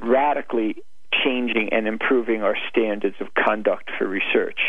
radically 0.02 0.76
changing 1.24 1.70
and 1.72 1.86
improving 1.86 2.42
our 2.42 2.56
standards 2.68 3.16
of 3.20 3.28
conduct 3.34 3.90
for 3.98 4.06
research. 4.06 4.60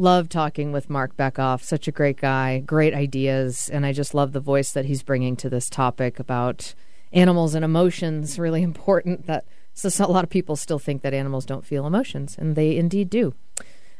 Love 0.00 0.30
talking 0.30 0.72
with 0.72 0.88
Marc 0.88 1.14
Bekoff. 1.14 1.62
Such 1.62 1.86
a 1.86 1.92
great 1.92 2.16
guy, 2.16 2.60
great 2.60 2.94
ideas, 2.94 3.68
and 3.70 3.84
I 3.84 3.92
just 3.92 4.14
love 4.14 4.32
the 4.32 4.40
voice 4.40 4.72
that 4.72 4.86
he's 4.86 5.02
bringing 5.02 5.36
to 5.36 5.50
this 5.50 5.68
topic 5.68 6.18
about 6.18 6.74
animals 7.12 7.54
and 7.54 7.62
emotions. 7.62 8.38
Really 8.38 8.62
important 8.72 9.26
that 9.26 9.44
so 9.74 9.90
a 10.02 10.08
lot 10.08 10.24
of 10.24 10.30
people 10.30 10.56
still 10.56 10.78
think 10.78 11.02
that 11.02 11.12
animals 11.12 11.44
don't 11.44 11.66
feel 11.66 11.86
emotions, 11.86 12.34
and 12.38 12.56
they 12.56 12.78
indeed 12.78 13.10
do. 13.10 13.34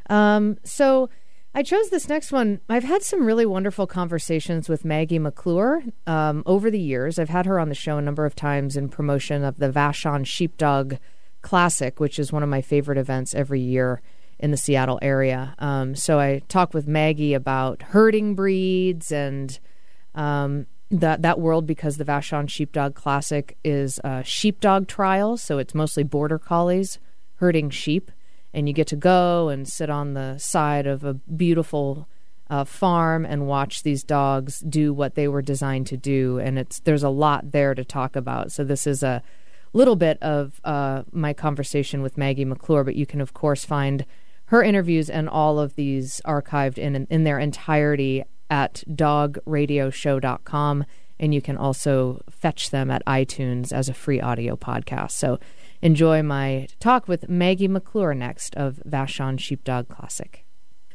Um, 0.08 0.56
so 0.64 1.10
I 1.54 1.62
chose 1.62 1.90
this 1.90 2.08
next 2.08 2.32
one. 2.32 2.62
I've 2.66 2.84
had 2.84 3.02
some 3.02 3.26
really 3.26 3.44
wonderful 3.44 3.86
conversations 3.86 4.70
with 4.70 4.86
Maggie 4.86 5.18
McClure 5.18 5.82
um, 6.06 6.42
over 6.46 6.70
the 6.70 6.80
years. 6.80 7.18
I've 7.18 7.28
had 7.28 7.44
her 7.44 7.60
on 7.60 7.68
the 7.68 7.74
show 7.74 7.98
a 7.98 8.02
number 8.02 8.24
of 8.24 8.34
times 8.34 8.74
in 8.74 8.88
promotion 8.88 9.44
of 9.44 9.58
the 9.58 9.68
Vashon 9.68 10.24
Sheepdog 10.24 10.94
Classic, 11.42 12.00
which 12.00 12.18
is 12.18 12.32
one 12.32 12.42
of 12.42 12.48
my 12.48 12.62
favorite 12.62 12.96
events 12.96 13.34
every 13.34 13.60
year 13.60 14.00
in 14.40 14.50
the 14.50 14.56
Seattle 14.56 14.98
area. 15.02 15.54
Um, 15.58 15.94
so 15.94 16.18
I 16.18 16.40
talk 16.48 16.74
with 16.74 16.88
Maggie 16.88 17.34
about 17.34 17.82
herding 17.82 18.34
breeds 18.34 19.12
and 19.12 19.58
um, 20.14 20.66
that 20.90 21.22
that 21.22 21.38
world 21.38 21.66
because 21.66 21.98
the 21.98 22.04
Vashon 22.04 22.48
Sheepdog 22.48 22.94
Classic 22.94 23.56
is 23.62 24.00
a 24.02 24.24
sheepdog 24.24 24.88
trial, 24.88 25.36
so 25.36 25.58
it's 25.58 25.74
mostly 25.74 26.02
border 26.02 26.38
collies 26.38 26.98
herding 27.36 27.70
sheep, 27.70 28.10
and 28.52 28.68
you 28.68 28.74
get 28.74 28.86
to 28.88 28.96
go 28.96 29.48
and 29.48 29.68
sit 29.68 29.88
on 29.88 30.14
the 30.14 30.36
side 30.38 30.86
of 30.86 31.04
a 31.04 31.14
beautiful 31.14 32.08
uh, 32.50 32.64
farm 32.64 33.24
and 33.24 33.46
watch 33.46 33.82
these 33.82 34.02
dogs 34.02 34.60
do 34.60 34.92
what 34.92 35.14
they 35.14 35.28
were 35.28 35.42
designed 35.42 35.86
to 35.86 35.96
do, 35.96 36.38
and 36.38 36.58
it's 36.58 36.80
there's 36.80 37.04
a 37.04 37.08
lot 37.08 37.52
there 37.52 37.74
to 37.74 37.84
talk 37.84 38.16
about. 38.16 38.50
So 38.50 38.64
this 38.64 38.86
is 38.86 39.02
a 39.02 39.22
little 39.72 39.96
bit 39.96 40.20
of 40.20 40.60
uh, 40.64 41.04
my 41.12 41.32
conversation 41.32 42.02
with 42.02 42.18
Maggie 42.18 42.44
McClure, 42.44 42.82
but 42.82 42.96
you 42.96 43.06
can 43.06 43.20
of 43.20 43.32
course 43.32 43.64
find 43.64 44.04
her 44.50 44.62
interviews 44.64 45.08
and 45.08 45.28
all 45.28 45.60
of 45.60 45.76
these 45.76 46.20
archived 46.26 46.76
in 46.76 47.06
in 47.08 47.22
their 47.24 47.38
entirety 47.38 48.24
at 48.50 48.82
dogradioshow.com 48.90 50.84
and 51.20 51.32
you 51.32 51.40
can 51.40 51.56
also 51.56 52.20
fetch 52.28 52.70
them 52.70 52.90
at 52.90 53.04
iTunes 53.06 53.72
as 53.72 53.88
a 53.88 53.94
free 53.94 54.20
audio 54.20 54.56
podcast. 54.56 55.12
So 55.12 55.38
enjoy 55.82 56.24
my 56.24 56.66
talk 56.80 57.06
with 57.06 57.28
Maggie 57.28 57.68
McClure 57.68 58.14
next 58.14 58.56
of 58.56 58.82
Vashon 58.88 59.38
Sheepdog 59.38 59.88
Classic. 59.88 60.44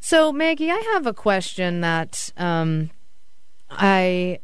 So 0.01 0.33
Maggie, 0.33 0.71
I 0.71 0.91
have 0.93 1.07
a 1.07 1.13
question 1.13 1.79
that 1.79 2.33
um, 2.35 2.89
I 3.69 4.39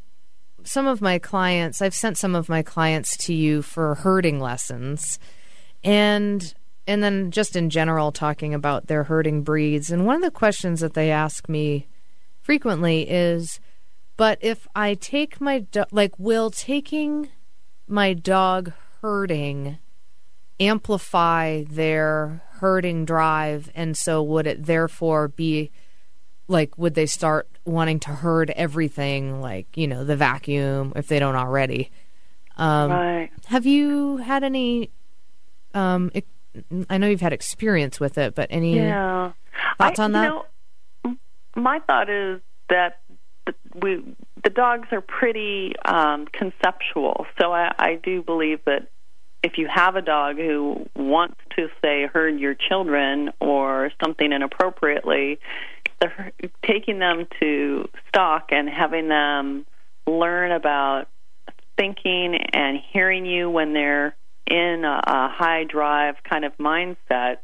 some 0.63 0.87
of 0.87 1.01
my 1.01 1.19
clients 1.19 1.81
I've 1.81 1.95
sent 1.95 2.17
some 2.17 2.33
of 2.33 2.47
my 2.47 2.63
clients 2.63 3.17
to 3.25 3.33
you 3.33 3.61
for 3.61 3.95
herding 3.95 4.39
lessons 4.39 5.19
and 5.83 6.53
and 6.87 7.03
then 7.03 7.31
just 7.31 7.55
in 7.55 7.69
general 7.69 8.11
talking 8.11 8.53
about 8.53 8.87
their 8.87 9.03
herding 9.03 9.43
breeds. 9.43 9.91
And 9.91 10.05
one 10.05 10.15
of 10.15 10.21
the 10.21 10.31
questions 10.31 10.79
that 10.81 10.93
they 10.93 11.11
ask 11.11 11.47
me 11.47 11.87
frequently 12.41 13.09
is, 13.09 13.59
but 14.17 14.37
if 14.41 14.67
I 14.75 14.95
take 14.95 15.39
my 15.39 15.59
do- 15.59 15.85
like, 15.91 16.17
will 16.17 16.49
taking 16.51 17.29
my 17.87 18.13
dog 18.13 18.71
herding 19.01 19.77
amplify 20.59 21.63
their 21.69 22.43
herding 22.59 23.05
drive, 23.05 23.71
and 23.73 23.97
so 23.97 24.21
would 24.21 24.47
it 24.47 24.65
therefore 24.65 25.27
be 25.27 25.71
like, 26.47 26.77
would 26.77 26.93
they 26.93 27.05
start 27.05 27.47
wanting 27.65 27.99
to 27.99 28.09
herd 28.09 28.51
everything, 28.51 29.41
like 29.41 29.75
you 29.75 29.87
know, 29.87 30.03
the 30.03 30.15
vacuum 30.15 30.93
if 30.95 31.07
they 31.07 31.19
don't 31.19 31.35
already? 31.35 31.91
Um, 32.57 32.91
Right. 32.91 33.31
Have 33.45 33.65
you 33.65 34.17
had 34.17 34.43
any? 34.43 34.91
Um, 35.73 36.11
I 36.89 36.97
know 36.97 37.07
you've 37.07 37.21
had 37.21 37.33
experience 37.33 37.99
with 37.99 38.17
it, 38.17 38.35
but 38.35 38.47
any 38.49 38.75
Yeah. 38.77 39.31
thoughts 39.77 39.99
I, 39.99 40.03
on 40.03 40.11
you 40.11 40.19
that? 40.19 40.27
know, 41.05 41.15
my 41.55 41.79
thought 41.79 42.09
is 42.09 42.41
that 42.69 42.99
the, 43.45 43.53
we 43.81 44.03
the 44.43 44.49
dogs 44.49 44.87
are 44.91 45.01
pretty 45.01 45.73
um, 45.85 46.27
conceptual, 46.31 47.25
so 47.39 47.53
I, 47.53 47.73
I 47.77 47.99
do 48.01 48.21
believe 48.23 48.59
that 48.65 48.87
if 49.43 49.57
you 49.57 49.67
have 49.67 49.95
a 49.95 50.01
dog 50.01 50.37
who 50.37 50.87
wants 50.95 51.37
to 51.57 51.67
say 51.83 52.05
herd 52.05 52.39
your 52.39 52.53
children 52.55 53.31
or 53.39 53.91
something 54.03 54.31
inappropriately, 54.31 55.39
the, 55.99 56.09
taking 56.65 56.99
them 56.99 57.27
to 57.39 57.87
stock 58.07 58.49
and 58.51 58.69
having 58.69 59.07
them 59.07 59.65
learn 60.07 60.51
about 60.51 61.07
thinking 61.77 62.35
and 62.53 62.79
hearing 62.91 63.25
you 63.25 63.49
when 63.49 63.73
they're 63.73 64.15
in 64.47 64.83
a, 64.85 65.01
a 65.05 65.29
high 65.29 65.63
drive 65.63 66.15
kind 66.29 66.45
of 66.45 66.55
mindset 66.57 67.37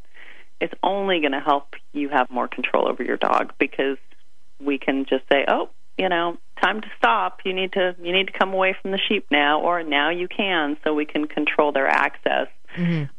it's 0.60 0.74
only 0.84 1.20
going 1.20 1.34
to 1.34 1.40
help 1.40 1.76
you 1.94 2.10
have 2.10 2.30
more 2.30 2.48
control 2.48 2.88
over 2.88 3.04
your 3.04 3.18
dog 3.18 3.54
because 3.60 3.98
we 4.60 4.78
can 4.78 5.06
just 5.06 5.24
say, 5.32 5.46
"Oh, 5.48 5.70
you 5.98 6.10
know, 6.10 6.38
time 6.62 6.82
to 6.82 6.88
stop. 6.98 7.40
You 7.46 7.54
need 7.54 7.74
to 7.74 7.96
you 8.02 8.12
need 8.12 8.28
to 8.28 8.34
come 8.34 8.54
away 8.54 8.76
from 8.82 8.92
the 8.92 8.98
sheep 8.98 9.28
now, 9.30 9.62
or 9.62 9.84
now 9.84 10.10
you 10.10 10.28
can." 10.28 10.78
So 10.84 10.94
we 10.94 11.06
can 11.06 11.28
control 11.28 11.72
their 11.72 11.88
access 11.88 12.48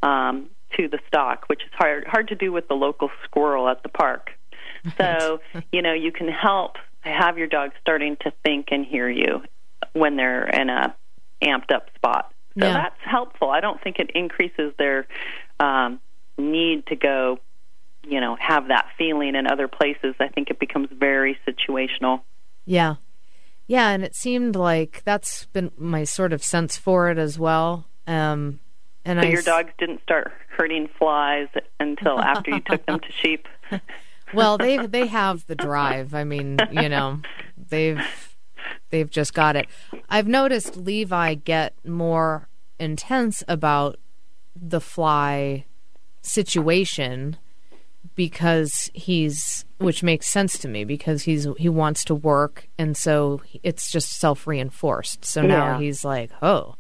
um, 0.03 0.51
to 0.77 0.89
the 0.89 0.99
stock, 1.07 1.45
which 1.47 1.63
is 1.63 1.71
hard 1.75 2.07
hard 2.07 2.29
to 2.29 2.35
do 2.35 2.53
with 2.53 2.69
the 2.69 2.75
local 2.75 3.11
squirrel 3.25 3.69
at 3.69 3.83
the 3.83 3.89
park. 3.89 4.31
So 4.97 5.41
you 5.73 5.83
know, 5.83 5.93
you 5.93 6.13
can 6.13 6.29
help 6.29 6.77
have 7.01 7.37
your 7.37 7.49
dog 7.49 7.73
starting 7.81 8.17
to 8.23 8.33
think 8.45 8.69
and 8.71 8.87
hear 8.87 9.09
you 9.09 9.43
when 9.93 10.17
they're 10.17 10.47
in 10.47 10.71
a 10.71 10.95
amped 11.43 11.73
up 11.73 11.89
spot. 11.97 12.33
So 12.59 12.67
Yeah. 12.67 12.73
that's 12.75 13.01
helpful. 13.05 13.51
I 13.51 13.61
don't 13.61 13.81
think 13.83 13.99
it 13.99 14.11
increases 14.15 14.73
their 14.79 15.07
um, 15.61 16.01
need 16.37 16.87
to 16.87 16.97
go, 16.97 17.39
you 18.07 18.21
know, 18.21 18.37
have 18.41 18.69
that 18.69 18.87
feeling 18.97 19.35
in 19.35 19.47
other 19.47 19.69
places. 19.69 20.15
I 20.21 20.29
think 20.29 20.51
it 20.51 20.59
becomes 20.59 20.89
very 20.93 21.39
situational. 21.47 22.21
Yeah. 22.65 22.97
Yeah, 23.67 23.91
and 23.91 24.03
it 24.03 24.15
seemed 24.15 24.57
like 24.57 25.03
that's 25.05 25.45
been 25.47 25.71
my 25.77 26.05
sort 26.05 26.33
of 26.33 26.43
sense 26.43 26.77
for 26.79 27.11
it 27.11 27.19
as 27.19 27.39
well. 27.39 27.85
Um, 28.07 28.61
and 29.05 29.21
so 29.21 29.27
I 29.27 29.31
your 29.31 29.43
dogs 29.43 29.71
didn't 29.79 30.03
start 30.03 30.33
herding 30.57 30.89
flies 30.99 31.49
until 31.79 32.19
after 32.19 32.51
you 32.51 32.61
took 32.61 32.85
them 32.87 32.99
to 33.01 33.13
sheep. 33.23 33.47
well, 34.33 34.57
they 34.57 34.79
they 34.87 35.07
have 35.07 35.47
the 35.47 35.55
drive. 35.55 36.15
I 36.15 36.25
mean, 36.25 36.59
you 36.73 36.89
know, 36.89 37.21
they've 37.69 38.01
they've 38.91 39.11
just 39.11 39.35
got 39.35 39.55
it. 39.57 39.67
I've 40.09 40.27
noticed 40.29 40.77
Levi 40.79 41.35
get 41.35 41.75
more 41.87 42.48
intense 42.81 43.43
about 43.49 43.99
the 44.55 44.81
fly 44.81 45.65
situation 46.23 47.37
because 48.15 48.91
he's 48.95 49.65
which 49.79 50.03
makes 50.03 50.27
sense 50.27 50.59
to 50.59 50.69
me 50.69 50.85
because 50.85 51.23
he's 51.23 51.47
he 51.57 51.69
wants 51.69 52.05
to 52.05 52.15
work 52.15 52.69
and 52.79 52.97
so 52.97 53.41
it's 53.63 53.91
just 53.91 54.19
self-reinforced. 54.19 55.25
So 55.25 55.43
now 55.43 55.73
Yeah. 55.75 55.81
he's 55.81 56.05
like, 56.05 56.31
"Oh, 56.43 56.75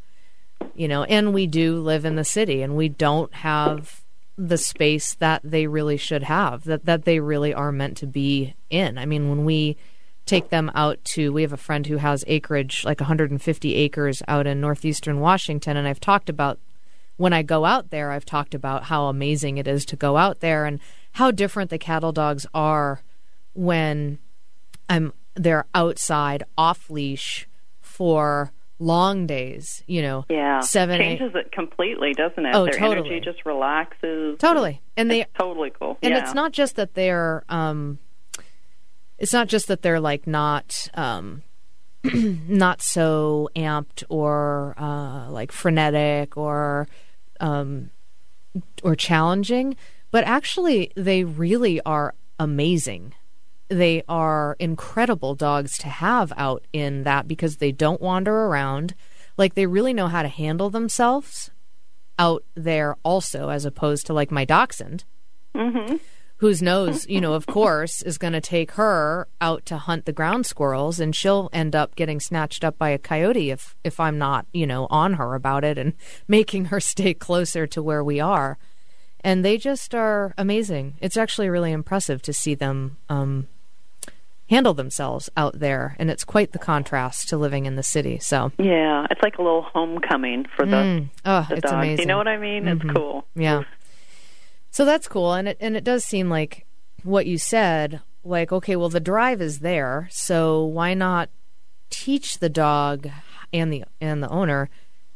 you 0.74 0.88
know, 0.88 1.04
and 1.04 1.32
we 1.32 1.46
do 1.46 1.76
live 1.80 2.04
in 2.04 2.16
the 2.16 2.24
city 2.24 2.62
and 2.62 2.76
we 2.76 2.88
don't 2.88 3.32
have 3.34 4.02
the 4.36 4.58
space 4.58 5.14
that 5.14 5.40
they 5.44 5.66
really 5.66 5.96
should 5.96 6.22
have 6.24 6.64
that 6.64 6.84
that 6.86 7.04
they 7.04 7.20
really 7.20 7.52
are 7.54 7.72
meant 7.72 7.96
to 7.98 8.06
be 8.06 8.54
in. 8.70 8.98
I 8.98 9.06
mean, 9.06 9.28
when 9.28 9.44
we 9.44 9.76
take 10.28 10.50
them 10.50 10.70
out 10.74 11.02
to 11.04 11.32
we 11.32 11.42
have 11.42 11.52
a 11.52 11.56
friend 11.56 11.86
who 11.86 11.96
has 11.96 12.22
acreage 12.26 12.84
like 12.84 13.00
150 13.00 13.74
acres 13.74 14.22
out 14.28 14.46
in 14.46 14.60
northeastern 14.60 15.20
Washington 15.20 15.76
and 15.76 15.88
I've 15.88 16.00
talked 16.00 16.28
about 16.28 16.58
when 17.16 17.32
I 17.32 17.42
go 17.42 17.64
out 17.64 17.90
there, 17.90 18.12
I've 18.12 18.24
talked 18.24 18.54
about 18.54 18.84
how 18.84 19.06
amazing 19.06 19.58
it 19.58 19.66
is 19.66 19.84
to 19.86 19.96
go 19.96 20.16
out 20.16 20.38
there 20.38 20.64
and 20.64 20.78
how 21.12 21.32
different 21.32 21.68
the 21.68 21.78
cattle 21.78 22.12
dogs 22.12 22.46
are 22.54 23.02
when 23.54 24.18
I'm 24.88 25.12
they're 25.34 25.66
outside 25.74 26.44
off 26.56 26.88
leash 26.90 27.48
for 27.80 28.52
long 28.78 29.26
days, 29.26 29.82
you 29.88 30.00
know. 30.00 30.24
Yeah, 30.28 30.60
Seven 30.60 31.00
eight- 31.00 31.18
changes 31.18 31.34
it 31.34 31.50
completely, 31.50 32.12
doesn't 32.14 32.46
it? 32.46 32.54
Oh, 32.54 32.64
Their 32.64 32.74
totally. 32.74 33.08
energy 33.10 33.20
just 33.20 33.44
relaxes. 33.44 34.38
Totally. 34.38 34.80
And 34.96 35.10
they 35.10 35.26
totally 35.36 35.70
cool. 35.70 35.98
and 36.02 36.12
yeah. 36.14 36.22
it's 36.22 36.34
not 36.34 36.52
just 36.52 36.76
that 36.76 36.94
they're 36.94 37.42
um 37.48 37.98
it's 39.18 39.32
not 39.32 39.48
just 39.48 39.68
that 39.68 39.82
they're 39.82 40.00
like 40.00 40.26
not 40.26 40.88
um 40.94 41.42
not 42.04 42.80
so 42.80 43.48
amped 43.56 44.04
or 44.08 44.74
uh 44.78 45.28
like 45.30 45.52
frenetic 45.52 46.36
or 46.36 46.88
um 47.40 47.90
or 48.82 48.94
challenging 48.94 49.76
but 50.10 50.24
actually 50.24 50.90
they 50.96 51.24
really 51.24 51.80
are 51.82 52.14
amazing 52.38 53.12
they 53.68 54.02
are 54.08 54.56
incredible 54.58 55.34
dogs 55.34 55.76
to 55.78 55.88
have 55.88 56.32
out 56.36 56.64
in 56.72 57.02
that 57.04 57.28
because 57.28 57.56
they 57.56 57.70
don't 57.70 58.00
wander 58.00 58.46
around. 58.46 58.94
Like 59.36 59.54
they 59.54 59.66
really 59.66 59.92
know 59.92 60.08
how 60.08 60.22
to 60.22 60.28
handle 60.28 60.70
themselves 60.70 61.50
out 62.18 62.44
there 62.54 62.96
also 63.04 63.50
as 63.50 63.64
opposed 63.64 64.06
to 64.06 64.12
like 64.12 64.30
my 64.30 64.44
dachshund 64.44 65.04
Mm-hmm. 65.54 65.96
Whose 66.38 66.62
nose, 66.62 67.06
you 67.08 67.20
know, 67.20 67.34
of 67.34 67.46
course, 67.46 68.00
is 68.02 68.16
going 68.18 68.32
to 68.32 68.40
take 68.40 68.72
her 68.72 69.26
out 69.40 69.66
to 69.66 69.76
hunt 69.76 70.04
the 70.06 70.12
ground 70.12 70.46
squirrels, 70.46 71.00
and 71.00 71.14
she'll 71.14 71.48
end 71.52 71.74
up 71.76 71.94
getting 71.96 72.20
snatched 72.20 72.62
up 72.64 72.78
by 72.78 72.90
a 72.90 72.98
coyote 72.98 73.50
if 73.50 73.76
if 73.84 73.98
I'm 74.00 74.18
not, 74.18 74.46
you 74.52 74.66
know, 74.66 74.86
on 74.90 75.14
her 75.14 75.34
about 75.34 75.64
it 75.64 75.78
and 75.78 75.94
making 76.28 76.66
her 76.66 76.80
stay 76.80 77.12
closer 77.14 77.66
to 77.68 77.82
where 77.82 78.02
we 78.04 78.20
are. 78.20 78.56
And 79.24 79.44
they 79.44 79.56
just 79.58 79.94
are 79.96 80.32
amazing. 80.38 80.94
It's 81.00 81.16
actually 81.16 81.48
really 81.48 81.72
impressive 81.72 82.22
to 82.22 82.32
see 82.32 82.54
them 82.54 82.98
um, 83.08 83.48
handle 84.48 84.74
themselves 84.74 85.28
out 85.36 85.58
there, 85.58 85.96
and 85.98 86.08
it's 86.08 86.24
quite 86.24 86.52
the 86.52 86.58
contrast 86.58 87.28
to 87.30 87.36
living 87.36 87.66
in 87.66 87.74
the 87.74 87.82
city. 87.82 88.18
So 88.20 88.52
Yeah, 88.58 89.06
it's 89.10 89.20
like 89.22 89.38
a 89.38 89.42
little 89.42 89.62
homecoming 89.62 90.46
for 90.56 90.64
the, 90.64 90.76
Mm. 90.76 91.08
Oh, 91.24 91.46
the 91.48 91.56
it's 91.56 91.62
dogs. 91.62 91.74
amazing. 91.74 91.98
You 92.00 92.06
know 92.06 92.16
what 92.18 92.28
I 92.28 92.38
mean? 92.38 92.64
Mhm. 92.64 92.80
It's 92.84 92.92
cool. 92.96 93.26
Yeah. 93.34 93.64
So 94.70 94.84
that's 94.84 95.08
cool, 95.08 95.32
and 95.32 95.48
it 95.48 95.56
and 95.60 95.76
it 95.76 95.84
does 95.84 96.04
seem 96.04 96.28
like 96.28 96.66
what 97.02 97.26
you 97.26 97.38
said. 97.38 98.00
Like, 98.24 98.52
okay, 98.52 98.76
well, 98.76 98.88
the 98.90 99.00
drive 99.00 99.40
is 99.40 99.60
there, 99.60 100.08
so 100.10 100.64
why 100.64 100.94
not 100.94 101.30
teach 101.90 102.38
the 102.38 102.48
dog 102.50 103.08
and 103.52 103.72
the 103.72 103.84
and 104.00 104.22
the 104.22 104.28
owner 104.28 104.68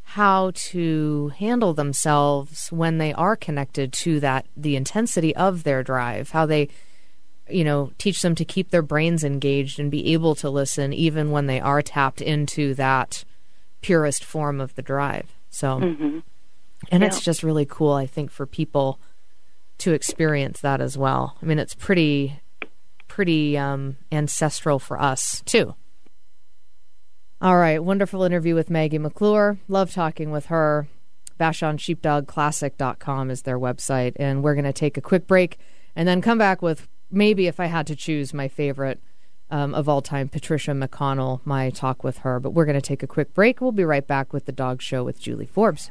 how 0.05 0.50
to 0.55 1.28
handle 1.38 1.72
themselves 1.74 2.70
when 2.70 2.98
they 2.98 3.12
are 3.14 3.36
connected 3.36 3.92
to 3.92 4.20
that 4.20 4.46
the 4.57 4.76
intensity 4.76 5.34
of 5.36 5.62
their 5.64 5.82
drive, 5.82 6.30
how 6.30 6.46
they 6.46 6.68
you 7.48 7.64
know, 7.64 7.92
teach 7.98 8.22
them 8.22 8.34
to 8.36 8.44
keep 8.44 8.70
their 8.70 8.82
brains 8.82 9.24
engaged 9.24 9.78
and 9.78 9.90
be 9.90 10.12
able 10.12 10.34
to 10.36 10.48
listen 10.48 10.92
even 10.92 11.30
when 11.30 11.46
they 11.46 11.61
are 11.61 11.82
tapped 11.82 12.20
into 12.22 12.72
that 12.74 13.24
purest 13.82 14.24
form 14.24 14.61
of 14.61 14.74
the 14.76 14.82
drive. 14.82 15.34
So 15.50 15.78
hmm 15.80 16.18
and 16.90 17.03
Yeah. 17.03 17.09
it's 17.09 17.20
just 17.20 17.42
really 17.44 17.66
cool, 17.68 17.92
I 17.92 18.07
think, 18.07 18.30
for 18.30 18.44
people 18.46 18.98
to 19.79 19.93
experience 19.93 20.61
that 20.61 20.81
as 20.81 20.97
well. 20.97 21.37
I 21.43 21.47
mean, 21.47 21.59
it's 21.59 21.75
pretty, 21.75 22.41
pretty 23.09 23.59
um, 23.59 23.97
ancestral 24.11 24.79
for 24.79 25.01
us 25.01 25.43
too. 25.45 25.75
All 27.41 27.57
right, 27.57 27.83
wonderful 27.83 28.23
interview 28.23 28.55
with 28.55 28.70
Maggie 28.70 28.99
McClure. 28.99 29.59
Love 29.66 29.93
talking 29.93 30.31
with 30.31 30.47
her. 30.47 30.87
VashonSheepdogClassic.com 31.41 33.31
is 33.31 33.43
their 33.43 33.59
website, 33.59 34.12
and 34.16 34.45
we're 34.45 34.55
going 34.55 34.64
to 34.64 34.73
take 34.73 34.97
a 34.97 35.01
quick 35.01 35.27
break 35.27 35.59
and 35.97 36.07
then 36.07 36.20
come 36.20 36.39
back 36.39 36.62
with 36.62 36.87
maybe, 37.11 37.49
if 37.49 37.59
I 37.59 37.66
had 37.66 37.87
to 37.89 37.97
choose, 37.97 38.33
my 38.33 38.47
favorite 38.49 39.01
um, 39.51 39.75
of 39.75 39.89
all 39.89 40.01
time, 40.01 40.29
Patricia 40.29 40.70
McConnell. 40.70 41.41
My 41.45 41.70
talk 41.70 42.03
with 42.03 42.18
her, 42.18 42.41
but 42.41 42.51
we're 42.51 42.64
going 42.64 42.75
to 42.75 42.81
take 42.81 43.03
a 43.03 43.07
quick 43.07 43.35
break. 43.35 43.61
We'll 43.61 43.73
be 43.73 43.85
right 43.85 44.07
back 44.07 44.33
with 44.33 44.47
the 44.47 44.53
Dog 44.53 44.81
Show 44.81 45.05
with 45.05 45.20
Julie 45.20 45.47
Forbes. 45.47 45.91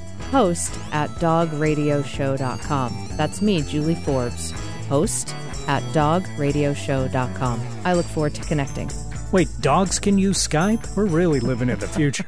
host 0.31 0.77
at 0.91 1.09
dogradioshow.com. 1.11 3.09
That's 3.11 3.41
me, 3.41 3.61
Julie 3.61 3.95
Forbes, 3.95 4.51
host 4.87 5.35
at 5.67 5.83
dogradioshow.com. 5.93 7.61
I 7.85 7.93
look 7.93 8.05
forward 8.07 8.33
to 8.35 8.41
connecting. 8.41 8.89
Wait, 9.31 9.47
dogs 9.61 9.99
can 9.99 10.17
use 10.17 10.45
Skype? 10.45 10.97
We're 10.97 11.05
really 11.05 11.39
living 11.39 11.69
in 11.69 11.79
the 11.79 11.87
future. 11.87 12.25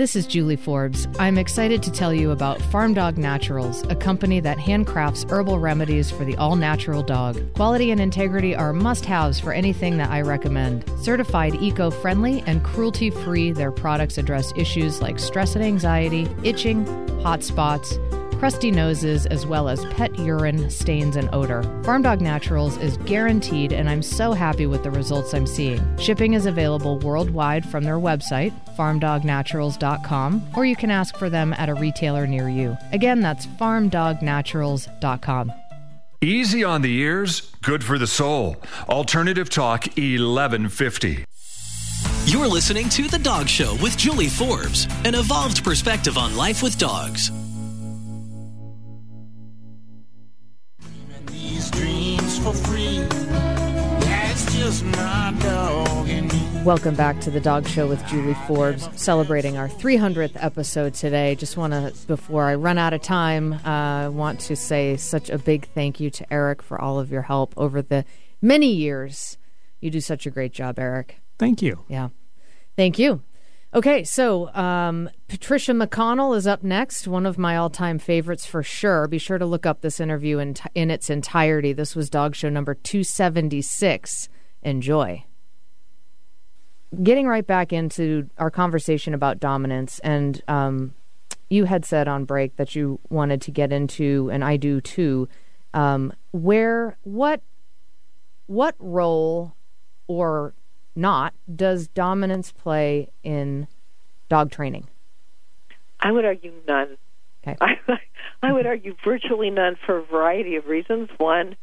This 0.00 0.16
is 0.16 0.26
Julie 0.26 0.56
Forbes. 0.56 1.06
I'm 1.18 1.36
excited 1.36 1.82
to 1.82 1.92
tell 1.92 2.14
you 2.14 2.30
about 2.30 2.58
Farm 2.58 2.94
Dog 2.94 3.18
Naturals, 3.18 3.82
a 3.90 3.94
company 3.94 4.40
that 4.40 4.56
handcrafts 4.56 5.30
herbal 5.30 5.58
remedies 5.58 6.10
for 6.10 6.24
the 6.24 6.34
all 6.38 6.56
natural 6.56 7.02
dog. 7.02 7.38
Quality 7.52 7.90
and 7.90 8.00
integrity 8.00 8.56
are 8.56 8.72
must 8.72 9.04
haves 9.04 9.38
for 9.38 9.52
anything 9.52 9.98
that 9.98 10.08
I 10.08 10.22
recommend. 10.22 10.90
Certified 11.02 11.56
eco 11.56 11.90
friendly 11.90 12.42
and 12.46 12.64
cruelty 12.64 13.10
free, 13.10 13.52
their 13.52 13.70
products 13.70 14.16
address 14.16 14.54
issues 14.56 15.02
like 15.02 15.18
stress 15.18 15.54
and 15.54 15.62
anxiety, 15.62 16.26
itching, 16.44 16.86
hot 17.20 17.42
spots, 17.42 17.98
crusty 18.40 18.70
noses, 18.70 19.26
as 19.26 19.46
well 19.46 19.68
as 19.68 19.84
pet 19.86 20.18
urine, 20.18 20.70
stains, 20.70 21.14
and 21.14 21.28
odor. 21.32 21.62
Farm 21.84 22.00
Dog 22.00 22.22
Naturals 22.22 22.78
is 22.78 22.96
guaranteed, 22.96 23.70
and 23.70 23.86
I'm 23.88 24.02
so 24.02 24.32
happy 24.32 24.66
with 24.66 24.82
the 24.82 24.90
results 24.90 25.34
I'm 25.34 25.46
seeing. 25.46 25.80
Shipping 25.98 26.32
is 26.32 26.46
available 26.46 26.98
worldwide 27.00 27.66
from 27.66 27.84
their 27.84 27.98
website, 27.98 28.54
farmdognaturals.com, 28.76 30.52
or 30.56 30.64
you 30.64 30.74
can 30.74 30.90
ask 30.90 31.18
for 31.18 31.28
them 31.28 31.52
at 31.58 31.68
a 31.68 31.74
retailer 31.74 32.26
near 32.26 32.48
you. 32.48 32.78
Again, 32.92 33.20
that's 33.20 33.46
farmdognaturals.com. 33.46 35.52
Easy 36.22 36.64
on 36.64 36.82
the 36.82 36.94
ears, 36.96 37.50
good 37.62 37.82
for 37.84 37.98
the 37.98 38.06
soul. 38.06 38.56
Alternative 38.88 39.50
Talk 39.50 39.84
1150. 39.98 41.26
You're 42.26 42.48
listening 42.48 42.88
to 42.90 43.08
The 43.08 43.18
Dog 43.18 43.48
Show 43.48 43.76
with 43.82 43.96
Julie 43.98 44.28
Forbes, 44.28 44.86
an 45.04 45.14
evolved 45.14 45.64
perspective 45.64 46.16
on 46.16 46.36
life 46.36 46.62
with 46.62 46.78
dogs. 46.78 47.30
These 51.60 51.70
dreams 51.72 52.38
for 52.38 52.54
free. 52.54 53.00
Yeah, 53.00 54.32
just 54.48 54.82
my 54.82 55.36
dog 55.40 56.08
and 56.08 56.32
me. 56.32 56.62
Welcome 56.64 56.94
back 56.94 57.20
to 57.20 57.30
the 57.30 57.38
Dog 57.38 57.68
Show 57.68 57.86
with 57.86 58.02
Julie 58.06 58.32
Forbes, 58.46 58.88
celebrating 58.98 59.58
our 59.58 59.68
300th 59.68 60.36
episode 60.36 60.94
today. 60.94 61.34
Just 61.34 61.58
want 61.58 61.74
to, 61.74 61.92
before 62.06 62.44
I 62.44 62.54
run 62.54 62.78
out 62.78 62.94
of 62.94 63.02
time, 63.02 63.52
uh, 63.52 63.58
I 63.66 64.08
want 64.08 64.40
to 64.40 64.56
say 64.56 64.96
such 64.96 65.28
a 65.28 65.36
big 65.36 65.66
thank 65.74 66.00
you 66.00 66.08
to 66.08 66.32
Eric 66.32 66.62
for 66.62 66.80
all 66.80 66.98
of 66.98 67.12
your 67.12 67.20
help 67.20 67.52
over 67.58 67.82
the 67.82 68.06
many 68.40 68.72
years. 68.72 69.36
You 69.80 69.90
do 69.90 70.00
such 70.00 70.24
a 70.24 70.30
great 70.30 70.54
job, 70.54 70.78
Eric. 70.78 71.20
Thank 71.38 71.60
you. 71.60 71.84
Yeah. 71.88 72.08
Thank 72.74 72.98
you. 72.98 73.20
Okay, 73.72 74.02
so 74.02 74.52
um, 74.52 75.08
Patricia 75.28 75.70
McConnell 75.70 76.36
is 76.36 76.44
up 76.44 76.64
next, 76.64 77.06
one 77.06 77.24
of 77.24 77.38
my 77.38 77.56
all 77.56 77.70
time 77.70 78.00
favorites 78.00 78.44
for 78.44 78.64
sure. 78.64 79.06
Be 79.06 79.18
sure 79.18 79.38
to 79.38 79.46
look 79.46 79.64
up 79.64 79.80
this 79.80 80.00
interview 80.00 80.38
in, 80.40 80.54
t- 80.54 80.68
in 80.74 80.90
its 80.90 81.08
entirety. 81.08 81.72
This 81.72 81.94
was 81.94 82.10
Dog 82.10 82.34
Show 82.34 82.48
number 82.48 82.74
276. 82.74 84.28
Enjoy. 84.62 85.24
Getting 87.00 87.28
right 87.28 87.46
back 87.46 87.72
into 87.72 88.28
our 88.38 88.50
conversation 88.50 89.14
about 89.14 89.38
dominance, 89.38 90.00
and 90.00 90.42
um, 90.48 90.94
you 91.48 91.64
had 91.66 91.84
said 91.84 92.08
on 92.08 92.24
break 92.24 92.56
that 92.56 92.74
you 92.74 92.98
wanted 93.08 93.40
to 93.42 93.52
get 93.52 93.72
into, 93.72 94.30
and 94.32 94.42
I 94.42 94.56
do 94.56 94.80
too, 94.80 95.28
um, 95.74 96.12
where, 96.32 96.98
what, 97.04 97.40
what 98.48 98.74
role 98.80 99.54
or 100.08 100.54
not 100.94 101.34
does 101.54 101.88
dominance 101.88 102.52
play 102.52 103.08
in 103.22 103.66
dog 104.28 104.50
training? 104.50 104.86
I 106.00 106.12
would 106.12 106.24
argue 106.24 106.52
none. 106.66 106.96
Okay. 107.46 107.56
I, 107.60 107.98
I 108.42 108.52
would 108.52 108.66
argue 108.66 108.94
virtually 109.04 109.50
none 109.50 109.76
for 109.84 109.98
a 109.98 110.02
variety 110.02 110.56
of 110.56 110.66
reasons. 110.66 111.08
One, 111.18 111.56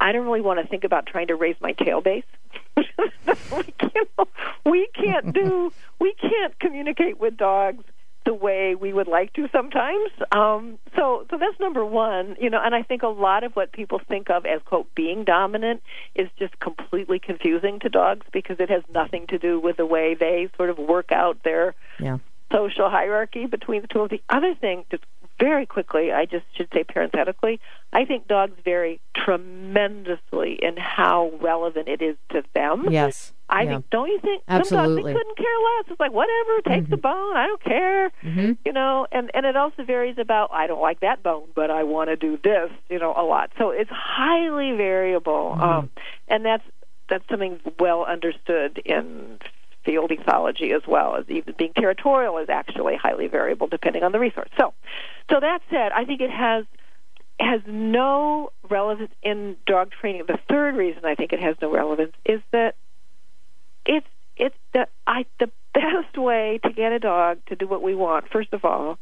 I 0.00 0.12
don't 0.12 0.24
really 0.24 0.42
want 0.42 0.60
to 0.60 0.66
think 0.66 0.84
about 0.84 1.06
trying 1.06 1.28
to 1.28 1.34
raise 1.34 1.56
my 1.60 1.72
tail 1.72 2.00
base. 2.00 2.24
we, 2.76 2.84
can't, 3.78 4.08
we 4.64 4.88
can't 4.94 5.32
do, 5.32 5.72
we 5.98 6.14
can't 6.14 6.58
communicate 6.58 7.18
with 7.18 7.36
dogs 7.36 7.84
the 8.26 8.34
way 8.34 8.74
we 8.74 8.92
would 8.92 9.06
like 9.06 9.32
to 9.34 9.48
sometimes. 9.52 10.10
Um, 10.32 10.78
so, 10.96 11.24
so 11.30 11.38
that's 11.38 11.58
number 11.60 11.84
one, 11.84 12.36
you 12.38 12.50
know. 12.50 12.60
And 12.62 12.74
I 12.74 12.82
think 12.82 13.02
a 13.02 13.08
lot 13.08 13.44
of 13.44 13.52
what 13.54 13.72
people 13.72 14.00
think 14.06 14.28
of 14.28 14.44
as 14.44 14.60
quote 14.64 14.92
being 14.94 15.24
dominant 15.24 15.80
is 16.14 16.28
just 16.38 16.58
completely 16.58 17.18
confusing 17.18 17.78
to 17.80 17.88
dogs 17.88 18.26
because 18.32 18.56
it 18.58 18.68
has 18.68 18.82
nothing 18.92 19.26
to 19.28 19.38
do 19.38 19.58
with 19.60 19.78
the 19.78 19.86
way 19.86 20.14
they 20.14 20.48
sort 20.56 20.68
of 20.68 20.78
work 20.78 21.12
out 21.12 21.42
their 21.44 21.74
Yeah. 22.00 22.18
social 22.52 22.90
hierarchy 22.90 23.46
between 23.46 23.82
the 23.82 23.88
two 23.88 24.00
of 24.00 24.10
the 24.10 24.20
other 24.28 24.54
thing 24.54 24.84
just 24.90 25.04
very 25.38 25.66
quickly 25.66 26.12
i 26.12 26.24
just 26.24 26.44
should 26.56 26.68
say 26.72 26.82
parenthetically 26.84 27.60
i 27.92 28.04
think 28.04 28.26
dogs 28.26 28.54
vary 28.64 29.00
tremendously 29.14 30.58
in 30.62 30.76
how 30.76 31.30
relevant 31.40 31.88
it 31.88 32.00
is 32.02 32.16
to 32.30 32.42
them. 32.54 32.86
Yes. 32.90 33.32
i 33.48 33.62
Yeah. 33.62 33.70
think 33.70 33.90
don't 33.90 34.08
you 34.08 34.18
think 34.20 34.42
some 34.48 34.58
dogs 34.58 34.70
Absolutely. 34.72 35.12
they 35.12 35.18
couldn't 35.18 35.36
care 35.38 35.58
less. 35.76 35.84
It's 35.90 36.00
like 36.00 36.12
whatever 36.12 36.60
take 36.66 36.88
the 36.88 36.96
bone 36.96 37.36
i 37.36 37.46
don't 37.46 37.62
care. 37.62 38.10
Hmm 38.22 38.52
you 38.64 38.72
know 38.72 39.06
and 39.12 39.30
and 39.34 39.44
it 39.46 39.56
also 39.56 39.84
varies 39.84 40.18
about 40.18 40.50
i 40.52 40.66
don't 40.66 40.80
like 40.80 41.00
that 41.00 41.22
bone 41.22 41.44
but 41.54 41.70
i 41.70 41.82
want 41.84 42.08
to 42.10 42.16
do 42.16 42.38
this 42.42 42.70
you 42.88 42.98
know 42.98 43.12
a 43.16 43.24
lot. 43.24 43.50
So 43.58 43.70
it's 43.70 43.90
highly 43.90 44.72
variable 44.76 45.56
um 45.60 45.90
and 46.28 46.44
that's 46.44 46.64
that's 47.08 47.24
something 47.30 47.60
well 47.78 48.04
understood 48.04 48.78
in 48.84 49.38
field 49.86 50.10
ethology 50.10 50.74
as 50.76 50.82
well 50.86 51.16
as 51.16 51.24
even 51.30 51.54
being 51.56 51.72
territorial 51.72 52.36
is 52.38 52.50
actually 52.50 52.96
highly 52.96 53.28
variable 53.28 53.66
depending 53.66 54.02
on 54.02 54.12
the 54.12 54.18
resource 54.18 54.50
so 54.58 54.74
so 55.30 55.40
that 55.40 55.60
said 55.70 55.92
i 55.92 56.04
think 56.04 56.20
it 56.20 56.30
has 56.30 56.66
has 57.40 57.60
no 57.66 58.50
relevance 58.68 59.12
in 59.22 59.56
dog 59.66 59.90
training 60.00 60.22
the 60.26 60.38
third 60.48 60.74
reason 60.74 61.04
i 61.04 61.14
think 61.14 61.32
it 61.32 61.40
has 61.40 61.56
no 61.62 61.70
relevance 61.70 62.12
is 62.26 62.40
that 62.52 62.74
it's 63.86 64.06
it's 64.36 64.56
the 64.74 64.86
I 65.06 65.24
the 65.38 65.50
best 65.74 66.16
way 66.16 66.60
to 66.64 66.72
get 66.72 66.92
a 66.92 66.98
dog 66.98 67.38
to 67.46 67.56
do 67.56 67.66
what 67.66 67.82
we 67.82 67.94
want. 67.94 68.28
First 68.30 68.52
of 68.52 68.64
all, 68.64 68.98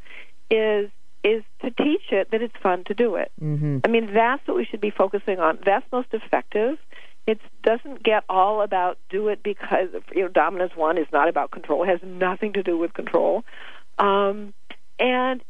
is 0.51 0.91
is 1.23 1.43
to 1.63 1.71
teach 1.71 2.13
it 2.13 2.31
that 2.33 2.43
it's 2.43 2.55
fun 2.63 2.85
to 2.85 2.95
do 2.95 3.17
it. 3.17 3.33
hmm 3.39 3.79
I 3.85 3.89
mean, 3.89 4.13
that's 4.13 4.47
what 4.47 4.57
we 4.57 4.65
should 4.65 4.81
be 4.81 4.91
focusing 4.91 5.41
on. 5.41 5.59
That's 5.65 5.87
most 5.91 6.09
effective. 6.13 6.79
It 7.27 7.41
doesn't 7.63 8.03
get 8.03 8.25
all 8.29 8.61
about 8.61 8.99
do 9.09 9.29
it 9.29 9.43
because 9.43 9.89
you 10.15 10.23
know 10.23 10.29
dominance 10.29 10.73
one 10.77 10.99
is 10.99 11.07
not 11.13 11.29
about 11.29 11.51
control. 11.51 11.83
It 11.85 11.89
has 11.89 12.01
nothing 12.03 12.53
to 12.55 12.63
do 12.63 12.77
with 12.77 12.93
control, 12.93 13.45
um, 13.99 14.53
and 14.99 15.43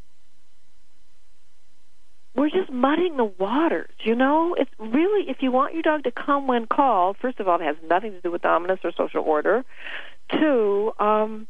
we're 2.37 2.51
just 2.51 2.70
muddying 2.70 3.16
the 3.16 3.25
waters. 3.25 3.91
You 4.01 4.14
know, 4.14 4.55
it's 4.59 4.70
really 4.79 5.29
if 5.29 5.39
you 5.41 5.51
want 5.53 5.75
your 5.75 5.83
dog 5.83 6.05
to 6.05 6.12
come 6.12 6.47
when 6.47 6.66
called. 6.66 7.16
First 7.20 7.41
of 7.41 7.49
all, 7.49 7.61
it 7.61 7.64
has 7.64 7.77
nothing 7.89 8.12
to 8.12 8.20
do 8.20 8.31
with 8.31 8.43
dominance 8.43 8.81
or 8.85 8.93
social 8.93 9.22
order. 9.22 9.64
Two, 10.31 10.93
um, 10.99 11.47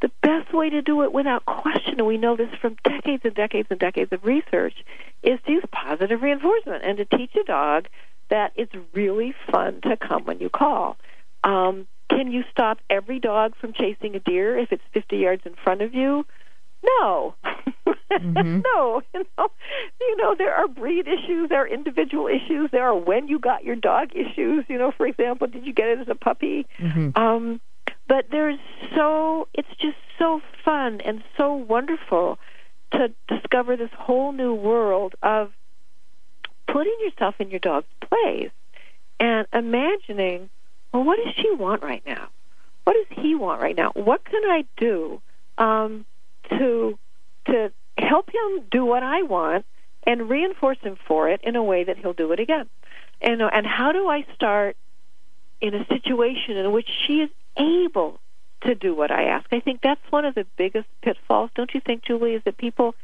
the 0.00 0.10
best 0.22 0.52
way 0.52 0.70
to 0.70 0.82
do 0.82 1.02
it 1.02 1.12
without 1.12 1.44
question, 1.46 1.94
and 1.98 2.06
we 2.06 2.18
know 2.18 2.36
this 2.36 2.48
from 2.60 2.76
decades 2.84 3.22
and 3.24 3.34
decades 3.34 3.68
and 3.70 3.78
decades 3.78 4.12
of 4.12 4.24
research, 4.24 4.74
is 5.22 5.38
to 5.46 5.52
use 5.52 5.64
positive 5.70 6.22
reinforcement 6.22 6.82
and 6.84 6.98
to 6.98 7.04
teach 7.04 7.34
a 7.36 7.44
dog 7.44 7.86
that 8.32 8.52
it's 8.56 8.72
really 8.94 9.34
fun 9.50 9.78
to 9.82 9.94
come 9.94 10.24
when 10.24 10.40
you 10.40 10.48
call. 10.48 10.96
Um, 11.44 11.86
can 12.08 12.32
you 12.32 12.44
stop 12.50 12.78
every 12.88 13.20
dog 13.20 13.52
from 13.60 13.74
chasing 13.74 14.14
a 14.14 14.20
deer 14.20 14.58
if 14.58 14.72
it's 14.72 14.82
50 14.94 15.18
yards 15.18 15.42
in 15.44 15.54
front 15.62 15.82
of 15.82 15.92
you? 15.92 16.24
No. 16.82 17.34
no, 17.84 19.02
you 19.14 19.24
know, 19.36 19.48
you 20.00 20.16
know 20.16 20.34
there 20.36 20.54
are 20.54 20.66
breed 20.66 21.06
issues, 21.06 21.50
there 21.50 21.62
are 21.62 21.68
individual 21.68 22.26
issues, 22.26 22.70
there 22.72 22.84
are 22.84 22.96
when 22.96 23.28
you 23.28 23.38
got 23.38 23.64
your 23.64 23.76
dog 23.76 24.08
issues. 24.14 24.64
You 24.66 24.78
know, 24.78 24.92
for 24.96 25.06
example, 25.06 25.46
did 25.46 25.66
you 25.66 25.74
get 25.74 25.88
it 25.88 25.98
as 26.00 26.08
a 26.08 26.14
puppy? 26.14 26.66
Mhm. 26.78 27.16
Um, 27.16 27.60
but 28.08 28.26
there's 28.30 28.58
so 28.96 29.46
it's 29.52 29.68
just 29.78 29.98
so 30.18 30.40
fun 30.64 31.02
and 31.02 31.22
so 31.36 31.52
wonderful 31.52 32.38
to 32.92 33.12
discover 33.28 33.76
this 33.76 33.90
whole 33.96 34.32
new 34.32 34.54
world 34.54 35.14
of 35.22 35.52
putting 36.72 36.96
yourself 37.00 37.34
in 37.38 37.50
your 37.50 37.60
dog's 37.60 37.86
place 38.00 38.50
and 39.20 39.46
imagining, 39.52 40.48
well, 40.92 41.04
what 41.04 41.18
does 41.22 41.34
she 41.36 41.54
want 41.54 41.82
right 41.82 42.02
now? 42.06 42.28
What 42.84 42.94
does 42.94 43.18
he 43.22 43.34
want 43.34 43.60
right 43.60 43.76
now? 43.76 43.92
What 43.94 44.24
can 44.24 44.42
I 44.44 44.64
do 44.76 45.20
um, 45.58 46.04
to 46.48 46.98
to 47.46 47.72
help 47.98 48.30
him 48.30 48.64
do 48.70 48.84
what 48.84 49.02
I 49.02 49.22
want 49.22 49.66
and 50.04 50.30
reinforce 50.30 50.78
him 50.80 50.96
for 51.06 51.28
it 51.28 51.40
in 51.44 51.54
a 51.56 51.62
way 51.62 51.84
that 51.84 51.98
he'll 51.98 52.14
do 52.14 52.32
it 52.32 52.40
again? 52.40 52.68
And 53.20 53.42
and 53.42 53.66
how 53.66 53.92
do 53.92 54.08
I 54.08 54.26
start 54.34 54.76
in 55.60 55.74
a 55.74 55.86
situation 55.86 56.56
in 56.56 56.72
which 56.72 56.88
she 57.06 57.20
is 57.20 57.30
able 57.56 58.18
to 58.62 58.74
do 58.74 58.94
what 58.94 59.10
I 59.10 59.24
ask? 59.24 59.46
I 59.52 59.60
think 59.60 59.80
that's 59.82 60.00
one 60.10 60.24
of 60.24 60.34
the 60.34 60.46
biggest 60.56 60.88
pitfalls, 61.02 61.50
don't 61.54 61.72
you 61.74 61.80
think, 61.80 62.02
Julie? 62.02 62.34
Is 62.34 62.42
that 62.44 62.56
people 62.56 62.94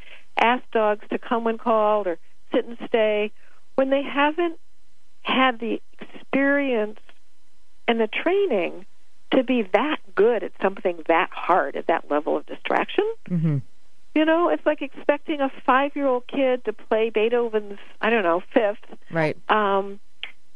ask 0.41 0.62
dogs 0.73 1.05
to 1.11 1.19
come 1.19 1.45
when 1.45 1.59
called 1.59 2.07
or 2.07 2.19
sit 2.53 2.64
and 2.64 2.79
stay 2.89 3.31
when 3.79 3.91
they 3.91 4.03
haven't 4.03 4.59
had 5.22 5.61
the 5.61 5.81
experience 6.01 6.99
and 7.87 8.01
the 8.01 8.09
training 8.09 8.85
to 9.33 9.45
be 9.45 9.62
that 9.72 9.99
good 10.16 10.43
at 10.43 10.51
something 10.61 10.99
that 11.07 11.29
hard 11.31 11.76
at 11.76 11.87
that 11.87 12.11
level 12.11 12.37
of 12.37 12.45
distraction. 12.47 13.05
hmm 13.29 13.59
You 14.16 14.24
know, 14.24 14.49
it's 14.49 14.66
like 14.66 14.83
expecting 14.83 15.41
a 15.41 15.49
five 15.64 15.93
year 15.95 16.09
old 16.09 16.26
kid 16.26 16.64
to 16.64 16.72
play 16.72 17.11
Beethoven's, 17.11 17.79
I 18.01 18.11
don't 18.11 18.24
know, 18.24 18.43
fifth 18.53 18.99
Right. 19.12 19.37
um, 19.49 20.01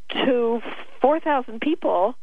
to 0.08 0.60
4,000 1.00 1.60
people 1.60 2.16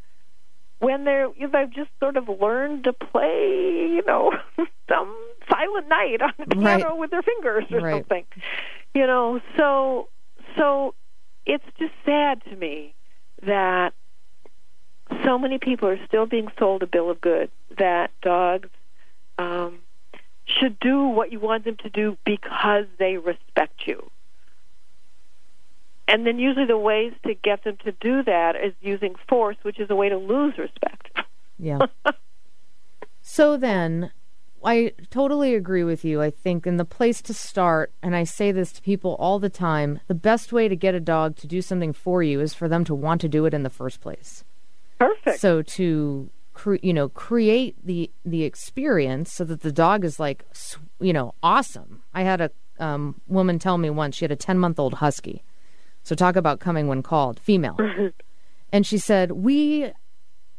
when 0.79 1.05
they're, 1.05 1.29
you 1.37 1.47
know, 1.47 1.49
they've 1.53 1.73
just 1.73 1.91
sort 2.01 2.17
of 2.17 2.27
learned 2.27 2.83
to 2.83 2.91
play, 2.91 3.87
you 3.89 4.03
know, 4.05 4.33
some 4.89 5.15
silent 5.49 5.87
night 5.87 6.21
on 6.21 6.33
the 6.37 6.53
piano 6.57 6.87
Right. 6.89 6.97
with 6.97 7.11
their 7.11 7.21
fingers 7.21 7.63
or 7.71 7.79
Right. 7.79 7.93
something. 7.93 8.25
You 8.93 9.07
know, 9.07 9.39
so 9.55 10.09
so 10.57 10.93
it's 11.45 11.63
just 11.77 11.93
sad 12.05 12.43
to 12.45 12.55
me 12.55 12.93
that 13.45 13.93
so 15.23 15.37
many 15.37 15.57
people 15.57 15.89
are 15.89 15.99
still 16.07 16.25
being 16.25 16.47
sold 16.57 16.83
a 16.83 16.87
bill 16.87 17.09
of 17.09 17.19
goods 17.21 17.51
that 17.77 18.11
dogs 18.21 18.69
um, 19.37 19.79
should 20.45 20.79
do 20.79 21.03
what 21.03 21.31
you 21.31 21.39
want 21.39 21.65
them 21.65 21.77
to 21.77 21.89
do 21.89 22.17
because 22.25 22.85
they 22.97 23.17
respect 23.17 23.87
you. 23.87 24.09
And 26.07 26.25
then 26.25 26.39
usually 26.39 26.65
the 26.65 26.77
ways 26.77 27.13
to 27.25 27.35
get 27.35 27.63
them 27.63 27.77
to 27.83 27.91
do 27.91 28.23
that 28.23 28.55
is 28.55 28.73
using 28.81 29.15
force, 29.27 29.57
which 29.61 29.79
is 29.79 29.89
a 29.91 29.95
way 29.95 30.09
to 30.09 30.17
lose 30.17 30.57
respect. 30.57 31.09
Yeah. 31.59 31.79
so 33.21 33.57
then, 33.57 34.11
I 34.63 34.93
totally 35.09 35.55
agree 35.55 35.83
with 35.83 36.03
you. 36.03 36.21
I 36.21 36.29
think 36.29 36.67
in 36.67 36.77
the 36.77 36.85
place 36.85 37.21
to 37.23 37.33
start, 37.33 37.91
and 38.01 38.15
I 38.15 38.23
say 38.23 38.51
this 38.51 38.71
to 38.73 38.81
people 38.81 39.15
all 39.19 39.39
the 39.39 39.49
time, 39.49 39.99
the 40.07 40.15
best 40.15 40.51
way 40.51 40.67
to 40.67 40.75
get 40.75 40.95
a 40.95 40.99
dog 40.99 41.35
to 41.37 41.47
do 41.47 41.61
something 41.61 41.93
for 41.93 42.21
you 42.23 42.41
is 42.41 42.53
for 42.53 42.67
them 42.67 42.83
to 42.85 42.95
want 42.95 43.21
to 43.21 43.29
do 43.29 43.45
it 43.45 43.53
in 43.53 43.63
the 43.63 43.69
first 43.69 44.01
place. 44.01 44.43
Perfect. 44.99 45.39
So 45.39 45.61
to 45.61 46.29
cre- 46.53 46.75
you 46.83 46.93
know 46.93 47.09
create 47.09 47.75
the 47.83 48.11
the 48.25 48.43
experience 48.43 49.31
so 49.31 49.45
that 49.45 49.61
the 49.61 49.71
dog 49.71 50.03
is 50.03 50.19
like 50.19 50.45
you 50.99 51.13
know 51.13 51.33
awesome. 51.41 52.03
I 52.13 52.23
had 52.23 52.41
a 52.41 52.51
um, 52.79 53.21
woman 53.27 53.59
tell 53.59 53.77
me 53.77 53.89
once 53.89 54.15
she 54.15 54.25
had 54.25 54.31
a 54.31 54.35
ten 54.35 54.57
month 54.59 54.79
old 54.79 54.95
husky. 54.95 55.43
So 56.03 56.15
talk 56.15 56.35
about 56.35 56.59
coming 56.59 56.87
when 56.87 57.03
called, 57.03 57.39
female. 57.39 57.77
and 58.73 58.85
she 58.85 58.97
said 58.97 59.31
we 59.31 59.91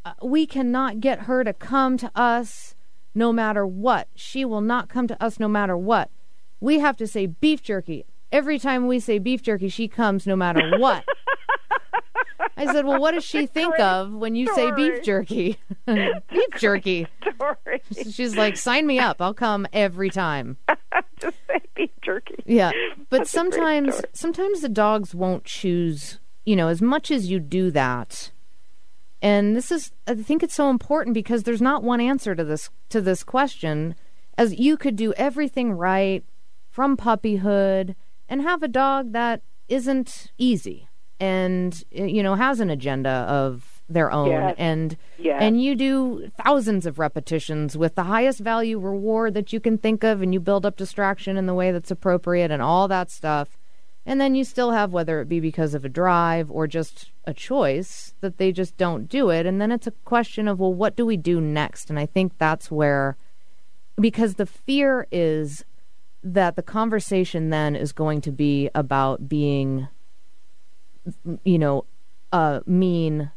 uh, 0.04 0.12
we 0.22 0.46
cannot 0.46 1.00
get 1.00 1.20
her 1.20 1.44
to 1.44 1.52
come 1.52 1.98
to 1.98 2.10
us 2.14 2.74
no 3.14 3.32
matter 3.32 3.66
what. 3.66 4.08
She 4.14 4.44
will 4.44 4.60
not 4.60 4.88
come 4.88 5.06
to 5.08 5.22
us 5.22 5.40
no 5.40 5.48
matter 5.48 5.76
what. 5.76 6.10
We 6.60 6.78
have 6.78 6.96
to 6.98 7.06
say 7.06 7.26
beef 7.26 7.62
jerky. 7.62 8.04
Every 8.32 8.58
time 8.58 8.86
we 8.86 9.00
say 9.00 9.18
beef 9.18 9.42
jerky, 9.42 9.68
she 9.68 9.88
comes 9.88 10.26
no 10.26 10.36
matter 10.36 10.72
what. 10.78 11.04
I 12.56 12.66
said, 12.72 12.84
Well, 12.84 13.00
what 13.00 13.12
does 13.12 13.24
she 13.24 13.46
think 13.46 13.78
of 13.80 14.12
when 14.12 14.34
you 14.34 14.52
say 14.54 14.70
beef 14.72 15.02
jerky? 15.02 15.58
beef 15.86 16.50
jerky. 16.58 17.06
Story. 17.34 17.82
She's 18.10 18.36
like, 18.36 18.56
Sign 18.56 18.86
me 18.86 18.98
up. 18.98 19.20
I'll 19.20 19.34
come 19.34 19.66
every 19.72 20.10
time. 20.10 20.58
Just 21.18 21.36
say 21.46 21.60
beef 21.74 21.90
jerky. 22.02 22.42
Yeah. 22.46 22.70
But 23.08 23.18
That's 23.18 23.30
sometimes 23.30 24.02
sometimes 24.12 24.60
the 24.60 24.68
dogs 24.68 25.14
won't 25.14 25.44
choose, 25.44 26.18
you 26.44 26.54
know, 26.54 26.68
as 26.68 26.82
much 26.82 27.10
as 27.10 27.30
you 27.30 27.40
do 27.40 27.70
that. 27.70 28.30
And 29.22 29.54
this 29.54 29.70
is 29.70 29.92
I 30.06 30.14
think 30.14 30.42
it's 30.42 30.54
so 30.54 30.70
important 30.70 31.14
because 31.14 31.42
there's 31.42 31.62
not 31.62 31.82
one 31.82 32.00
answer 32.00 32.34
to 32.34 32.44
this 32.44 32.70
to 32.88 33.00
this 33.00 33.22
question 33.22 33.94
as 34.38 34.58
you 34.58 34.76
could 34.76 34.96
do 34.96 35.12
everything 35.14 35.72
right 35.72 36.24
from 36.70 36.96
puppyhood 36.96 37.94
and 38.28 38.42
have 38.42 38.62
a 38.62 38.68
dog 38.68 39.12
that 39.12 39.42
isn't 39.68 40.32
easy 40.38 40.88
and 41.18 41.84
uh, 41.98 42.04
you 42.04 42.22
know 42.22 42.34
has 42.34 42.60
an 42.60 42.70
agenda 42.70 43.10
of 43.28 43.82
their 43.88 44.10
own 44.12 44.28
Yes. 44.30 44.54
and 44.56 44.96
Yes. 45.18 45.42
and 45.42 45.60
you 45.62 45.74
do 45.74 46.30
thousands 46.42 46.86
of 46.86 46.98
repetitions 46.98 47.76
with 47.76 47.96
the 47.96 48.04
highest 48.04 48.38
value 48.40 48.78
reward 48.78 49.34
that 49.34 49.52
you 49.52 49.60
can 49.60 49.76
think 49.78 50.02
of 50.04 50.22
and 50.22 50.32
you 50.32 50.40
build 50.40 50.64
up 50.64 50.76
distraction 50.76 51.36
in 51.36 51.46
the 51.46 51.54
way 51.54 51.72
that's 51.72 51.90
appropriate 51.90 52.50
and 52.50 52.62
all 52.62 52.86
that 52.88 53.10
stuff 53.10 53.58
and 54.06 54.20
then 54.20 54.34
you 54.34 54.44
still 54.44 54.72
have 54.72 54.92
whether 54.92 55.20
it 55.20 55.28
be 55.28 55.40
because 55.40 55.74
of 55.74 55.84
a 55.84 55.88
drive 55.88 56.50
or 56.50 56.66
just 56.66 57.10
a 57.24 57.34
choice 57.34 58.14
that 58.20 58.38
they 58.38 58.50
just 58.50 58.76
don't 58.76 59.08
do 59.08 59.30
it. 59.30 59.46
And 59.46 59.60
then 59.60 59.70
it's 59.70 59.86
a 59.86 59.92
question 60.04 60.48
of 60.48 60.58
well 60.58 60.72
what 60.72 60.96
do 60.96 61.04
we 61.04 61.16
do 61.16 61.40
next? 61.40 61.90
And 61.90 61.98
i 61.98 62.06
think 62.06 62.32
that's 62.38 62.70
where 62.70 63.16
because 64.00 64.34
the 64.34 64.46
fear 64.46 65.06
is 65.10 65.64
that 66.22 66.56
the 66.56 66.62
conversation 66.62 67.50
then 67.50 67.76
is 67.76 67.92
going 67.92 68.20
to 68.22 68.32
be 68.32 68.70
about 68.74 69.28
being 69.28 69.88
you 71.44 71.58
know 71.58 71.84
uh 72.32 72.60
mean 72.66 73.30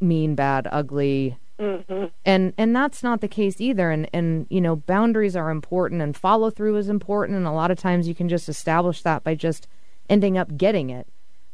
mean 0.00 0.34
bad 0.34 0.66
ugly 0.70 1.36
hmm 1.62 2.04
and 2.24 2.52
and 2.58 2.74
that's 2.74 3.02
not 3.02 3.20
the 3.20 3.28
case 3.28 3.60
either. 3.60 3.90
And 3.90 4.08
and 4.12 4.46
you 4.50 4.60
know 4.60 4.76
boundaries 4.76 5.36
are 5.36 5.50
important 5.50 6.02
and 6.02 6.16
follow 6.16 6.50
through 6.50 6.76
is 6.76 6.88
important. 6.88 7.36
And 7.38 7.46
a 7.46 7.52
lot 7.52 7.70
of 7.70 7.78
times 7.78 8.08
you 8.08 8.14
can 8.14 8.28
just 8.28 8.48
establish 8.48 9.02
that 9.02 9.22
by 9.24 9.34
just 9.34 9.68
ending 10.08 10.36
up 10.38 10.56
getting 10.56 10.90
it. 10.90 11.06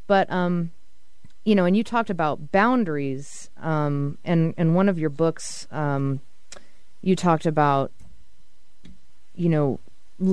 But 0.07 0.29
um 0.31 0.71
you 1.45 1.55
know 1.55 1.65
and 1.65 1.75
you 1.77 1.83
talked 1.83 2.09
about 2.09 2.51
boundaries 2.51 3.49
um 3.57 4.17
and 4.23 4.53
and 4.57 4.75
one 4.75 4.89
of 4.89 4.99
your 4.99 5.09
books 5.09 5.67
um 5.71 6.19
you 7.01 7.15
talked 7.15 7.45
about 7.45 7.91
you 9.35 9.49
know 9.49 9.79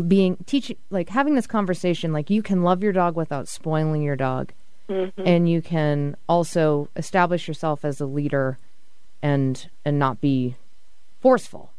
being 0.08 0.36
teaching 0.46 0.76
like 0.90 1.08
having 1.10 1.34
this 1.36 1.46
conversation 1.46 2.12
like 2.12 2.28
you 2.28 2.42
can 2.42 2.62
love 2.62 2.82
your 2.82 2.92
dog 2.92 3.14
without 3.16 3.46
spoiling 3.48 4.02
your 4.02 4.16
dog. 4.16 4.52
Mhm. 4.88 5.12
and 5.18 5.48
you 5.50 5.60
can 5.62 6.16
also 6.28 6.88
establish 6.94 7.48
yourself 7.48 7.84
as 7.84 8.00
a 8.00 8.06
leader 8.06 8.56
and 9.22 9.68
and 9.84 9.98
not 9.98 10.20
be 10.20 10.56
forceful 11.20 11.72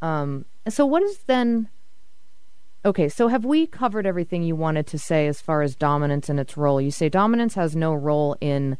um 0.00 0.44
so 0.68 0.84
what 0.86 1.02
is 1.02 1.18
then 1.26 1.68
okay 2.84 3.08
so 3.08 3.28
have 3.28 3.44
we 3.44 3.66
covered 3.66 4.06
everything 4.06 4.42
you 4.42 4.54
wanted 4.56 4.86
to 4.86 4.98
say 4.98 5.26
as 5.26 5.40
far 5.40 5.62
as 5.62 5.74
dominance 5.74 6.28
and 6.28 6.38
its 6.38 6.56
role 6.56 6.80
you 6.80 6.90
say 6.90 7.08
dominance 7.08 7.54
has 7.54 7.74
no 7.74 7.92
role 7.94 8.36
in 8.40 8.76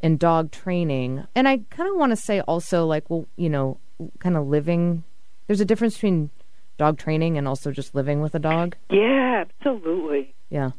in 0.00 0.16
dog 0.16 0.50
training 0.50 1.24
and 1.34 1.48
i 1.48 1.58
kind 1.70 1.88
of 1.90 1.96
want 1.96 2.10
to 2.10 2.16
say 2.16 2.40
also 2.42 2.86
like 2.86 3.08
well 3.10 3.26
you 3.36 3.48
know 3.50 3.78
kind 4.18 4.36
of 4.36 4.46
living 4.46 5.02
there's 5.46 5.60
a 5.60 5.64
difference 5.64 5.94
between 5.94 6.30
dog 6.78 6.96
training 6.96 7.36
and 7.36 7.46
also 7.46 7.70
just 7.70 7.94
living 7.94 8.20
with 8.20 8.34
a 8.34 8.38
dog 8.38 8.76
Yeah, 8.88 9.44
absolutely. 9.46 10.34
yeah 10.48 10.70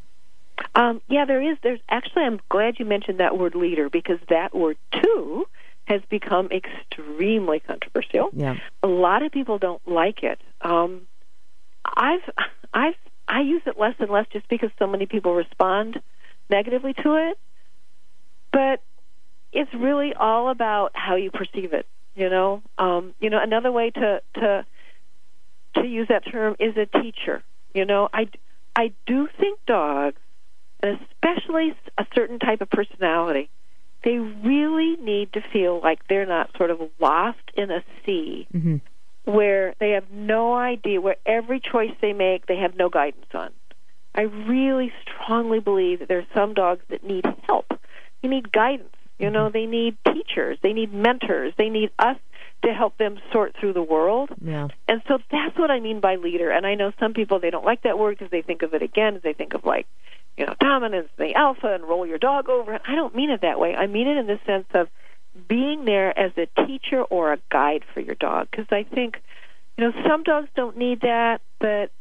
Um, 0.74 1.02
yeah, 1.10 1.26
there 1.26 1.42
is. 1.42 1.58
There's 1.64 1.80
actually. 1.90 2.24
I'm 2.24 2.40
glad 2.50 2.76
you 2.80 2.86
mentioned 2.86 3.20
that 3.20 3.38
word 3.38 3.56
leader 3.56 3.90
because 3.90 4.20
that 4.30 4.56
word 4.56 4.78
too 5.04 5.46
has 5.92 6.02
become 6.10 6.48
extremely 6.52 7.60
controversial. 7.60 8.30
yeah 8.34 8.56
A 8.82 8.88
lot 8.88 9.24
of 9.24 9.32
people 9.34 9.58
don't 9.58 9.86
like 9.86 10.24
it. 10.24 10.40
Um, 10.62 11.02
I've 11.84 12.22
I've 12.74 12.96
I 13.28 13.42
use 13.42 13.62
it 13.66 13.78
less 13.78 13.96
and 14.00 14.10
less 14.10 14.26
just 14.32 14.48
because 14.48 14.70
so 14.80 14.88
many 14.88 15.06
people 15.06 15.34
respond 15.36 16.02
negatively 16.50 16.94
to 16.94 17.16
it. 17.30 17.38
But 18.54 18.82
it's 19.52 19.74
really 19.74 20.14
all 20.14 20.50
about 20.50 20.92
how 20.94 21.16
you 21.16 21.30
perceive 21.30 21.74
it. 21.74 21.86
You 22.16 22.30
know, 22.30 22.62
um, 22.78 23.14
you 23.20 23.30
know, 23.30 23.42
another 23.42 23.72
way 23.72 23.92
to 23.92 24.22
to 24.36 24.66
to 25.76 25.86
use 25.86 26.08
that 26.08 26.24
term 26.32 26.56
is 26.58 26.76
a 26.78 26.86
teacher. 27.02 27.44
You 27.74 27.84
know, 27.84 28.08
I 28.14 28.30
I 28.76 28.94
do 29.06 29.28
think 29.38 29.60
dogs, 29.66 30.22
and 30.82 31.00
especially 31.02 31.76
a 31.98 32.06
certain 32.16 32.40
type 32.40 32.62
of 32.62 32.70
personality, 32.70 33.50
they 34.04 34.18
really 34.18 34.96
need 34.98 35.34
to 35.34 35.42
feel 35.54 35.80
like 35.82 36.08
they're 36.08 36.26
not 36.26 36.50
sort 36.58 36.72
of 36.72 36.80
lost 37.00 37.40
in 37.56 37.70
a 37.70 37.84
sea 38.06 38.48
mm-hmm. 38.54 38.78
where 39.26 39.76
they 39.80 39.92
have 39.92 40.10
no 40.12 40.56
idea, 40.56 41.00
where 41.00 41.18
every 41.26 41.60
choice 41.60 41.92
they 42.02 42.14
make, 42.14 42.48
they 42.48 42.58
have 42.58 42.76
no 42.76 42.90
guidance 42.90 43.28
on. 43.34 43.52
I 44.14 44.22
really 44.22 44.92
strongly 45.04 45.60
believe 45.60 46.00
that 46.00 46.08
there 46.08 46.20
are 46.20 46.28
some 46.34 46.54
dogs 46.54 46.82
that 46.90 47.04
need 47.04 47.26
help. 47.44 47.68
They 48.22 48.28
need 48.28 48.52
guidance. 48.52 48.90
You 49.20 49.30
know, 49.30 49.50
they 49.50 49.68
need 49.68 49.98
teachers. 50.04 50.58
They 50.64 50.74
need 50.74 50.92
mentors. 50.92 51.54
They 51.56 51.70
need 51.70 51.92
us 52.00 52.18
to 52.64 52.74
help 52.74 52.98
them 52.98 53.20
sort 53.32 53.56
through 53.60 53.74
the 53.74 53.84
world. 53.84 54.30
yeah 54.42 54.68
And 54.88 55.02
so 55.08 55.20
that's 55.32 55.58
what 55.58 55.72
I 55.72 55.80
mean 55.80 56.00
by 56.00 56.16
leader. 56.16 56.52
And 56.52 56.66
I 56.66 56.76
know 56.76 56.92
some 57.00 57.14
people 57.14 57.40
they 57.40 57.50
don't 57.50 57.66
like 57.66 57.84
that 57.84 57.98
word 57.98 58.18
because 58.18 58.32
they 58.32 58.42
think 58.42 58.62
of 58.62 58.74
it 58.74 58.82
again 58.82 59.16
as 59.16 59.22
they 59.22 59.34
think 59.34 59.54
of 59.54 59.66
like, 59.66 59.88
you 60.38 60.46
know, 60.46 60.54
dominance, 60.60 61.10
the 61.18 61.34
alpha, 61.36 61.74
and 61.74 61.84
roll 61.84 62.06
your 62.06 62.18
dog 62.18 62.50
over. 62.50 62.80
I 62.86 62.96
don't 62.96 63.16
mean 63.16 63.32
it 63.32 63.42
that 63.42 63.60
way. 63.60 63.76
I 63.76 63.88
mean 63.88 64.08
it 64.08 64.18
in 64.18 64.28
the 64.28 64.40
sense 64.46 64.68
of 64.74 64.90
being 65.48 65.86
there 65.86 66.18
as 66.18 66.32
a 66.38 66.48
teacher 66.66 67.02
or 67.02 67.34
a 67.34 67.40
guide 67.50 67.84
for 67.94 68.00
your 68.00 68.16
dog. 68.16 68.48
Because 68.52 68.68
I 68.72 68.84
think, 68.84 69.18
you 69.78 69.86
know, 69.86 69.94
some 70.08 70.24
dogs 70.24 70.50
don't 70.56 70.78
need 70.78 71.02
that, 71.02 71.42
but 71.60 71.92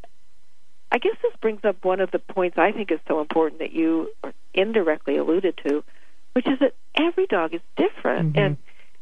I 0.92 0.98
guess 0.98 1.16
this 1.22 1.32
brings 1.40 1.64
up 1.64 1.84
one 1.84 2.00
of 2.00 2.10
the 2.10 2.18
points 2.18 2.58
I 2.58 2.72
think 2.72 2.90
is 2.90 2.98
so 3.06 3.20
important 3.20 3.60
that 3.60 3.72
you 3.72 4.10
indirectly 4.52 5.16
alluded 5.16 5.58
to, 5.64 5.84
which 6.32 6.46
is 6.46 6.58
that 6.60 6.74
every 6.96 7.26
dog 7.26 7.54
is 7.54 7.60
different. 7.76 8.34
Mm-hmm. 8.34 8.38
And 8.38 8.56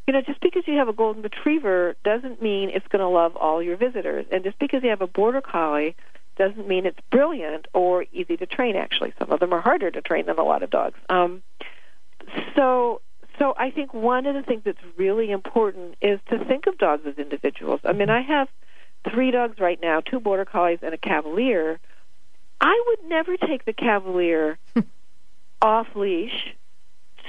you 0.09 0.15
know, 0.15 0.23
just 0.23 0.41
because 0.41 0.63
you 0.67 0.79
have 0.79 0.89
a 0.89 0.93
golden 0.95 1.23
retriever 1.23 1.95
doesn't 2.03 2.41
mean 2.41 2.71
it's 2.71 2.89
going 2.89 3.01
to 3.01 3.09
love 3.09 3.37
all 3.37 3.63
your 3.63 3.77
visitors. 3.77 4.25
And 4.33 4.43
just 4.43 4.59
because 4.59 4.83
you 4.83 4.89
have 4.89 5.03
a 5.03 5.07
border 5.07 5.43
collie 5.43 5.95
doesn't 6.39 6.67
mean 6.67 6.87
it's 6.87 6.99
brilliant 7.11 7.69
or 7.75 8.07
easy 8.11 8.39
to 8.39 8.47
train. 8.47 8.75
Actually, 8.75 9.13
some 9.19 9.31
of 9.31 9.39
them 9.39 9.53
are 9.53 9.61
harder 9.61 9.91
to 9.91 10.01
train 10.01 10.25
than 10.25 10.39
a 10.39 10.45
lot 10.45 10.63
of 10.63 10.71
dogs. 10.71 10.99
Um, 11.11 11.43
so, 12.57 13.03
so 13.39 13.53
I 13.59 13.71
think 13.71 13.93
one 13.93 14.25
of 14.25 14.35
the 14.35 14.43
things 14.43 14.63
that's 14.65 14.79
really 14.97 15.31
important 15.31 15.97
is 16.01 16.19
to 16.31 16.43
think 16.43 16.67
of 16.67 16.79
dogs 16.79 17.03
as 17.07 17.19
individuals. 17.19 17.81
I 17.85 17.93
mean, 17.93 18.09
I 18.09 18.23
have 18.23 18.49
three 19.13 19.31
dogs 19.31 19.59
right 19.59 19.79
now: 19.83 20.01
two 20.01 20.21
border 20.21 20.47
collies 20.47 20.79
and 20.81 20.95
a 20.95 20.99
cavalier. 20.99 21.81
I 22.63 22.83
would 22.87 23.11
never 23.11 23.37
take 23.37 23.67
the 23.67 23.75
cavalier 23.75 24.59
off 25.63 25.89
leash 25.95 26.55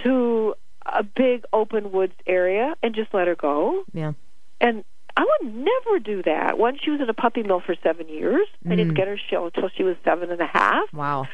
to 0.03 0.55
a 0.97 1.03
big 1.03 1.43
open 1.53 1.91
woods 1.91 2.13
area 2.27 2.75
and 2.83 2.95
just 2.95 3.13
let 3.13 3.27
her 3.27 3.35
go. 3.35 3.83
yeah 3.93 4.13
And 4.61 4.83
I 5.17 5.25
would 5.41 5.53
never 5.53 5.99
do 5.99 6.23
that. 6.23 6.57
One, 6.57 6.77
she 6.81 6.91
was 6.91 7.01
in 7.01 7.09
a 7.09 7.13
puppy 7.13 7.43
mill 7.43 7.59
for 7.65 7.75
seven 7.83 8.07
years. 8.07 8.47
I 8.65 8.69
didn't 8.75 8.93
Mm. 8.93 8.95
get 8.95 9.07
her 9.07 9.17
show 9.29 9.45
until 9.47 9.69
she 9.75 9.83
was 9.83 9.97
seven 10.03 10.31
and 10.31 10.39
a 10.41 10.47
half. 10.47 10.91
wow 10.93 11.27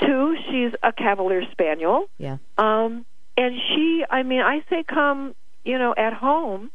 Two, 0.00 0.36
she's 0.48 0.72
a 0.82 0.92
Cavalier 0.92 1.42
Spaniel. 1.50 2.08
yeah 2.18 2.38
Um, 2.56 3.04
and 3.36 3.54
she, 3.68 4.04
I 4.08 4.22
mean, 4.22 4.40
I 4.40 4.62
say 4.70 4.82
come, 4.84 5.34
you 5.64 5.76
know, 5.78 5.92
at 5.96 6.12
home, 6.14 6.70